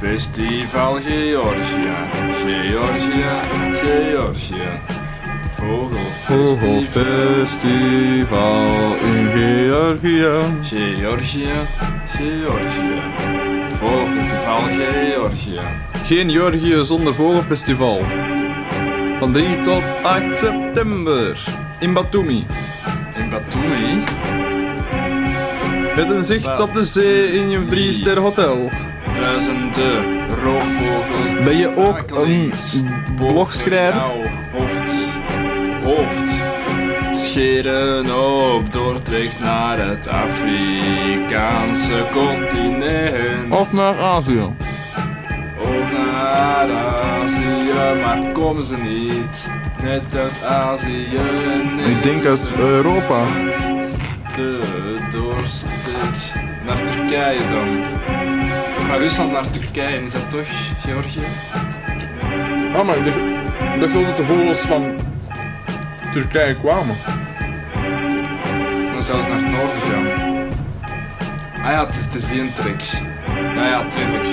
Festival 0.00 0.94
Georgië. 0.94 1.94
Georgië, 2.44 3.30
Georgië. 3.82 4.70
Vogelfestival. 6.26 8.70
In 9.02 9.30
Georgië. 9.30 10.30
Georgië, 10.62 11.48
Georgië. 12.06 13.02
Vogelfestival 13.78 14.60
Georgië. 14.60 15.60
Geen 16.04 16.30
Georgië 16.30 16.84
zonder 16.84 17.14
vogelfestival. 17.14 18.00
Van 19.18 19.32
3 19.32 19.60
tot 19.60 19.82
8 20.02 20.38
september. 20.38 21.38
In 21.78 21.92
Batumi. 21.92 22.46
In 23.14 23.30
Batumi. 23.30 24.04
Met 25.96 26.10
een 26.10 26.24
zicht 26.24 26.60
op 26.60 26.74
de 26.74 26.84
zee 26.84 27.32
in 27.32 27.50
je 27.50 27.64
drie 27.64 27.92
ster 27.92 28.18
hotel. 28.18 28.70
Duizenden 29.14 30.28
roofvogels. 30.42 31.44
Ben 31.44 31.56
je 31.56 31.76
ook 31.76 32.10
een 32.10 32.52
blogschrijver? 33.16 34.34
Hoofd. 35.86 36.30
Scheren 37.12 38.18
op 38.18 38.72
doortrekt 38.72 39.40
naar 39.40 39.78
het 39.78 40.08
Afrikaanse 40.08 42.02
continent. 42.12 43.54
Of 43.54 43.72
naar 43.72 43.98
Azië. 43.98 44.42
Of 45.62 45.92
naar 45.92 46.70
Azië, 46.70 48.00
maar 48.02 48.32
komen 48.32 48.64
ze 48.64 48.76
niet. 48.76 49.50
Net 49.82 50.02
uit 50.16 50.44
Azië. 50.44 51.18
nee, 51.76 51.94
Ik 51.94 52.02
denk 52.02 52.24
uit 52.24 52.52
Europa. 52.58 53.22
De 54.36 54.60
doorstek 55.12 56.34
naar 56.66 56.84
Turkije 56.84 57.40
dan. 57.50 57.80
Maar 58.88 58.98
Rusland 58.98 59.32
naar 59.32 59.50
Turkije, 59.50 60.04
is 60.04 60.12
dat 60.12 60.30
toch 60.30 60.46
Georgië? 60.84 61.20
Ah, 62.74 62.86
maar 62.86 63.04
wel 63.04 63.78
dat 63.78 64.16
de 64.16 64.24
vogels 64.24 64.60
van 64.60 65.14
Turkije 66.16 66.56
kwamen. 66.56 66.96
Dan 68.94 69.04
zouden 69.04 69.26
ze 69.26 69.32
naar 69.32 69.42
het 69.42 69.52
noorden 69.52 69.80
gaan. 69.90 70.06
Ah 71.64 71.72
ja, 71.72 71.86
het 71.86 71.96
is, 71.96 72.04
het 72.04 72.14
is 72.14 72.28
die 72.28 72.40
een 72.40 72.54
trek. 72.54 72.82
Ja, 73.54 73.68
ja, 73.68 73.88
tuurlijk. 73.88 74.24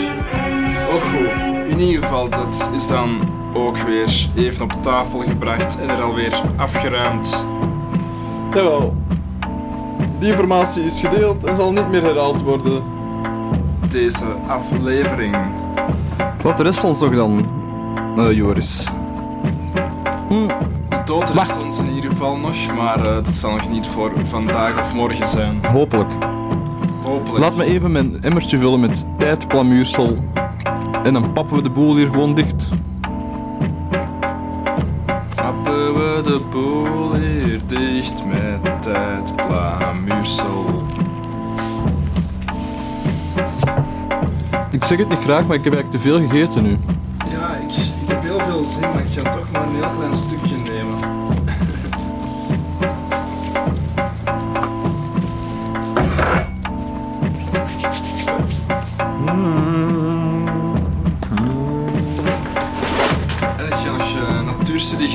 Ook 0.94 1.02
goed. 1.02 1.42
In 1.72 1.80
ieder 1.80 2.04
geval, 2.04 2.30
dat 2.30 2.70
is 2.76 2.88
dan 2.88 3.30
ook 3.54 3.78
weer 3.78 4.30
even 4.36 4.64
op 4.64 4.74
tafel 4.82 5.20
gebracht 5.20 5.80
en 5.82 5.90
er 5.90 6.02
alweer 6.02 6.42
afgeruimd. 6.56 7.46
Jawel. 8.54 8.96
Die 10.20 10.32
informatie 10.32 10.84
is 10.84 11.02
gedeeld 11.02 11.44
en 11.44 11.56
zal 11.56 11.72
niet 11.72 11.90
meer 11.90 12.04
herhaald 12.04 12.42
worden. 12.42 12.84
Deze 13.90 14.26
aflevering. 14.48 15.36
Wat 16.42 16.60
rest 16.60 16.84
ons 16.84 17.00
nog 17.00 17.16
dan, 17.16 17.48
eh, 18.18 18.32
Joris? 18.32 18.88
Hm, 20.28 20.48
dood 21.06 21.30
rest 21.30 21.64
ons 21.64 21.78
in 21.78 21.96
ieder 21.96 22.10
geval 22.12 22.38
nog, 22.38 22.74
maar 22.76 23.00
eh, 23.00 23.24
dat 23.24 23.34
zal 23.34 23.52
nog 23.52 23.70
niet 23.70 23.88
voor 23.88 24.12
vandaag 24.24 24.80
of 24.80 24.94
morgen 24.94 25.28
zijn. 25.28 25.66
hopelijk. 25.66 26.12
Hopelijk. 27.04 27.44
Laat 27.44 27.56
me 27.56 27.64
even 27.64 27.92
mijn 27.92 28.22
emmertje 28.22 28.58
vullen 28.58 28.80
met 28.80 29.06
tijdplamuursel. 29.18 30.18
En 31.04 31.14
dan 31.14 31.34
pappen 31.34 31.56
we 31.56 31.62
de 31.62 31.70
boel 31.70 31.96
hier 31.96 32.10
gewoon 32.10 32.34
dicht. 32.34 32.70
Kappen 35.36 35.94
we 35.94 36.22
de 36.24 36.42
boel 36.52 37.14
hier 37.14 37.60
dicht 37.68 38.24
met 38.26 38.82
tijdplamuursel. 38.82 40.66
Ik 44.72 44.84
zeg 44.84 44.98
het 44.98 45.10
niet 45.10 45.20
graag, 45.20 45.46
maar 45.48 45.58
ik 45.58 45.64
heb 45.64 45.74
eigenlijk 45.74 45.92
te 45.92 46.00
veel 46.00 46.28
gegeten 46.28 46.64
nu. 46.64 46.78
Ja, 47.32 47.56
ik, 47.56 47.76
ik 47.76 48.08
heb 48.08 48.22
heel 48.22 48.40
veel 48.40 48.64
zin, 48.64 48.82
maar 48.82 49.04
ik 49.04 49.14
ga 49.14 49.32
toch 49.32 49.52
maar 49.52 49.68
een 49.68 49.76
heel 49.76 49.90
klein 49.98 50.16
stukje 50.18 50.43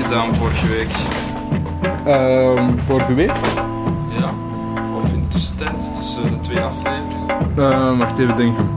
gedaan 0.09 0.35
vorige 0.35 0.69
week? 0.69 0.91
Ehm 2.05 2.79
vorige 2.87 3.15
week? 3.15 3.33
Ja. 4.19 4.31
Of 4.97 5.13
in 5.13 5.21
de 5.21 5.29
tussentijd, 5.29 5.95
tussen 5.95 6.31
de 6.31 6.41
twee 6.41 6.61
afleveringen? 6.61 7.27
Uh, 7.57 7.99
wacht 7.99 8.19
even 8.19 8.37
denken. 8.37 8.69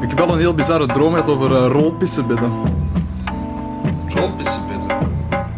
Ik 0.00 0.08
heb 0.08 0.18
wel 0.18 0.32
een 0.32 0.38
heel 0.38 0.54
bizarre 0.54 0.86
droom 0.86 1.10
gehad 1.10 1.28
over 1.28 1.56
eh, 1.56 1.70
rolpissenbedden. 1.70 2.52
Rolpissenbedden. 4.08 4.88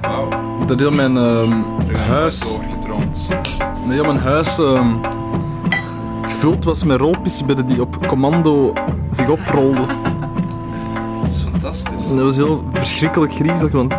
Wauw. 0.00 0.28
Dat 0.66 0.78
heel 0.78 0.92
mijn 0.92 1.18
is 1.88 1.98
huis... 1.98 2.40
doorgedroomd. 2.40 3.28
Nee, 3.84 4.00
mijn 4.00 4.18
huis... 4.18 4.58
ehm, 4.58 4.94
gevuld 6.22 6.64
was 6.64 6.84
met 6.84 6.98
rolpissebedden 7.00 7.66
die 7.66 7.80
op 7.80 8.06
commando 8.06 8.72
zich 9.10 9.28
oprolden. 9.28 10.05
En 12.10 12.16
dat 12.16 12.24
was 12.24 12.36
heel 12.36 12.64
verschrikkelijk 12.72 13.32
griezelig, 13.32 13.72
want 13.72 13.94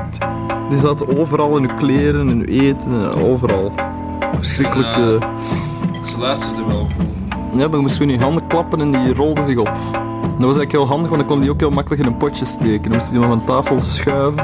die 0.70 0.80
zaten 0.80 1.18
overal 1.20 1.58
in 1.58 1.70
uw 1.70 1.76
kleren, 1.78 2.30
in 2.30 2.38
uw 2.40 2.46
eten, 2.64 2.92
en 2.92 3.10
overal. 3.24 3.72
Verschrikkelijk. 4.36 4.96
Ja. 4.96 5.18
eh, 5.20 5.28
Ze 6.04 6.18
luisterden 6.20 6.68
wel. 6.68 6.88
Ja, 7.56 7.68
maar 7.68 7.76
je 7.76 7.82
moest 7.82 7.98
gewoon 7.98 8.12
je 8.12 8.20
handen 8.24 8.48
klappen 8.48 8.82
en 8.82 8.92
die 8.92 9.14
rolden 9.14 9.44
zich 9.44 9.58
op. 9.58 9.68
En 9.68 10.44
dat 10.44 10.48
was 10.48 10.58
eigenlijk 10.58 10.72
heel 10.72 10.88
handig, 10.88 11.08
want 11.10 11.20
dan 11.20 11.30
kon 11.30 11.40
die 11.42 11.50
ook 11.50 11.60
heel 11.60 11.72
makkelijk 11.72 12.02
in 12.02 12.08
een 12.08 12.18
potje 12.18 12.46
steken. 12.46 12.82
Dan 12.82 12.92
moest 12.92 13.06
je 13.06 13.12
die 13.12 13.20
maar 13.20 13.30
van 13.30 13.44
tafel 13.44 13.80
schuiven. 13.80 14.44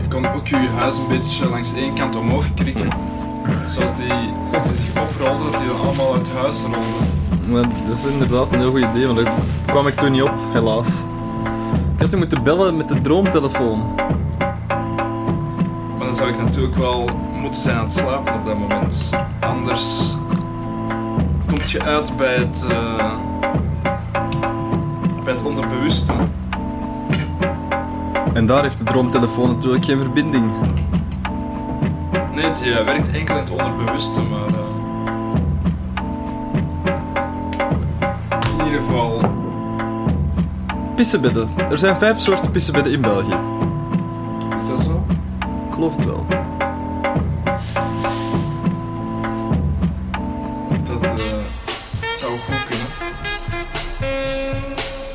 Je 0.00 0.08
kon 0.08 0.26
ook 0.26 0.46
je 0.46 0.68
huis 0.76 0.96
een 0.96 1.08
beetje 1.08 1.48
langs 1.48 1.74
één 1.74 1.94
kant 1.94 2.16
omhoog 2.16 2.54
krikken. 2.54 2.88
Zoals 3.66 3.96
die, 3.96 4.06
zich 4.74 5.02
oprolden, 5.02 5.52
dat 5.52 5.60
die 5.60 5.70
allemaal 5.70 6.14
uit 6.14 6.30
huis 6.40 6.60
rolden. 6.60 7.19
Maar 7.50 7.62
dat 7.86 7.96
is 7.96 8.04
inderdaad 8.04 8.52
een 8.52 8.58
heel 8.58 8.70
goed 8.70 8.80
idee, 8.80 9.06
want 9.06 9.24
daar 9.24 9.34
kwam 9.66 9.86
ik 9.86 9.94
toen 9.94 10.12
niet 10.12 10.22
op, 10.22 10.34
helaas. 10.52 10.88
Ik 11.94 12.00
had 12.00 12.10
toen 12.10 12.18
moeten 12.18 12.42
bellen 12.42 12.76
met 12.76 12.88
de 12.88 13.00
droomtelefoon. 13.00 13.94
Maar 15.98 16.06
dan 16.06 16.14
zou 16.14 16.28
ik 16.28 16.38
natuurlijk 16.38 16.76
wel 16.76 17.08
moeten 17.40 17.62
zijn 17.62 17.76
aan 17.76 17.84
het 17.84 17.92
slapen 17.92 18.34
op 18.34 18.44
dat 18.44 18.58
moment. 18.58 19.10
Anders 19.40 20.16
komt 21.46 21.70
je 21.70 21.82
uit 21.82 22.16
bij 22.16 22.34
het, 22.34 22.66
eh, 22.68 23.14
bij 25.24 25.32
het 25.32 25.44
onderbewuste. 25.44 26.12
En 28.32 28.46
daar 28.46 28.62
heeft 28.62 28.78
de 28.78 28.84
droomtelefoon 28.84 29.48
natuurlijk 29.48 29.84
geen 29.84 29.98
verbinding. 29.98 30.50
Nee, 32.34 32.50
die 32.62 32.72
eh, 32.72 32.84
werkt 32.84 33.10
enkel 33.10 33.34
in 33.34 33.40
het 33.40 33.50
onderbewuste, 33.50 34.20
maar. 34.20 34.49
Pissebedden. 41.00 41.50
Er 41.70 41.78
zijn 41.78 41.98
vijf 41.98 42.18
soorten 42.18 42.50
pissebedden 42.50 42.92
in 42.92 43.00
België. 43.00 43.38
Is 44.60 44.68
dat 44.68 44.80
zo? 44.84 45.04
Ik 45.66 45.74
geloof 45.74 45.96
het 45.96 46.04
wel. 46.04 46.26
Dat 50.84 51.02
eh, 51.02 51.20
zou 52.16 52.38
goed 52.38 52.66
kunnen. 52.68 52.86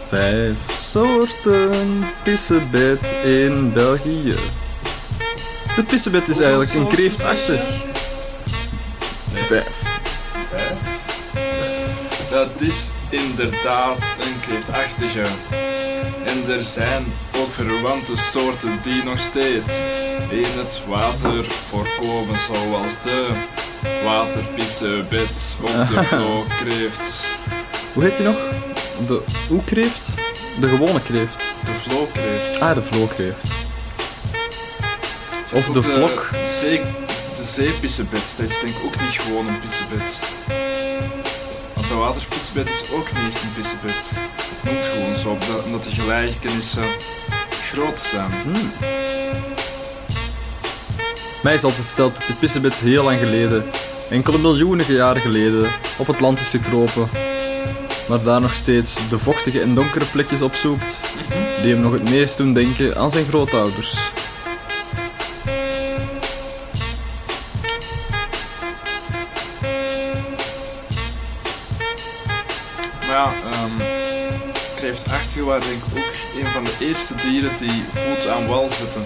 Vijf 0.07 0.77
soorten 0.77 2.05
pissebed 2.23 3.15
in 3.23 3.73
België. 3.73 4.33
Het 5.69 5.87
pissebed 5.87 6.27
is 6.27 6.39
eigenlijk 6.39 6.73
een 6.73 6.87
kreeftachtig. 6.87 7.61
Vijf. 9.33 9.83
Vijf? 10.49 10.77
Dat 12.29 12.61
is 12.61 12.89
inderdaad 13.09 13.97
een 13.97 14.39
kreeftachtige. 14.41 15.23
En 16.25 16.49
er 16.53 16.63
zijn 16.63 17.05
ook 17.37 17.51
verwante 17.51 18.17
soorten 18.31 18.79
die 18.83 19.03
nog 19.03 19.19
steeds 19.19 19.73
in 20.29 20.45
het 20.57 20.81
water 20.87 21.45
voorkomen, 21.69 22.35
zoals 22.47 23.01
de 23.01 23.27
waterpissebed 24.03 25.55
of 25.61 25.87
de 25.87 26.03
vlookreeft. 26.17 27.25
Hoe 27.93 28.03
heet 28.03 28.17
die 28.17 28.25
nog? 28.25 28.37
De 29.07 29.21
oekreeft? 29.51 30.13
De 30.59 30.67
gewone 30.67 31.01
kreeft. 31.01 31.43
De 31.65 31.89
vlookreeft. 31.89 32.61
Ah, 32.61 32.75
de 32.75 32.81
vlookreeft. 32.81 33.51
Of 35.53 35.69
de 35.69 35.83
vlok. 35.83 36.29
Zee, 36.47 36.81
de 37.37 37.43
zeepissebed, 37.45 38.33
dat 38.37 38.49
is 38.49 38.59
denk 38.59 38.77
ik 38.77 38.83
ook 38.85 39.01
niet 39.01 39.19
gewoon 39.21 39.47
een 39.47 39.59
pissebed. 39.59 40.03
Want 41.95 42.13
de 42.13 42.19
waterpissebed 42.19 42.69
is 42.69 42.91
ook 42.91 43.11
niet 43.11 43.33
echt 43.33 43.43
een 43.43 43.53
pissebed. 43.61 44.03
Het 44.61 44.71
noemt 44.71 44.85
gewoon 44.85 45.15
zo, 45.17 45.29
omdat- 45.63 45.83
de 45.83 45.89
gelijkenissen 45.89 46.83
groot 47.49 48.01
zijn. 48.01 48.31
Hmm. 48.43 48.71
Mij 51.43 51.53
is 51.53 51.63
altijd 51.63 51.85
verteld 51.85 52.15
dat 52.15 52.27
de 52.27 52.33
pissebed 52.33 52.73
heel 52.73 53.03
lang 53.03 53.19
geleden, 53.19 53.65
enkele 54.09 54.37
miljoenen 54.37 54.93
jaren 54.93 55.21
geleden, 55.21 55.69
op 55.97 56.07
het 56.07 56.19
land 56.19 56.39
is 56.39 56.49
gekropen. 56.49 57.09
Maar 58.09 58.23
daar 58.23 58.41
nog 58.41 58.53
steeds 58.53 59.09
de 59.09 59.19
vochtige 59.19 59.61
en 59.61 59.73
donkere 59.75 60.05
plekjes 60.05 60.41
opzoekt, 60.41 60.99
die 61.61 61.73
hem 61.73 61.81
nog 61.81 61.91
het 61.93 62.09
meest 62.09 62.37
doen 62.37 62.53
denken 62.53 62.97
aan 62.97 63.11
zijn 63.11 63.25
grootouders. 63.25 63.97
Kreeftachtige 75.35 75.43
waren 75.43 75.67
denk 75.67 75.83
ik 75.83 75.97
ook 75.97 76.39
een 76.39 76.47
van 76.47 76.63
de 76.63 76.85
eerste 76.85 77.15
dieren 77.15 77.57
die 77.57 77.83
voet 77.93 78.27
aan 78.27 78.47
wal 78.47 78.69
zetten. 78.69 79.05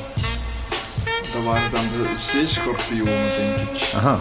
Dat 1.33 1.43
waren 1.43 1.71
dan 1.71 1.81
de 1.81 2.13
zeeschorpioenen, 2.17 3.29
denk 3.29 3.69
ik. 3.69 3.93
Aha. 3.95 4.19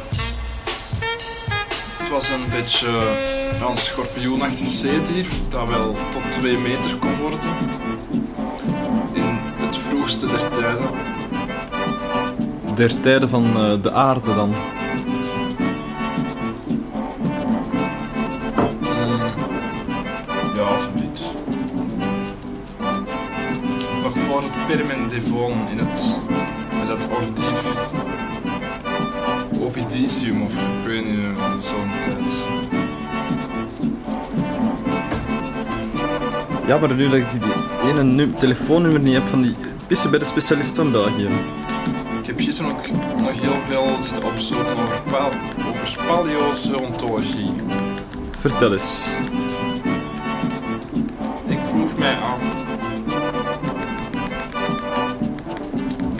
Het 1.97 2.09
was 2.09 2.29
een 2.29 2.51
beetje 2.51 2.89
een 3.69 3.77
schorpioenachtig 3.77 4.67
zeedier 4.67 5.27
dat 5.49 5.69
wel 5.69 5.97
tot 6.13 6.33
2 6.33 6.57
meter 6.57 6.97
kon 6.97 7.17
worden. 7.17 7.39
In 9.13 9.39
het 9.57 9.77
vroegste 9.77 10.27
der 10.27 10.51
tijden. 10.51 10.91
Der 12.75 13.01
tijden 13.01 13.29
van 13.29 13.45
eh, 13.57 13.83
de 13.83 13.93
aarde 13.93 14.35
dan. 14.35 14.55
Voor 24.69 24.77
het 24.77 24.87
Permendevon 24.87 25.69
in 25.71 25.79
het, 25.79 26.21
met 26.79 26.89
het 26.89 27.07
Ordivis. 27.11 27.91
Ovidicium 29.61 30.43
of 30.43 30.53
ik 30.53 30.87
weet 30.87 31.05
niet, 31.05 31.19
eh, 31.19 31.53
zo'n 31.63 31.91
tijd. 32.05 32.45
Ja, 36.67 36.79
maar 36.79 36.95
nu 36.95 37.05
dat 37.09 37.15
ik 37.19 37.27
die 37.33 37.91
ene 37.91 38.03
nu- 38.03 38.33
telefoonnummer 38.33 39.01
niet 39.01 39.15
heb 39.15 39.27
van 39.27 39.43
die 39.43 39.55
pissebedden 39.87 40.29
specialist 40.29 40.75
van 40.77 40.91
België. 40.93 41.29
Ik 42.21 42.27
heb 42.27 42.41
gisteren 42.41 42.71
ook 42.71 42.91
nog 43.21 43.41
heel 43.41 43.57
veel 43.69 43.97
zitten 44.03 44.25
opzoeken 44.25 44.73
over, 44.73 45.01
pa 45.11 45.29
over 45.69 45.99
paleozontologie. 46.07 47.51
Vertel 48.39 48.73
eens. 48.73 49.09
Ik 51.47 51.59
vroeg 51.69 51.99
mij 51.99 52.15
af, 52.17 52.43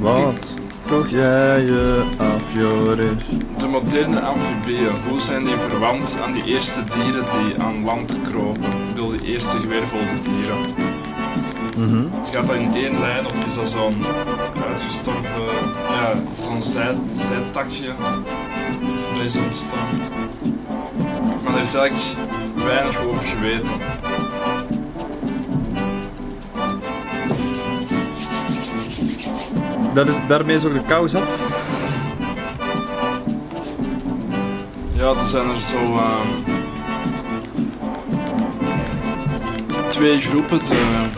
Wat 0.01 0.55
vroeg 0.85 1.09
jij 1.09 1.61
je 1.61 2.05
af, 2.19 2.53
Joris? 2.55 3.25
de 3.59 3.67
moderne 3.67 4.21
amfibieën, 4.21 4.93
hoe 5.09 5.21
zijn 5.21 5.45
die 5.45 5.55
verwant 5.69 6.21
aan 6.23 6.33
die 6.33 6.45
eerste 6.45 6.85
dieren 6.85 7.25
die 7.25 7.63
aan 7.63 7.85
land 7.85 8.17
kropen? 8.31 8.63
Ik 8.63 8.89
bedoel, 8.89 9.11
die 9.11 9.27
eerste 9.27 9.57
gewervelde 9.57 10.19
dieren. 10.21 10.59
Mhm. 11.77 12.07
Gaat 12.33 12.47
dat 12.47 12.57
in 12.57 12.75
één 12.75 13.01
lijn 13.01 13.25
of 13.25 13.47
is 13.47 13.55
dat 13.55 13.69
zo'n 13.71 14.05
uitgestorven, 14.69 15.45
ja, 15.89 16.13
zo'n 16.33 16.63
zij, 16.63 16.95
zijtakje 17.29 17.93
dat 19.15 19.25
is 19.25 19.37
ontstaan? 19.37 20.01
Maar 21.45 21.55
er 21.55 21.63
is 21.63 21.75
eigenlijk 21.75 22.17
weinig 22.55 23.01
over 23.01 23.25
geweten. 23.25 23.73
Dat 29.99 30.09
is, 30.09 30.17
daarmee 30.29 30.55
is 30.55 30.65
ook 30.65 30.73
de 30.73 30.83
kous 30.87 31.15
af. 31.15 31.43
Ja, 34.93 35.09
er 35.09 35.27
zijn 35.27 35.49
er 35.49 35.61
zo 35.61 35.77
ehm, 35.77 36.27
twee 39.89 40.21
groepen, 40.21 40.59
de 40.59 41.09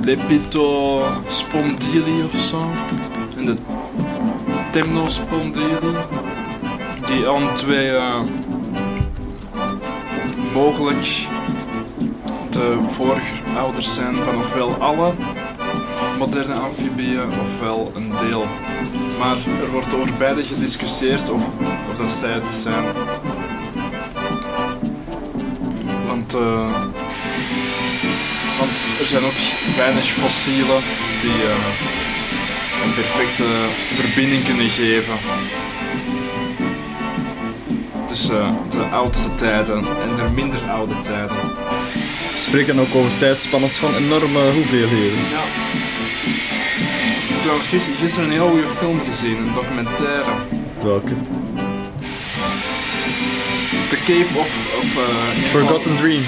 Lepidospondyli 0.00 2.24
of 2.24 2.34
zo 2.40 2.70
en 3.36 3.44
de 3.44 3.56
Temnospondyli, 4.70 5.96
die 7.06 7.28
aan 7.28 7.54
twee 7.54 7.96
eh, 7.96 8.20
mogelijk 10.54 11.26
de 12.50 12.78
voorouders 12.88 13.94
zijn 13.94 14.16
van 14.24 14.36
ofwel 14.36 14.74
alle 14.74 15.12
moderne 16.18 16.54
amfibieën 16.54 17.30
ofwel 17.46 17.92
een 17.94 18.12
deel. 18.28 18.46
Maar 19.18 19.36
er 19.36 19.70
wordt 19.70 19.94
over 19.94 20.12
beide 20.18 20.42
gediscussieerd 20.42 21.30
of, 21.30 21.42
of 21.90 21.96
dat 21.96 22.10
zij 22.10 22.32
het 22.32 22.50
zijn. 22.50 22.84
Want, 26.06 26.34
eh, 26.34 26.72
want 28.58 28.76
er 29.00 29.06
zijn 29.06 29.24
ook 29.24 29.40
weinig 29.76 30.04
fossielen 30.04 30.80
die, 31.20 31.30
eh, 31.30 31.98
een 32.84 32.94
perfecte 32.94 33.44
verbinding 33.94 34.44
kunnen 34.44 34.68
geven. 34.68 35.14
Tussen 38.06 38.56
de 38.68 38.82
oudste 38.82 39.34
tijden 39.34 39.76
en 39.76 40.14
de 40.16 40.30
minder 40.34 40.70
oude 40.70 41.00
tijden. 41.00 41.36
We 42.32 42.38
spreken 42.38 42.78
ook 42.78 42.94
over 42.94 43.18
tijdspannes 43.18 43.76
van 43.76 43.94
enorme 43.94 44.50
hoeveelheden. 44.52 45.18
Ja. 45.30 45.97
Ik 47.48 47.54
heb 47.54 47.62
trouwens 47.62 47.86
gis- 47.86 48.04
gisteren 48.04 48.24
een 48.28 48.34
heel 48.34 48.48
goede 48.48 48.74
film 48.78 49.00
gezien, 49.10 49.36
een 49.36 49.52
documentaire. 49.54 50.30
Welke? 50.82 51.12
The 53.88 53.96
Cave 54.06 54.38
of... 54.38 54.50
of 54.80 54.96
eh, 54.96 55.50
Forgotten 55.50 55.96
Dreams. 55.96 56.24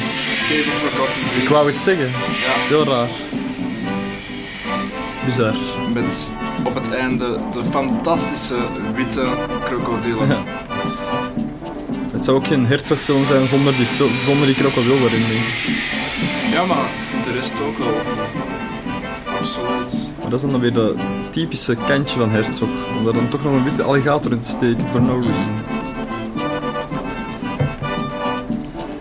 Cave 0.49 0.69
of 0.71 0.91
Forgotten 0.91 1.23
Dreams. 1.29 1.43
Ik 1.43 1.49
wou 1.49 1.67
het 1.67 1.79
zeggen. 1.79 2.07
Ja. 2.07 2.53
Heel 2.69 2.85
raar. 2.85 3.09
Bizar. 5.27 5.55
Met 5.93 6.31
op 6.65 6.75
het 6.75 6.93
einde 6.93 7.39
de 7.53 7.63
fantastische 7.71 8.59
witte 8.95 9.29
krokodillen. 9.65 10.29
Ja. 10.29 10.45
Het 12.13 12.25
zou 12.25 12.37
ook 12.37 12.47
geen 12.47 12.67
Herzog-film 12.67 13.27
zijn 13.27 13.47
zonder 13.49 13.73
die, 13.77 13.87
zonder 14.25 14.47
die 14.47 14.55
krokodil 14.57 14.97
erin. 14.97 15.25
Ja, 16.53 16.65
maar 16.65 16.89
de 17.25 17.33
rest 17.41 17.53
ook 17.67 17.79
wel. 17.79 18.20
Dat 20.31 20.43
is 20.43 20.51
dan 20.51 20.61
weer 20.61 20.73
dat 20.73 20.95
typische 21.31 21.77
kantje 21.87 22.19
van 22.19 22.31
Herzog. 22.31 22.69
Om 22.99 23.05
daar 23.05 23.13
dan 23.13 23.29
toch 23.29 23.45
nog 23.45 23.53
een 23.53 23.65
witte 23.65 23.83
alligator 23.83 24.33
in 24.33 24.39
te 24.39 24.47
steken, 24.47 24.89
for 24.89 25.03
no 25.03 25.19
reason. 25.19 25.55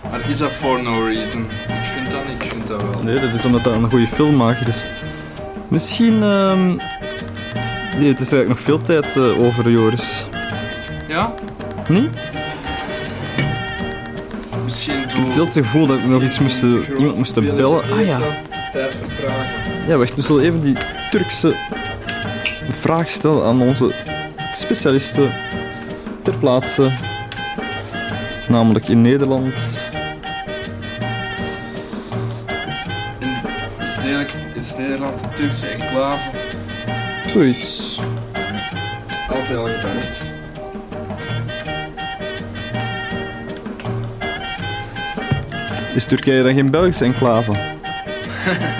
Maar 0.10 0.30
is 0.30 0.38
dat 0.38 0.52
for 0.52 0.84
no 0.84 1.06
reason? 1.06 1.42
Ik 1.68 1.90
vind 1.96 2.12
dat 2.12 2.28
niet, 2.28 2.44
ik 2.44 2.52
vind 2.52 2.68
dat 2.68 2.82
wel. 2.82 3.04
Nee, 3.04 3.20
dat 3.20 3.34
is 3.34 3.46
omdat 3.46 3.64
dat 3.64 3.74
een 3.74 3.90
goede 3.90 4.08
filmmaker 4.08 4.68
is. 4.68 4.86
Misschien... 5.68 6.24
ehm 6.24 6.68
Nee, 7.98 8.08
het 8.08 8.20
is 8.20 8.32
eigenlijk 8.32 8.48
nog 8.48 8.60
veel 8.60 8.78
tijd 8.78 9.16
eh, 9.16 9.44
over, 9.44 9.70
Joris. 9.70 10.26
Ja? 11.08 11.34
Niet? 11.90 12.18
Misschien 14.64 15.00
Ik 15.00 15.34
heb 15.34 15.36
het 15.36 15.54
gevoel 15.54 15.88
dat 15.88 16.02
we 16.02 16.08
nog 16.08 16.24
iets 16.24 16.40
moesten, 16.40 16.86
iemand 16.98 17.18
moesten 17.18 17.56
bellen. 17.56 17.84
Ah 17.92 18.06
ja. 18.06 18.20
Tijd 18.72 18.94
vertragen. 18.94 19.46
Ja, 19.88 19.98
wacht, 19.98 20.16
we 20.16 20.22
zullen 20.22 20.44
even 20.44 20.62
die 20.62 20.76
Turkse 21.10 21.56
vraag 22.72 23.12
stellen 23.12 23.46
aan 23.46 23.62
onze 23.62 23.94
specialisten 24.54 25.32
ter 26.24 26.38
plaatse. 26.38 26.92
Namelijk 28.48 28.88
in 28.88 29.02
Nederland. 29.02 29.54
Is, 33.80 33.98
Nederland, 33.98 34.56
is 34.56 34.76
Nederland 34.78 35.20
de 35.20 35.30
Turkse 35.34 35.68
enclave? 35.68 36.30
Zoiets. 37.28 38.00
Altijd 39.30 39.58
al 39.58 39.66
gedacht. 39.66 40.32
Is 45.96 46.06
Turkije 46.06 46.44
dan 46.44 46.54
geen 46.54 46.72
Belgische 46.72 47.06
enclave? 47.06 47.52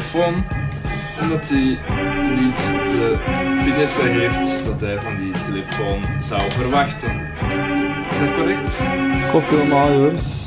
telefoon. 0.00 0.44
Omdat 1.22 1.48
hij 1.48 1.78
niet 2.40 2.56
de 2.56 3.18
finesse 3.62 4.02
heeft 4.02 4.64
dat 4.64 4.80
hij 4.80 5.02
van 5.02 5.16
die 5.16 5.32
telefoon 5.46 6.04
zou 6.22 6.42
verwachten. 6.50 7.20
Is 8.10 8.18
dat 8.18 8.34
correct? 8.34 8.80
Klopt 9.30 9.50
helemaal, 9.50 9.92
Joris. 9.92 10.39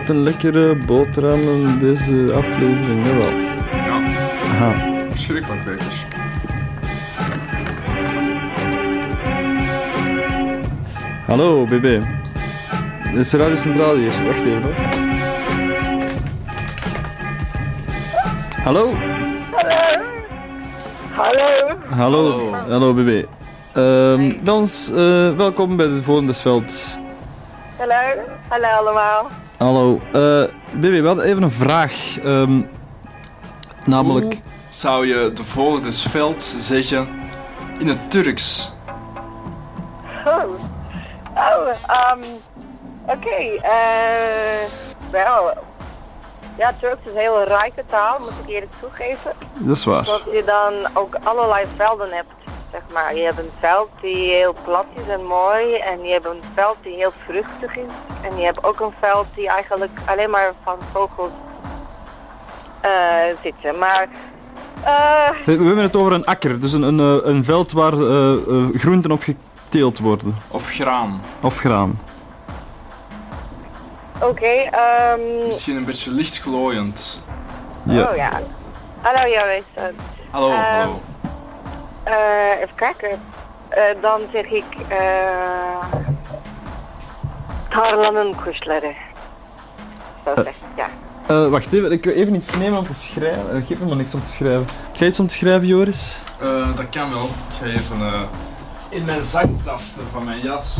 Wat 0.00 0.08
een 0.08 0.22
lekkere 0.22 0.76
boterham 0.86 1.40
in 1.40 1.78
deze 1.78 2.34
aflevering, 2.34 3.06
jawel. 3.06 3.30
Ja, 3.72 4.02
Aha. 4.44 4.74
verschrikkelijk 5.10 5.64
lekker. 5.64 5.86
Hallo, 11.26 11.64
BB. 11.64 12.00
Dit 13.04 13.16
is 13.16 13.32
Radio 13.32 13.56
Centraal 13.56 13.94
hier. 13.94 14.12
Wacht 14.26 14.46
even 14.46 14.62
hoor. 14.62 14.74
Hallo? 18.64 18.92
Hallo. 21.14 21.76
Hallo. 21.88 22.52
Hallo, 22.68 22.94
BB. 22.94 23.24
Ehm 23.72 24.44
Dans, 24.44 24.90
eh, 24.90 25.36
welkom 25.36 25.76
bij 25.76 25.86
de 25.86 26.02
volgende 26.02 26.34
veld. 26.34 26.98
Hallo. 27.78 27.94
Hallo 28.48 28.66
allemaal. 28.66 29.26
Hallo. 29.60 30.00
eh 30.12 30.44
BB, 30.72 31.00
we 31.00 31.06
hadden 31.06 31.24
even 31.24 31.42
een 31.42 31.50
vraag. 31.50 32.18
Ehm, 32.22 32.62
namelijk... 33.84 34.24
Hoe 34.24 34.42
zou 34.68 35.06
je 35.06 35.32
de 35.32 35.44
volgende 35.44 35.92
veld 35.92 36.42
zeggen 36.42 37.08
in 37.78 37.86
het 37.86 38.10
Turks? 38.10 38.72
Oh. 40.26 40.44
Oh, 41.34 41.68
um, 42.12 42.22
oké. 43.06 43.36
eh, 43.62 44.70
wel. 45.10 45.52
Ja, 46.58 46.74
Turks 46.80 47.00
is 47.04 47.12
een 47.12 47.18
hele 47.18 47.44
rijke 47.44 47.84
taal, 47.90 48.18
moet 48.18 48.32
ik 48.44 48.48
eerlijk 48.54 48.72
toegeven. 48.80 49.32
Dat 49.54 49.76
is 49.76 49.84
waar. 49.84 50.04
Dat 50.04 50.22
je 50.32 50.42
dan 50.46 51.02
ook 51.02 51.14
allerlei 51.22 51.66
velden 51.76 52.08
hebt, 52.10 52.32
zeg 52.72 52.80
maar. 52.92 53.16
Je 53.16 53.22
hebt 53.22 53.38
een 53.38 53.50
veld 53.60 53.88
die 54.00 54.30
heel 54.30 54.54
plat 54.64 54.86
is 54.94 55.08
en 55.08 55.24
mooi. 55.24 55.74
En 55.74 56.02
je 56.04 56.12
hebt 56.12 56.26
een 56.26 56.42
veld 56.54 56.76
die 56.82 56.94
heel 56.94 57.12
vruchtig 57.26 57.76
is. 57.76 57.90
En 58.22 58.36
je 58.36 58.44
hebt 58.44 58.64
ook 58.64 58.80
een 58.80 58.92
veld 59.00 59.26
die 59.34 59.48
eigenlijk 59.48 59.98
alleen 60.06 60.30
maar 60.30 60.52
van 60.64 60.76
vogels 60.92 61.30
eh, 62.80 62.90
zitten. 63.42 63.78
Maar, 63.78 64.08
eh, 64.84 65.30
We 65.44 65.52
hebben 65.52 65.76
het 65.82 65.96
over 65.96 66.12
een 66.12 66.24
akker, 66.24 66.60
dus 66.60 66.72
een, 66.72 66.82
een, 66.82 67.00
eh, 67.00 67.28
een 67.30 67.44
veld 67.44 67.72
waar 67.72 67.92
groenten 68.74 69.10
op 69.12 69.22
geteeld 69.22 69.98
worden. 69.98 70.36
Of 70.48 70.68
graan? 70.68 71.20
Of 71.42 71.56
graan. 71.58 71.98
oké. 74.22 74.46
ehm, 74.46 75.46
Misschien 75.46 75.76
een 75.76 75.84
beetje 75.84 76.10
lichtglooiend. 76.10 77.20
Ja. 77.82 78.10
Oh 78.10 78.16
ja. 78.16 78.30
Hallo 79.00 79.28
Joris. 79.32 79.62
Hallo, 80.30 80.50
Ehm, 80.50 80.58
hallo. 80.60 81.00
Eh, 82.02 82.60
even 82.62 82.74
kijken. 82.74 83.20
eh, 83.68 83.82
dan 84.02 84.20
zeg 84.32 84.44
ik 84.44 84.64
eh 84.88 85.84
tarlanın 87.70 88.32
kuşları. 88.34 88.94
Zo 90.24 90.34
zeg 90.36 90.46
ik, 90.54 90.76
ja. 90.76 90.88
Eh, 91.26 91.48
wacht 91.50 91.72
even, 91.72 91.92
ik 91.92 92.04
wil 92.04 92.14
even 92.14 92.34
iets 92.34 92.56
nemen 92.56 92.78
om 92.78 92.86
te 92.86 92.94
schrijven. 92.94 93.56
Uh, 93.56 93.66
geef 93.66 93.78
me 93.78 93.86
maar 93.86 93.96
niks 93.96 94.14
om 94.14 94.20
te 94.22 94.28
schrijven. 94.28 94.66
Heb 94.86 94.96
jij 94.96 95.08
iets 95.08 95.20
om 95.20 95.26
te 95.26 95.34
schrijven, 95.34 95.66
Joris? 95.66 96.18
Eh, 96.40 96.76
dat 96.76 96.88
kan 96.90 97.10
wel. 97.10 97.24
Ik 97.24 97.54
ga 97.60 97.64
even 97.66 98.00
eh, 98.00 98.20
in 98.88 99.04
mijn 99.04 99.24
zaktasten 99.24 100.02
van 100.12 100.24
mijn 100.24 100.40
jas. 100.40 100.78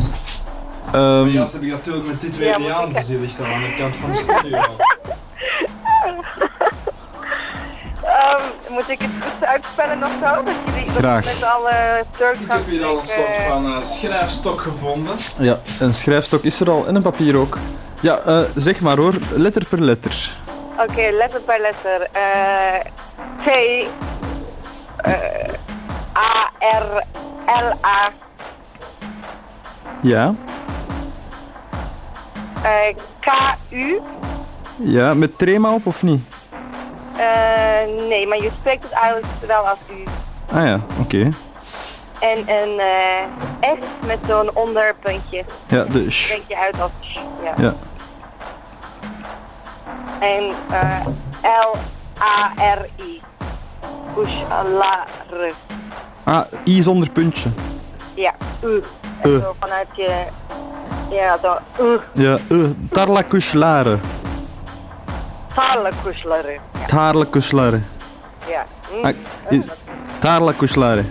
Ehm, 0.91 1.21
Mijn 1.21 1.31
jas 1.31 1.53
heb 1.53 1.61
ik 1.61 1.71
natuurlijk 1.71 2.07
met 2.07 2.21
dit 2.21 2.35
Ja, 2.35 2.39
weer 2.39 2.59
niet 2.59 2.69
aan, 2.69 2.87
ik- 2.87 2.93
dus 2.93 3.05
die 3.05 3.19
ligt 3.19 3.39
aan 3.39 3.47
de 3.49 3.53
andere 3.53 3.73
kant 3.73 3.95
van 3.95 4.11
de 4.11 4.17
studio. 4.17 4.59
Ehm, 8.11 8.73
moet 8.73 8.89
ik 8.89 8.99
het 9.01 9.09
goed 9.23 9.45
uitspellen 9.47 10.03
of 10.03 10.11
zo? 10.21 10.43
Dat 10.43 10.53
jullie 10.65 10.89
Graag. 10.89 11.25
met 11.25 11.43
alle 11.43 12.03
Turks 12.17 12.39
Ik 12.39 12.45
gaan 12.47 12.57
heb 12.57 12.67
hier 12.67 12.85
al 12.85 12.99
een 12.99 13.07
soort 13.07 13.35
van 13.47 13.65
eh, 13.65 13.81
schrijfstok 13.83 14.61
gevonden. 14.61 15.15
ja, 15.37 15.59
een 15.79 15.93
schrijfstok 15.93 16.43
is 16.43 16.59
er 16.59 16.69
al 16.69 16.87
en 16.87 16.95
een 16.95 17.01
papier 17.01 17.35
ook. 17.37 17.57
Ja, 17.99 18.17
eh, 18.19 18.39
zeg 18.55 18.81
maar 18.81 18.97
hoor, 18.97 19.13
letter 19.35 19.65
per 19.65 19.81
letter. 19.81 20.31
Oké, 20.77 21.09
letter 21.11 21.41
per 21.41 21.59
letter. 21.61 22.01
Eh 22.11 22.79
T, 23.43 23.47
eh, 24.97 25.13
A, 26.17 26.51
R, 26.59 27.03
L, 27.45 27.85
A, 27.85 28.11
Ja, 30.01 30.33
eh, 32.63 32.95
K, 33.19 33.27
U. 33.69 33.99
ja, 34.77 35.13
met 35.13 35.37
trema 35.37 35.73
op 35.73 35.85
of 35.85 36.03
niet? 36.03 36.23
Eh, 37.21 38.07
nee, 38.07 38.27
maar 38.27 38.37
je 38.41 38.49
spreekt 38.59 38.83
het 38.83 38.91
eigenlijk 38.91 39.27
wel 39.47 39.67
als 39.67 39.79
U. 39.91 40.03
Ah 40.55 40.65
ja, 40.65 40.79
oké. 40.99 41.29
En 42.19 42.37
een 42.37 42.79
eh 42.79 43.69
S 43.81 44.05
met 44.07 44.17
zo'n 44.27 44.49
onderpuntje. 44.53 45.43
Ja, 45.67 45.83
de 45.83 46.09
sh. 46.11 46.23
Spreek 46.25 46.43
je 46.47 46.57
uit 46.57 46.81
als 46.81 46.91
sh, 47.01 47.17
ja. 47.43 47.53
Ja, 47.57 47.73
En 50.19 50.43
eh, 50.69 51.05
L, 51.41 51.75
A, 52.21 52.51
R, 52.75 52.85
I. 53.03 53.21
Kushalaru. 54.15 55.53
ah, 56.23 56.43
i 56.67 56.81
zonder 56.81 57.09
puntje. 57.09 57.49
Ja, 58.13 58.33
U. 58.63 58.83
En 59.21 59.35
Eh. 59.35 59.41
zo 59.41 59.55
vanuit 59.59 59.87
je... 59.95 60.23
Ja, 61.11 61.37
zo. 61.41 61.57
U. 61.83 61.99
Ja, 62.11 62.37
uh, 62.49 62.69
tarla 62.91 63.21
kushlare. 63.21 63.97
Tale 65.55 65.91
Kushlaru. 67.25 67.79
Ja. 68.49 68.65
Ah, 69.03 69.13
is, 69.49 69.65
kushlare. 70.57 71.03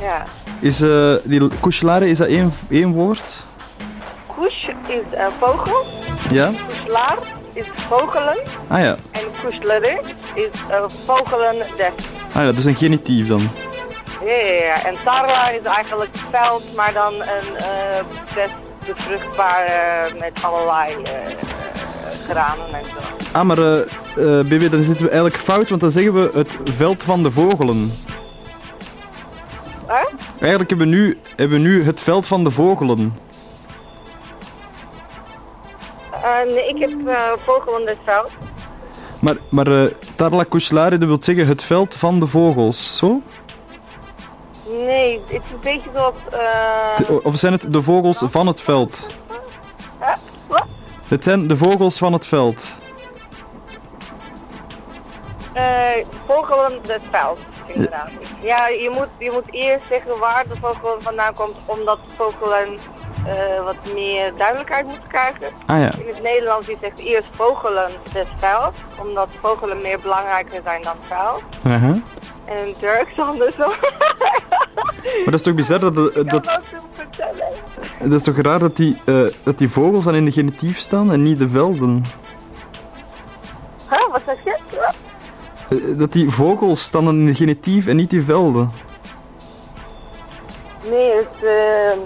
ja. 0.00 0.24
Is 0.60 0.80
eh, 0.82 1.14
die 1.24 1.48
kushlare, 1.60 2.08
is 2.08 2.18
dat 2.18 2.28
één, 2.28 2.52
één 2.70 2.92
woord? 2.92 3.44
Kush 4.36 4.68
is 4.86 5.02
een 5.12 5.32
vogel. 5.38 5.84
Ja? 6.30 6.50
Kushlaar 6.68 7.18
is 7.52 7.66
vogelen. 7.88 8.38
Ah 8.68 8.80
ja, 8.80 8.96
En 9.10 9.24
kushlaru 9.42 9.98
is 10.34 10.48
uh, 10.70 10.84
vogelen 11.04 11.56
des. 11.76 11.92
ah 12.32 12.42
ja, 12.42 12.52
dus 12.52 12.64
een 12.64 12.76
genitief 12.76 13.26
dan. 13.26 13.50
Ja, 14.24 14.32
ja, 14.32 14.52
ja. 14.52 14.84
En 14.84 14.94
tarla 15.04 15.48
is 15.48 15.62
eigenlijk 15.62 16.16
veld, 16.30 16.62
maar 16.76 16.92
dan 16.92 17.12
een 17.14 17.56
eh 17.56 18.04
best 18.34 18.54
bevruchtbaar 18.86 19.64
eh, 19.64 20.20
met 20.20 20.32
allerlei 20.42 20.94
eh, 21.02 21.10
en 22.36 22.84
zo. 22.84 23.38
Ah, 23.38 23.44
maar 23.44 23.58
eh 23.58 23.80
eh, 24.16 24.40
BB, 24.40 24.70
dan 24.70 24.82
zitten 24.82 25.04
we 25.04 25.10
eigenlijk 25.10 25.42
fout, 25.42 25.68
want 25.68 25.80
dan 25.80 25.90
zeggen 25.90 26.12
we 26.12 26.30
het 26.32 26.56
veld 26.64 27.02
van 27.02 27.22
de 27.22 27.30
vogelen. 27.30 27.92
Huh? 29.86 30.04
Eigenlijk 30.40 30.70
hebben 30.70 30.88
we 30.88 30.94
nu, 30.94 31.18
hebben 31.36 31.62
we 31.62 31.68
nu 31.68 31.84
het 31.84 32.00
veld 32.00 32.26
van 32.26 32.44
de 32.44 32.50
vogelen. 32.50 33.16
Eh, 36.10 36.20
nee, 36.44 36.68
ik 36.68 36.78
heb 36.78 37.06
eh, 37.06 37.16
vogelen 37.44 37.86
des 37.86 37.96
veld. 38.04 38.30
Maar, 39.18 39.36
maar 39.48 39.90
tarla 40.14 40.44
kushlare, 40.44 40.98
dat 40.98 41.08
wil 41.08 41.22
zeggen 41.22 41.46
het 41.46 41.62
veld 41.62 41.94
van 41.94 42.20
de 42.20 42.26
vogels, 42.26 42.96
zo? 42.96 43.22
Nee, 44.84 45.20
het 45.20 45.30
is 45.30 45.36
een 45.36 45.60
beetje 45.62 45.90
zoals... 45.94 47.22
of 47.22 47.36
zijn 47.36 47.52
het 47.52 47.72
de 47.72 47.82
vogels 47.82 48.22
van 48.26 48.46
het 48.46 48.62
veld? 48.62 49.06
Het 51.10 51.24
zijn 51.24 51.46
de 51.46 51.56
vogels 51.56 51.98
van 51.98 52.12
het 52.12 52.26
veld. 52.26 52.68
Eh, 55.52 55.62
vogelen 56.26 56.72
des 56.86 57.00
veld, 57.10 57.38
inderdaad. 57.66 58.10
Ja, 58.40 58.68
je 58.68 58.90
moet, 58.94 59.08
je 59.18 59.30
moet 59.30 59.44
eerst 59.50 59.86
zeggen 59.88 60.18
waar 60.18 60.44
de 60.48 60.56
vogel 60.60 60.96
vandaan 61.00 61.34
komt, 61.34 61.56
omdat 61.66 61.98
vogelen 62.16 62.78
eh, 63.26 63.64
wat 63.64 63.76
meer 63.94 64.32
duidelijkheid 64.36 64.86
moeten 64.86 65.08
krijgen. 65.08 65.48
Ah 65.66 65.78
ja. 65.78 65.92
In 65.98 66.06
het 66.06 66.22
Nederlands 66.22 66.66
je 66.66 66.76
zegt 66.80 66.98
eerst 66.98 67.28
vogelen 67.32 67.90
des 68.12 68.26
veld, 68.38 68.74
omdat 68.98 69.28
vogelen 69.40 69.82
meer 69.82 70.00
belangrijker 70.00 70.60
zijn 70.64 70.82
dan 70.82 70.96
veld. 71.00 71.42
Uh-huh. 71.66 72.02
En 72.50 72.56
het 72.68 72.78
Turks 72.78 73.18
andersom. 73.18 73.72
Maar 75.02 75.24
dat 75.24 75.34
is 75.34 75.42
toch 75.42 75.54
bizar 75.54 75.78
dat, 75.80 75.94
de- 75.94 76.12
Ik 76.14 76.30
dat, 76.30 76.44
dat 78.00 78.12
is 78.12 78.22
toch 78.22 78.36
raar 78.36 78.58
dat 78.58 78.76
die, 78.76 79.00
eh, 79.06 79.22
dat 79.42 79.58
die 79.58 79.68
vogels 79.68 80.04
dan 80.04 80.14
in 80.14 80.24
de 80.24 80.30
genitief 80.32 80.78
staan 80.78 81.12
en 81.12 81.22
niet 81.22 81.38
de 81.38 81.48
velden? 81.48 82.04
Huh, 83.90 84.08
wat 84.12 84.20
zeg 84.26 84.44
je? 84.44 84.56
Wat? 84.70 84.94
Eh, 85.80 85.98
Dat 85.98 86.12
die 86.12 86.30
vogels 86.30 86.82
staan 86.82 87.08
in 87.08 87.26
de 87.26 87.34
genitief 87.34 87.86
en 87.86 87.96
niet 87.96 88.10
die 88.10 88.22
velden. 88.24 88.70
Nee, 90.90 91.12
het, 91.16 91.44
eh, 91.44 91.98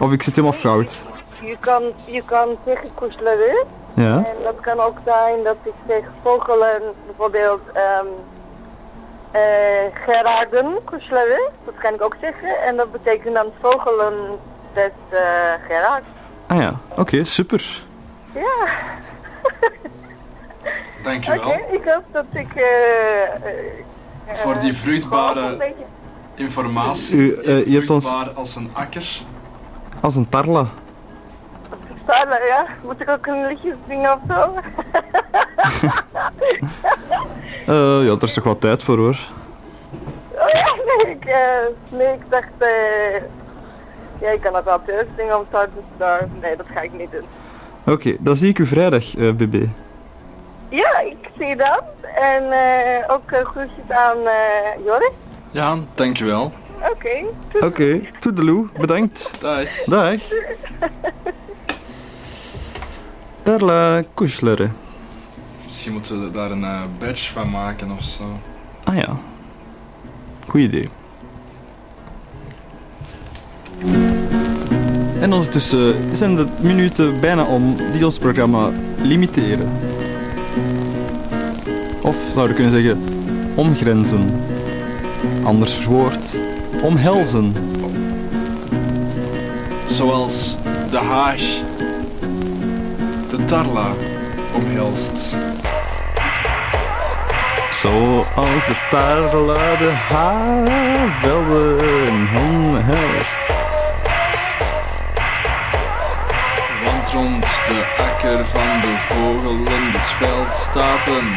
Of 0.00 0.12
ik 0.12 0.22
zit 0.22 0.36
helemaal 0.36 0.58
fout. 0.58 1.00
je, 1.44 1.56
kan, 1.60 1.82
je 2.04 2.22
kan 2.24 2.56
zeggen 2.66 2.94
koesleru. 2.94 3.64
Ja. 3.94 4.16
En 4.24 4.36
dat 4.42 4.60
kan 4.60 4.80
ook 4.80 4.96
zijn 5.04 5.42
dat 5.42 5.56
ik 5.62 5.72
zeg 5.88 6.02
vogelen, 6.22 6.82
bijvoorbeeld 7.06 7.60
ehm 7.72 8.06
eh 9.30 9.40
Gerarden 10.04 10.84
koesleru. 10.84 11.48
Dat 11.64 11.74
kan 11.78 11.94
ik 11.94 12.02
ook 12.02 12.16
zeggen. 12.20 12.62
En 12.62 12.76
dat 12.76 12.92
betekent 12.92 13.34
dan 13.34 13.46
vogelen 13.62 14.14
des 14.74 14.90
eh 15.10 15.20
Gerard. 15.68 16.04
Ah 16.46 16.58
ja, 16.58 16.72
oké, 16.96 17.24
super. 17.24 17.64
Ja, 18.32 18.42
Dankjewel. 21.02 21.48
oké. 21.48 21.72
Ik 21.74 21.84
hoop 21.84 22.04
dat 22.12 22.24
ik... 22.32 22.54
eh, 22.54 23.22
eh, 23.22 24.34
Voor 24.34 24.58
die 24.58 24.74
vruchtbare 24.74 25.72
informatie. 26.34 27.16
U, 27.18 27.42
eh, 27.42 27.66
je 27.66 27.78
hebt 27.78 27.90
ons- 27.90 28.14
als 28.34 28.56
een 28.56 28.70
akker. 28.72 29.20
Als 30.00 30.16
een 30.16 30.28
tarla. 30.28 30.66
vertalen, 31.96 32.46
ja. 32.46 32.66
Moet 32.84 33.00
ik 33.00 33.08
ook 33.10 33.26
een 33.26 33.46
liedje 33.46 33.74
zingen 33.88 34.12
of 34.12 34.18
zo? 34.28 34.54
Eh, 37.68 38.04
ja, 38.04 38.12
er 38.12 38.22
is 38.22 38.34
toch 38.34 38.44
wel 38.44 38.58
tijd 38.58 38.82
voor 38.82 38.96
hoor. 38.96 39.18
Oh 40.34 40.48
ja, 40.62 40.74
nee, 40.86 41.14
ik, 41.14 41.24
eh, 41.24 41.98
nee, 41.98 42.12
ik 42.12 42.20
dacht... 42.28 42.48
eh 42.58 43.22
ja, 44.20 44.30
ik 44.30 44.40
kan 44.40 44.56
ook 44.56 44.64
wel 44.64 44.80
zingen 45.16 45.40
of 45.40 45.46
zo, 45.52 45.60
dus 45.60 45.82
daar... 45.96 46.28
Nee, 46.40 46.56
dat 46.56 46.68
ga 46.74 46.80
ik 46.80 46.92
niet 46.92 47.10
doen. 47.10 47.24
Oké, 47.94 48.16
dan 48.20 48.36
zie 48.36 48.48
ik 48.48 48.58
u 48.58 48.66
vrijdag, 48.66 49.16
eh 49.16 49.30
BB. 49.30 49.64
Ja, 50.68 50.98
ik 50.98 51.30
zie 51.38 51.56
dat. 51.56 51.82
En 52.14 52.52
eh, 52.52 53.12
ook 53.14 53.30
eh, 53.30 53.44
groetjes 53.44 53.88
aan 53.88 54.16
eh 54.26 54.84
Joris. 54.84 55.10
Ja, 55.50 55.76
dankjewel. 55.94 56.52
Oké. 56.90 57.24
Oké, 57.66 58.00
toedeloe, 58.18 58.66
bedankt. 58.78 59.30
Dag. 59.40 59.68
Dag. 59.84 60.20
Tarla 63.42 64.02
Kuslere. 64.14 64.68
Misschien 65.78 65.96
moeten 65.98 66.24
we 66.24 66.30
daar 66.30 66.50
een 66.50 66.64
eh, 66.64 66.80
badge 66.98 67.32
van 67.32 67.50
maken 67.50 67.90
of 67.90 68.02
zo. 68.02 68.38
Ah 68.84 68.96
ja. 68.96 69.16
Goed 70.46 70.60
idee. 70.60 70.88
En 75.20 75.32
ondertussen 75.32 76.16
zijn 76.16 76.36
de 76.36 76.46
minuten 76.60 77.20
bijna 77.20 77.44
om 77.44 77.76
die 77.92 78.04
ons 78.04 78.18
programma 78.18 78.70
limiteren. 79.02 79.68
Of 82.02 82.16
zouden 82.34 82.56
we 82.56 82.62
kunnen 82.62 82.72
zeggen, 82.72 83.02
omgrenzen. 83.54 84.30
Anders 85.42 85.74
verwoord, 85.74 86.38
omhelzen. 86.82 87.54
Zoals 89.86 90.56
de 90.90 90.98
Haag 90.98 91.42
de 93.28 93.44
Tarla 93.44 93.92
omhelst. 94.54 95.36
Zoals 97.78 98.64
de 98.66 98.76
tarla 98.90 99.76
de 99.76 99.92
havelden 100.08 101.38
omhelst. 102.36 103.56
Want 106.84 107.08
rond 107.12 107.62
de 107.66 107.84
akker 107.98 108.46
van 108.46 108.80
de 108.80 108.96
vogelen 108.98 109.92
des 109.92 110.10
veld 110.10 110.56
staat 110.56 111.06
een 111.06 111.36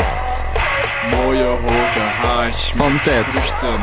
mooie 1.10 1.44
hoge 1.44 2.00
haag 2.22 2.72
Van 2.76 3.00
tijd. 3.00 3.34
vruchten 3.34 3.82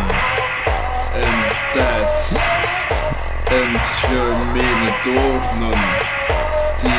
en 1.12 1.34
tijd. 1.72 2.40
en 3.44 3.80
gemene 3.80 4.92
doornen 5.02 5.78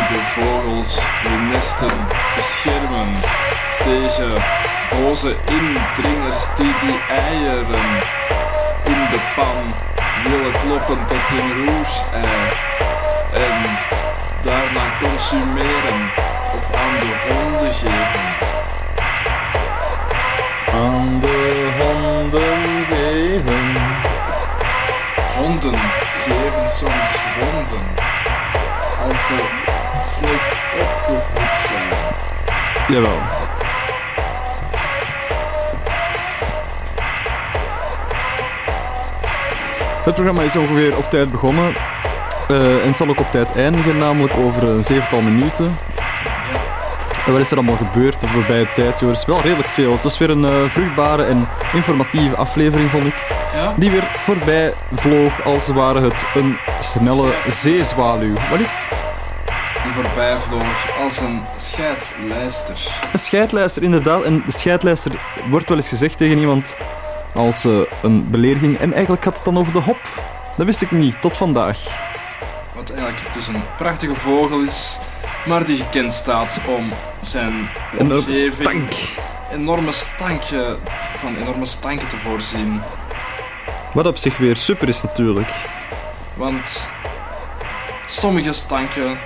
de 0.09 0.21
vogels 0.25 0.99
hun 1.23 1.47
nesten 1.47 2.07
beschermen 2.35 3.13
tegen 3.83 4.43
boze 4.89 5.35
indringers 5.45 6.55
die 6.55 6.73
die 6.81 6.99
eieren 7.09 7.89
in 8.83 9.07
de 9.09 9.19
pan 9.35 9.73
willen 10.23 10.51
kloppen 10.61 11.05
tot 11.05 11.29
een 11.29 11.65
roes-ei 11.65 12.49
en 13.33 13.77
daarna 14.41 14.85
consumeren 15.01 16.11
of 16.57 16.75
aan 16.75 16.99
de 16.99 17.13
honden 17.27 17.73
geven. 17.73 18.27
Aan 20.73 21.19
de 21.19 21.69
honden 21.79 22.85
geven. 22.85 23.77
Honden 25.37 25.79
geven 26.23 26.69
soms 26.69 27.11
wonden 27.39 27.87
als 29.07 29.27
ze 29.27 29.68
slecht 30.19 30.57
opgevoed 30.81 31.55
zijn. 31.67 32.15
Jawel. 32.87 33.17
Het 40.03 40.13
programma 40.13 40.41
is 40.41 40.55
ongeveer 40.55 40.97
op 40.97 41.03
tijd 41.03 41.31
begonnen. 41.31 41.75
eh, 42.47 42.81
en 42.81 42.87
het 42.87 42.97
zal 42.97 43.07
ook 43.07 43.19
op 43.19 43.31
tijd 43.31 43.51
eindigen, 43.51 43.97
namelijk 43.97 44.37
over 44.37 44.63
een 44.63 44.83
zevental 44.83 45.21
minuten. 45.21 45.77
En 47.25 47.31
wat 47.31 47.41
is 47.41 47.51
er 47.51 47.57
allemaal 47.57 47.77
gebeurd 47.77 48.21
de 48.21 48.27
voorbije 48.27 48.67
tijd, 48.73 48.99
Joris? 48.99 49.25
Wel 49.25 49.41
redelijk 49.41 49.69
veel. 49.69 49.91
Het 49.91 50.03
was 50.03 50.17
weer 50.17 50.29
een 50.29 50.45
eh, 50.45 50.69
vruchtbare 50.69 51.23
en 51.23 51.47
informatieve 51.73 52.35
aflevering, 52.35 52.89
vond 52.89 53.05
ik. 53.05 53.25
Ja? 53.53 53.73
Die 53.77 53.91
weer 53.91 54.07
voorbij 54.19 54.73
vloog 54.93 55.43
als 55.43 55.67
ware 55.67 56.01
het 56.01 56.25
een 56.33 56.57
snelle 56.79 57.33
zeezwaluw. 57.47 58.33
Wat 58.33 58.59
voorbij 60.03 60.39
vloog 60.39 60.99
als 61.01 61.17
een 61.17 61.41
scheidslijster. 61.57 62.75
Een 63.11 63.19
scheidlijster, 63.19 63.83
inderdaad. 63.83 64.23
En 64.23 64.43
de 64.45 64.51
scheidlijster 64.51 65.21
wordt 65.49 65.69
wel 65.69 65.77
eens 65.77 65.89
gezegd 65.89 66.17
tegen 66.17 66.37
iemand 66.37 66.77
als 67.33 67.65
eh, 67.65 67.79
een 68.01 68.29
belediging. 68.29 68.79
En 68.79 68.93
eigenlijk 68.93 69.23
gaat 69.23 69.35
het 69.35 69.45
dan 69.45 69.57
over 69.57 69.73
de 69.73 69.79
hop. 69.79 69.99
Dat 70.57 70.65
wist 70.65 70.81
ik 70.81 70.91
niet, 70.91 71.21
tot 71.21 71.37
vandaag. 71.37 71.77
Wat 72.75 72.91
eigenlijk 72.93 73.33
dus 73.33 73.47
een 73.47 73.63
prachtige 73.77 74.15
vogel 74.15 74.61
is, 74.61 74.99
maar 75.45 75.65
die 75.65 75.77
gekend 75.77 76.13
staat 76.13 76.59
om 76.67 76.89
zijn 77.21 77.69
omgeving 77.97 78.53
stank. 78.53 78.93
enorme 79.51 79.91
stankje, 79.91 80.77
van 81.17 81.35
enorme 81.35 81.65
stanken 81.65 82.07
te 82.07 82.17
voorzien. 82.17 82.81
Wat 83.93 84.07
op 84.07 84.17
zich 84.17 84.37
weer 84.37 84.55
super 84.55 84.87
is 84.87 85.01
natuurlijk. 85.01 85.51
Want 86.35 86.89
sommige 88.05 88.53
stanken 88.53 89.17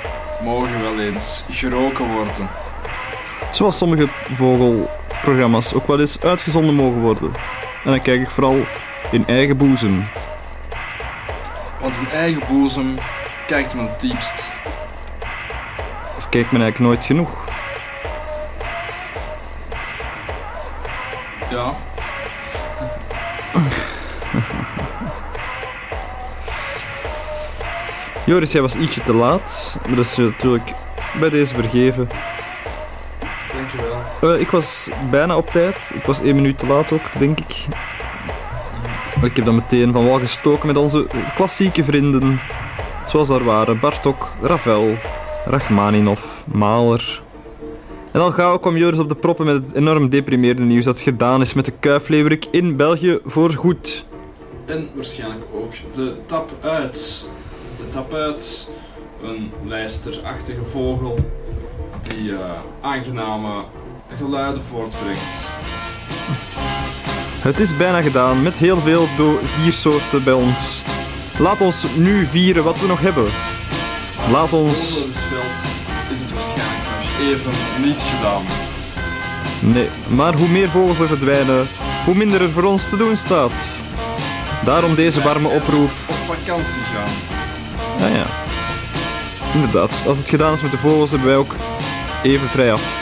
mogen 0.43 0.81
wel 0.81 0.99
eens 0.99 1.43
geroken 1.49 2.07
worden. 2.07 2.49
Zoals 3.51 3.77
sommige 3.77 4.09
vogelprogramma's 4.29 5.73
ook 5.73 5.87
wel 5.87 5.99
eens 5.99 6.21
uitgezonden 6.21 6.75
mogen 6.75 7.01
worden. 7.01 7.31
En 7.83 7.91
dan 7.91 8.01
kijk 8.01 8.21
ik 8.21 8.29
vooral 8.29 8.65
in 9.11 9.27
eigen 9.27 9.57
boezem. 9.57 10.07
Want 11.79 11.97
in 11.97 12.09
eigen 12.09 12.43
boezem 12.47 12.97
kijkt 13.47 13.75
men 13.75 13.85
het 13.85 13.99
diepst. 14.01 14.55
Of 16.17 16.29
kijkt 16.29 16.51
men 16.51 16.61
eigenlijk 16.61 16.79
nooit 16.79 17.05
genoeg. 17.05 17.45
Ja, 21.49 21.75
Joris, 28.25 28.51
jij 28.51 28.61
was 28.61 28.75
ietsje 28.75 29.01
te 29.01 29.13
laat. 29.13 29.77
Maar 29.87 29.95
dat 29.95 30.05
is 30.05 30.15
je 30.15 30.21
natuurlijk 30.21 30.73
bij 31.19 31.29
deze 31.29 31.53
vergeven. 31.53 32.09
dankjewel. 33.53 34.33
Eh, 34.35 34.39
ik 34.39 34.51
was 34.51 34.89
bijna 35.11 35.37
op 35.37 35.49
tijd. 35.49 35.91
Ik 35.95 36.05
was 36.05 36.21
één 36.21 36.35
minuut 36.35 36.57
te 36.57 36.67
laat 36.67 36.91
ook, 36.91 37.19
denk 37.19 37.39
ik. 37.39 37.65
Ik 39.21 39.35
heb 39.35 39.45
dan 39.45 39.55
meteen 39.55 39.91
van 39.91 40.05
wal 40.05 40.19
gestoken 40.19 40.67
met 40.67 40.77
onze 40.77 41.07
klassieke 41.35 41.83
vrienden. 41.83 42.41
Zoals 43.07 43.27
daar 43.27 43.43
waren 43.43 43.79
Bartok, 43.79 44.27
Ravel, 44.41 44.97
Rachmaninov, 45.45 46.41
Mahler. 46.45 47.21
En 48.11 48.21
al 48.21 48.31
gauw 48.31 48.57
kwam 48.57 48.77
Joris 48.77 48.99
op 48.99 49.09
de 49.09 49.15
proppen 49.15 49.45
met 49.45 49.55
het 49.55 49.73
enorm 49.73 50.09
deprimerende 50.09 50.63
nieuws 50.63 50.85
dat 50.85 50.99
gedaan 50.99 51.41
is 51.41 51.53
met 51.53 51.65
de 51.65 51.73
kuifleeuwerik 51.79 52.45
in 52.51 52.75
België 52.75 53.19
voor 53.25 53.51
goed. 53.51 54.05
En 54.65 54.89
waarschijnlijk 54.93 55.43
ook 55.53 55.73
de 55.93 56.13
tap 56.25 56.51
uit. 56.61 57.27
De 57.93 57.99
tap 57.99 58.13
uit, 58.13 58.69
een 59.23 59.51
lijsterachtige 59.65 60.65
vogel 60.71 61.31
die 62.07 62.31
eh, 62.31 62.39
aangename 62.81 63.63
geluiden 64.17 64.63
voortbrengt. 64.63 65.51
Het 67.41 67.59
is 67.59 67.77
bijna 67.77 68.01
gedaan 68.01 68.41
met 68.41 68.57
heel 68.57 68.77
veel 68.77 69.07
diersoorten 69.57 70.23
bij 70.23 70.33
ons. 70.33 70.83
Laat 71.39 71.61
ons 71.61 71.87
nu 71.95 72.25
vieren 72.25 72.63
wat 72.63 72.79
we 72.79 72.87
nog 72.87 72.99
hebben. 72.99 73.25
Laat 74.31 74.53
ons... 74.53 75.01
Onder 75.01 75.15
het 75.15 75.23
veld 75.23 75.55
is 76.11 76.19
het 76.19 76.33
waarschijnlijk 76.33 76.83
nog 76.89 77.19
even 77.19 77.51
niet 77.85 78.01
gedaan. 78.01 78.43
Nee, 79.73 79.89
maar 80.07 80.33
hoe 80.33 80.49
meer 80.49 80.69
vogels 80.69 80.99
er 80.99 81.07
verdwijnen, 81.07 81.67
hoe 82.05 82.15
minder 82.15 82.41
er 82.41 82.51
voor 82.51 82.63
ons 82.63 82.89
te 82.89 82.97
doen 82.97 83.15
staat. 83.15 83.77
Daarom 84.63 84.95
deze 84.95 85.21
warme 85.21 85.47
oproep. 85.47 85.91
Op 86.07 86.35
vakantie 86.35 86.81
gaan. 86.81 87.41
Ah 88.01 88.11
ja. 88.11 88.25
Inderdaad, 89.53 89.89
dus 89.91 90.05
als 90.05 90.17
het 90.17 90.29
gedaan 90.29 90.53
is 90.53 90.61
met 90.61 90.71
de 90.71 90.77
vogels, 90.77 91.09
hebben 91.09 91.27
wij 91.27 91.37
ook 91.37 91.55
even 92.23 92.49
vrij 92.49 92.73
af. 92.73 93.01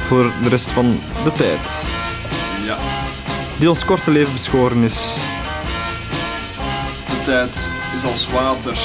Voor 0.00 0.32
de 0.42 0.48
rest 0.48 0.68
van 0.70 1.00
de 1.24 1.32
tijd. 1.32 1.84
Ja, 2.64 2.76
Die 3.58 3.68
ons 3.68 3.84
korte 3.84 4.10
leven 4.10 4.32
beschoren 4.32 4.82
is. 4.82 5.16
de 7.08 7.22
tijd 7.24 7.70
is 7.96 8.04
als 8.04 8.28
water 8.32 8.78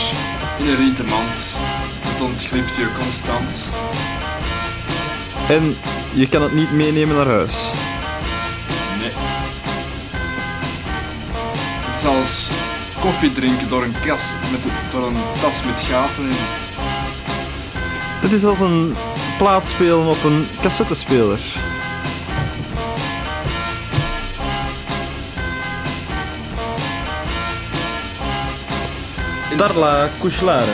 in 0.57 0.67
een 0.67 0.75
rieten 0.75 1.05
mand. 1.05 1.59
Het 2.01 2.21
ontglipt 2.21 2.75
je 2.75 2.87
constant. 2.99 3.69
En 5.49 5.77
je 6.13 6.29
kan 6.29 6.41
het 6.41 6.53
niet 6.53 6.71
meenemen 6.71 7.15
naar 7.15 7.25
huis. 7.27 7.71
Nee. 8.99 9.11
Het 11.85 11.99
is 12.01 12.05
als 12.05 12.47
koffie 13.03 13.31
drinken 13.31 13.69
door 13.69 13.83
een, 13.83 13.95
kas 14.05 14.23
met, 14.51 14.65
door 14.91 15.07
een 15.07 15.17
tas 15.41 15.63
met 15.63 15.79
gaten 15.79 16.23
in. 16.23 16.35
Het 18.21 18.31
is 18.31 18.45
als 18.45 18.59
een 18.59 18.95
plaat 19.37 19.67
spelen 19.67 20.07
op 20.07 20.23
een 20.23 20.47
cassettespeler. 20.61 21.39
Darla 29.57 30.09
Kuslare. 30.19 30.73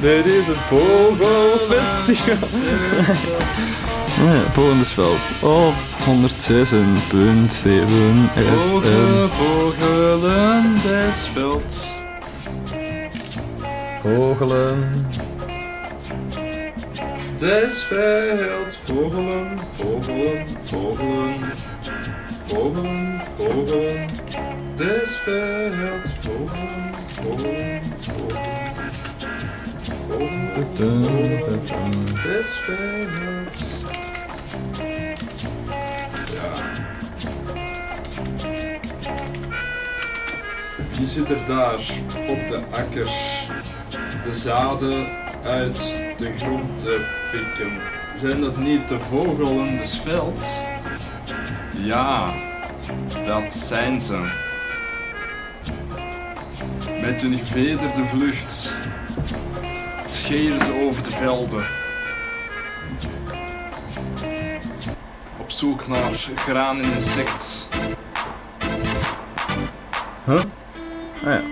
Dit 0.00 0.26
is 0.26 0.46
het 0.46 0.56
Vogelfestival. 0.66 2.48
Ja, 4.24 4.50
volgende 4.52 4.84
veld 4.84 5.32
op 5.42 5.74
106.7 5.74 6.14
FM. 7.12 8.44
Vogelen, 8.44 9.30
vogelen 9.30 10.74
des 10.82 11.28
velds. 11.32 11.96
Vogelen. 14.02 15.06
Des 17.36 17.82
velds, 17.82 18.76
vogelen, 18.84 19.58
vogelen, 19.76 20.46
vogelen. 20.62 21.52
Vogelen, 22.48 23.20
vogelen. 23.36 24.06
Des 24.76 25.16
velds, 25.24 26.10
vogelen, 26.20 26.94
vogelen, 27.06 27.82
vogelen. 28.00 28.90
Vogelen, 30.06 31.38
vogelen. 31.46 32.08
Ja. 36.34 36.52
Wie 40.96 41.06
zit 41.06 41.30
er 41.30 41.46
daar 41.46 41.80
op 42.28 42.48
de 42.48 42.60
akkers? 42.70 43.46
de 44.22 44.34
zaden 44.34 45.06
uit 45.44 45.78
de 46.16 46.32
grond 46.38 46.78
te 46.78 47.00
pikken. 47.30 47.72
Zijn 48.16 48.40
dat 48.40 48.56
niet 48.56 48.88
de 48.88 48.98
vogelen 48.98 49.76
des 49.76 49.98
velds? 49.98 50.67
Ja, 51.82 52.34
dat 53.24 53.52
zijn 53.52 54.00
ze. 54.00 54.30
Met 57.00 57.22
hun 57.22 57.38
gevederde 57.38 58.04
vlucht 58.04 58.74
scheren 60.04 60.60
ze 60.60 60.72
over 60.86 61.02
de 61.02 61.10
velden. 61.10 61.64
Op 65.36 65.50
zoek 65.50 65.86
naar 65.86 66.12
graan 66.36 66.80
en 66.80 66.92
insect. 66.92 67.68
Huh? 70.24 70.42
Ah 71.24 71.32
ja. 71.32 71.42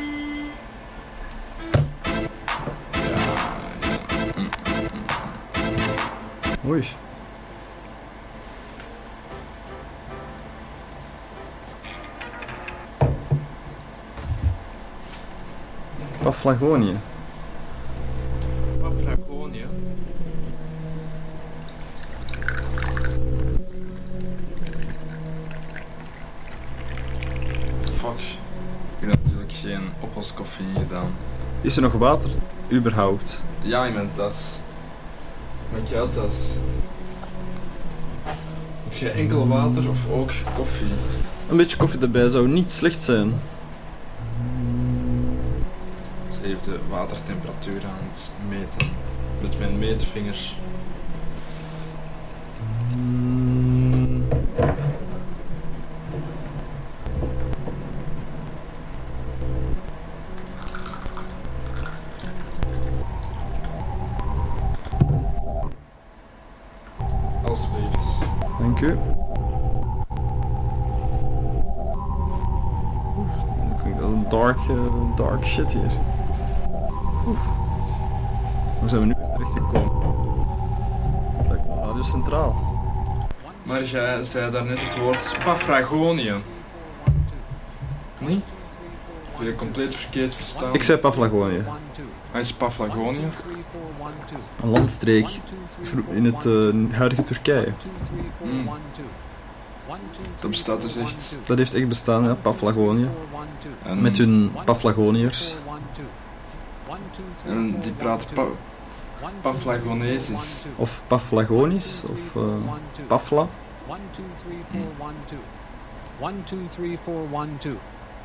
Oei. 6.66 6.84
Paphlagonië. 16.36 16.96
Paphlagonië. 18.80 19.66
Fuck. 27.96 28.20
Ik 28.98 29.08
heb 29.08 29.18
natuurlijk 29.24 29.52
geen 29.52 29.80
oploskoffie 30.00 30.66
gedaan. 30.78 31.10
Is 31.60 31.76
er 31.76 31.82
nog 31.82 31.92
water? 31.92 32.30
Überhaupt? 32.72 33.42
Ja, 33.62 33.84
in 33.84 33.94
mijn 33.94 34.10
tas. 34.12 34.58
Met 35.72 35.88
jouw 35.88 36.08
tas. 36.08 36.34
Heb 38.84 38.92
je 38.92 39.10
enkel 39.10 39.48
water 39.48 39.88
of 39.88 40.10
ook 40.10 40.30
koffie? 40.54 40.86
Een 41.50 41.56
beetje 41.56 41.76
koffie 41.76 42.00
erbij 42.00 42.28
zou 42.28 42.48
niet 42.48 42.72
slecht 42.72 43.02
zijn. 43.02 43.32
Heeft 46.56 46.78
de 46.78 46.88
watertemperatuur 46.88 47.84
aan 47.84 48.08
het 48.10 48.32
meten. 48.48 48.88
Met 49.40 49.58
mijn 49.58 49.78
meetvingers. 49.78 50.56
Alsjeblieft. 67.44 68.18
Dank 68.58 68.80
u. 68.80 68.98
Oef, 73.18 73.34
dat 73.68 73.82
klinkt 73.82 74.02
als 74.02 74.12
een 74.12 74.28
dark, 74.28 74.58
eh, 74.58 75.16
dark 75.16 75.44
shit 75.44 75.72
hier. 75.72 76.15
Maar 83.76 83.84
jij 83.84 84.24
zei 84.24 84.50
daarnet 84.50 84.82
het 84.82 84.98
woord 84.98 85.36
Paphragonië. 85.44 86.34
Nee? 88.20 88.40
Heb 89.32 89.46
je 89.46 89.54
compleet 89.56 89.94
verkeerd 89.94 90.34
verstaan? 90.34 90.74
Ik 90.74 90.82
zei 90.82 90.98
Paphlagonië. 90.98 91.64
Hij 92.30 92.40
is 92.40 92.52
Paphlagonië. 92.52 93.28
Een 94.62 94.68
landstreek 94.68 95.40
in 96.10 96.24
het 96.24 96.46
eh, 96.46 96.96
huidige 96.98 97.24
Turkije. 97.24 97.72
Hmm. 98.42 98.68
Dat 100.40 100.50
bestaat 100.50 100.82
dus 100.82 100.96
echt. 100.96 101.36
Dat 101.44 101.58
heeft 101.58 101.74
echt 101.74 101.88
bestaan, 101.88 102.24
ja, 102.24 102.34
Paphlagonië. 102.34 103.08
En, 103.82 104.02
Met 104.02 104.16
hun 104.16 104.52
Paphlagoniërs. 104.64 105.54
en 107.46 107.80
die 107.80 107.92
praten 107.92 108.34
pa 108.34 108.46
Paphlagonesisch. 109.40 110.64
Of 110.76 111.02
Paphlagonisch, 111.06 112.02
of 112.10 112.42
eh, 112.42 112.42
Pafla. 113.06 113.48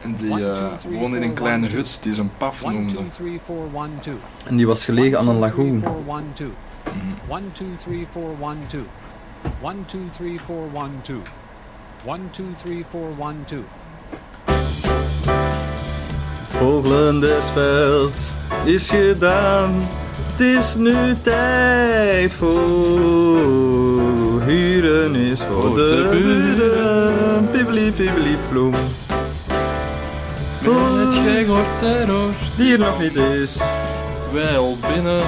En 0.02 0.16
die 0.16 0.52
eh, 0.52 0.72
woonde 0.90 1.18
in 1.18 1.24
een 1.24 1.34
kleine 1.34 1.68
hut 1.68 2.00
die 2.02 2.14
ze 2.14 2.22
een 2.22 2.32
paf 2.38 2.66
noemden. 2.66 3.12
En 4.46 4.56
die 4.56 4.68
was 4.68 4.86
gelegen 4.86 5.18
aan 5.18 5.28
een 5.28 5.38
lagoon. 5.38 5.76
Mhm. 5.76 5.88
One, 7.28 7.52
two, 7.52 7.66
three, 7.80 8.08
four, 8.12 8.30
one, 8.40 8.66
two. 8.68 8.84
One, 9.62 9.86
two, 9.86 10.00
three, 10.14 10.40
four, 10.40 10.68
one, 10.74 11.02
two. 11.02 11.22
One, 12.06 12.30
two, 12.32 12.46
three, 12.64 12.84
four, 12.90 13.10
one, 13.18 13.36
two. 13.46 13.64
Vogelen 16.48 17.20
des 17.20 17.50
velds 17.50 18.32
is 18.66 18.90
gedaan. 18.90 19.72
Het 20.32 20.40
is 20.40 20.76
nu 20.76 21.16
tijd 21.22 22.34
voor 22.34 24.01
huren 24.40 25.16
is 25.16 25.44
voor 25.44 25.62
Voor 25.62 25.76
de 25.76 26.08
buren. 26.12 27.50
Pibbeli, 27.52 27.92
pibbeli, 27.92 28.38
vloem. 28.50 28.72
Met 30.62 31.14
het 31.14 31.14
gehoord 31.14 31.80
terror. 31.80 32.30
Die 32.58 32.72
er 32.74 32.80
nog 32.80 33.00
niet 33.00 33.16
is. 33.16 33.64
Wel 34.34 34.78
binnen. 34.94 35.22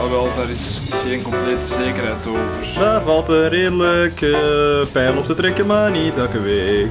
Ah 0.00 0.10
wel, 0.10 0.28
daar 0.36 0.50
is 0.50 0.80
geen 1.06 1.22
complete 1.22 1.66
zekerheid 1.66 2.26
over. 2.26 2.78
Daar 2.78 3.02
valt 3.02 3.28
een 3.28 3.48
redelijke 3.48 4.36
pijl 4.92 5.16
op 5.16 5.26
te 5.26 5.34
trekken, 5.34 5.66
maar 5.66 5.90
niet 5.90 6.16
elke 6.16 6.40
week. 6.40 6.90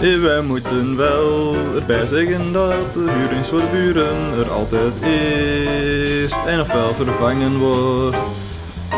Eh, 0.00 0.20
Wij 0.20 0.42
moeten 0.42 0.96
wel 0.96 1.54
erbij 1.74 2.06
zeggen 2.06 2.52
dat 2.52 2.92
de 2.92 3.00
huur 3.00 3.44
voor 3.44 3.60
de 3.60 3.66
buren 3.72 4.38
er 4.38 4.50
altijd 4.50 4.94
is. 5.02 6.34
En 6.46 6.60
ofwel 6.60 6.94
vervangen 6.94 7.58
wordt 7.58 8.16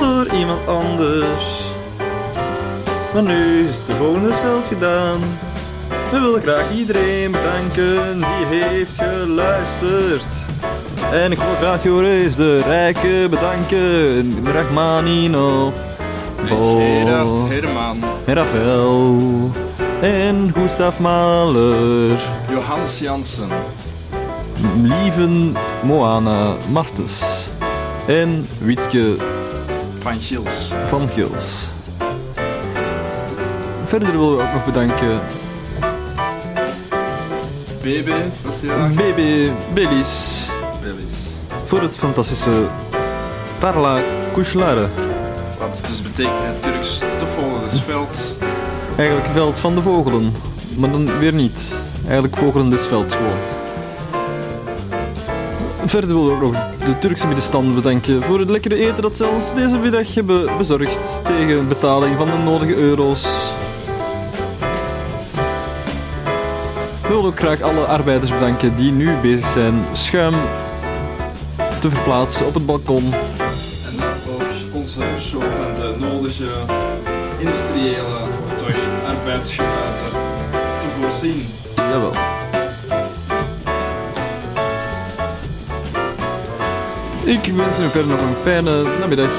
door 0.02 0.26
iemand 0.26 0.66
anders. 0.66 1.62
Maar 3.12 3.22
nu 3.22 3.68
is 3.68 3.84
de 3.84 3.94
volgende 3.94 4.32
speld 4.32 4.66
gedaan. 4.68 5.20
We 6.10 6.20
willen 6.20 6.42
graag 6.42 6.72
iedereen 6.72 7.30
bedanken 7.30 8.18
die 8.18 8.46
heeft 8.46 8.98
geluisterd. 9.02 10.26
En 11.12 11.32
ik 11.32 11.38
wil 11.38 11.54
graag 11.60 11.82
Joris 11.82 12.36
de 12.36 12.60
Rijke 12.60 13.26
bedanken. 13.30 14.46
Rachmaninov, 14.52 15.74
Bo, 16.48 16.76
Gerard 16.76 17.48
Herman, 17.48 17.98
Rafael 18.26 19.50
en 20.00 20.52
Gustav 20.54 20.98
Mahler. 20.98 22.18
Johannes 22.50 22.98
Jansen, 22.98 23.48
Lieven 24.82 25.56
Moana 25.82 26.56
Martens 26.72 27.48
en 28.06 28.48
Wietske 28.58 29.16
Van 30.02 30.20
Gils, 30.20 30.72
van 30.86 31.08
Gils. 31.08 31.68
Verder 33.84 34.10
willen 34.10 34.36
we 34.36 34.42
ook 34.42 34.52
nog 34.52 34.64
bedanken 34.64 35.20
BB, 37.80 38.08
was 38.44 38.60
die? 38.60 38.70
BB 38.70 39.50
Belis 39.74 40.48
Willis. 40.82 41.14
voor 41.64 41.82
het 41.82 41.96
fantastische 41.96 42.66
Tarla 43.58 44.00
Kuşlare. 44.32 44.88
Wat 45.58 45.84
dus 45.88 46.02
betekent 46.02 46.40
in 46.40 46.46
het 46.46 46.62
Turks 46.62 46.98
te 46.98 47.26
volgen 47.26 47.62
des 47.62 47.80
velds. 47.80 48.18
Eigenlijk 48.96 49.28
veld 49.32 49.58
van 49.58 49.74
de 49.74 49.82
vogelen, 49.82 50.34
maar 50.76 50.90
dan 50.90 51.18
weer 51.18 51.34
niet. 51.34 51.82
Eigenlijk 52.04 52.36
vogelen 52.36 52.70
des 52.70 52.86
velds 52.86 53.14
gewoon. 53.14 53.61
Verder 55.84 56.14
willen 56.14 56.38
we 56.38 56.46
ook 56.46 56.52
nog 56.52 56.86
de 56.86 56.98
Turkse 56.98 57.26
middenstand 57.26 57.74
bedanken 57.74 58.22
voor 58.22 58.38
het 58.38 58.50
lekkere 58.50 58.74
eten 58.74 59.02
dat 59.02 59.16
ze 59.16 59.26
ons 59.26 59.54
deze 59.54 59.78
middag 59.78 60.14
hebben 60.14 60.56
bezorgd 60.56 61.22
tegen 61.24 61.68
betaling 61.68 62.16
van 62.16 62.30
de 62.30 62.36
nodige 62.36 62.74
euro's. 62.74 63.52
We 67.02 67.08
willen 67.08 67.24
ook 67.24 67.38
graag 67.38 67.60
alle 67.60 67.84
arbeiders 67.84 68.30
bedanken 68.30 68.76
die 68.76 68.92
nu 68.92 69.16
bezig 69.16 69.46
zijn 69.46 69.84
schuim 69.92 70.34
te 71.80 71.90
verplaatsen 71.90 72.46
op 72.46 72.54
het 72.54 72.66
balkon. 72.66 73.12
En 73.12 74.04
ook 74.34 74.42
onze 74.72 75.02
show 75.20 75.42
van 75.42 75.74
de 75.74 75.94
nodige 75.98 76.48
industriële 77.38 78.18
of 78.28 78.62
toch 78.62 78.76
arbeidsgeluiden 79.06 80.10
te 80.80 80.86
voorzien. 81.00 81.46
Jawel. 81.76 82.41
Ik 87.32 87.52
wens 87.54 87.78
u 87.78 87.90
verder 87.90 88.06
nog 88.06 88.20
een 88.20 88.36
fijne 88.42 88.82
namiddag. 88.98 89.30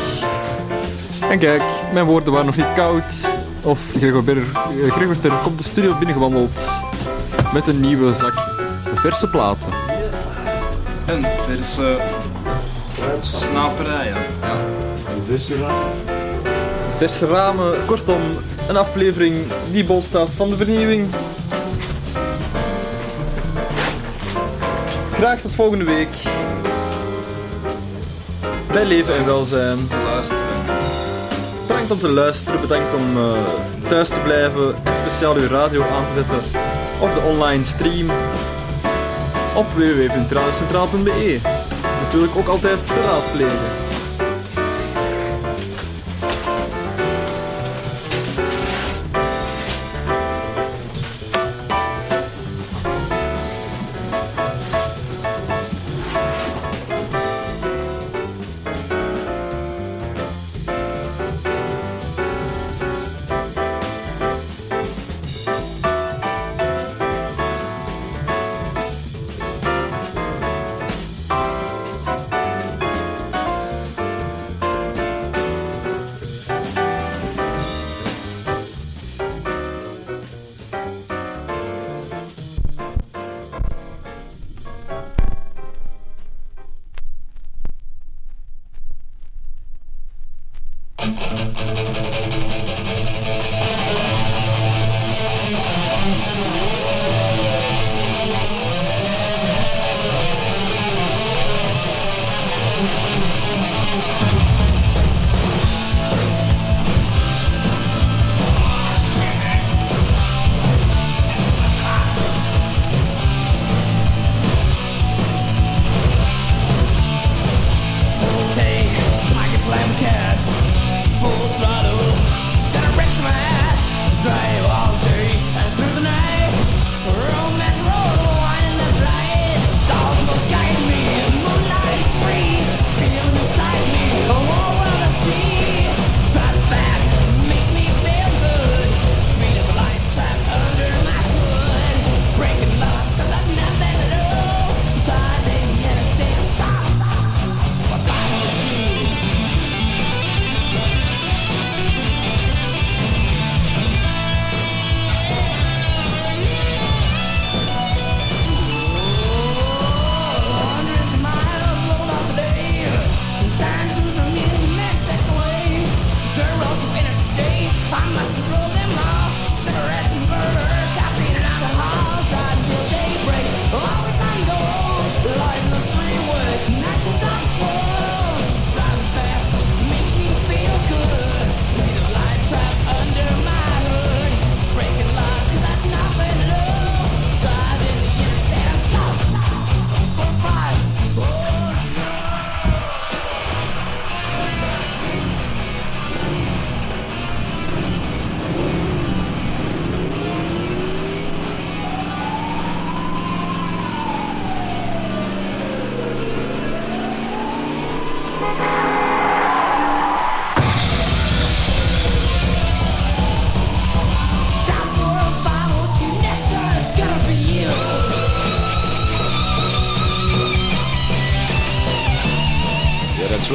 En 1.30 1.40
kijk, 1.40 1.61
mijn 1.94 2.06
woorden 2.06 2.32
waren 2.32 2.45
nog 2.45 2.56
niet 2.56 2.74
koud. 2.76 3.28
Of 3.61 3.91
Gregor 3.98 4.24
Berger, 4.24 4.48
eh, 4.53 4.91
Gregor 4.91 5.20
Ter 5.20 5.32
komt 5.32 5.57
de 5.57 5.64
studio 5.64 5.98
binnengewandeld 5.98 6.70
met 7.53 7.68
een 7.68 7.80
nieuwe 7.80 8.14
zak 8.14 8.34
verse 8.95 9.30
platen. 9.30 9.72
En 11.06 11.22
verse 11.45 11.99
snaperijen. 13.22 14.18
Ja. 14.41 14.57
Verse 16.98 17.28
ramen, 17.28 17.86
kortom, 17.86 18.22
een 18.68 18.78
aflevering 18.78 19.36
die 19.72 19.84
bol 19.84 20.02
staat 20.02 20.30
van 20.30 20.49
de 20.49 20.56
vernieuwing. 20.56 21.07
Graag 25.11 25.40
tot 25.40 25.56
volgende 25.56 25.86
week. 25.86 26.10
Bij 28.73 28.85
leven 28.85 29.15
en 29.15 29.25
welzijn. 29.25 29.87
Bedankt 31.67 31.91
om 31.91 31.99
te 31.99 32.09
luisteren, 32.09 32.61
bedankt 32.61 32.93
om 32.93 33.17
eh, 33.17 33.31
thuis 33.87 34.09
te 34.09 34.19
blijven 34.19 34.75
en 34.83 34.93
speciaal 34.97 35.35
uw 35.35 35.47
radio 35.47 35.81
aan 35.81 36.07
te 36.07 36.13
zetten 36.13 36.37
of 36.99 37.13
de 37.13 37.19
online 37.19 37.63
stream 37.63 38.09
op 39.55 39.65
www.radiocentraal.be. 39.75 41.39
Natuurlijk 42.03 42.35
ook 42.35 42.47
altijd 42.47 42.87
te 42.87 43.01
raadplegen. 43.01 43.93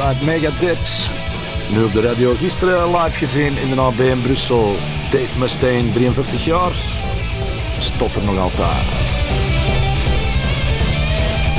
Right, 0.09 0.25
Megadeth. 0.25 1.11
Nu 1.71 1.85
op 1.85 1.93
de 1.93 2.01
radio 2.01 2.35
gisteren 2.35 2.91
live 2.91 3.19
gezien 3.19 3.57
in 3.59 3.75
de 3.75 3.81
AB 3.81 4.01
in 4.01 4.23
Brussel. 4.23 4.75
Dave 5.11 5.39
Mustaine, 5.39 5.93
43 5.93 6.45
jaar. 6.45 6.73
Stopt 7.79 8.17
er 8.17 8.25
nog 8.25 8.39
altijd. 8.39 9.08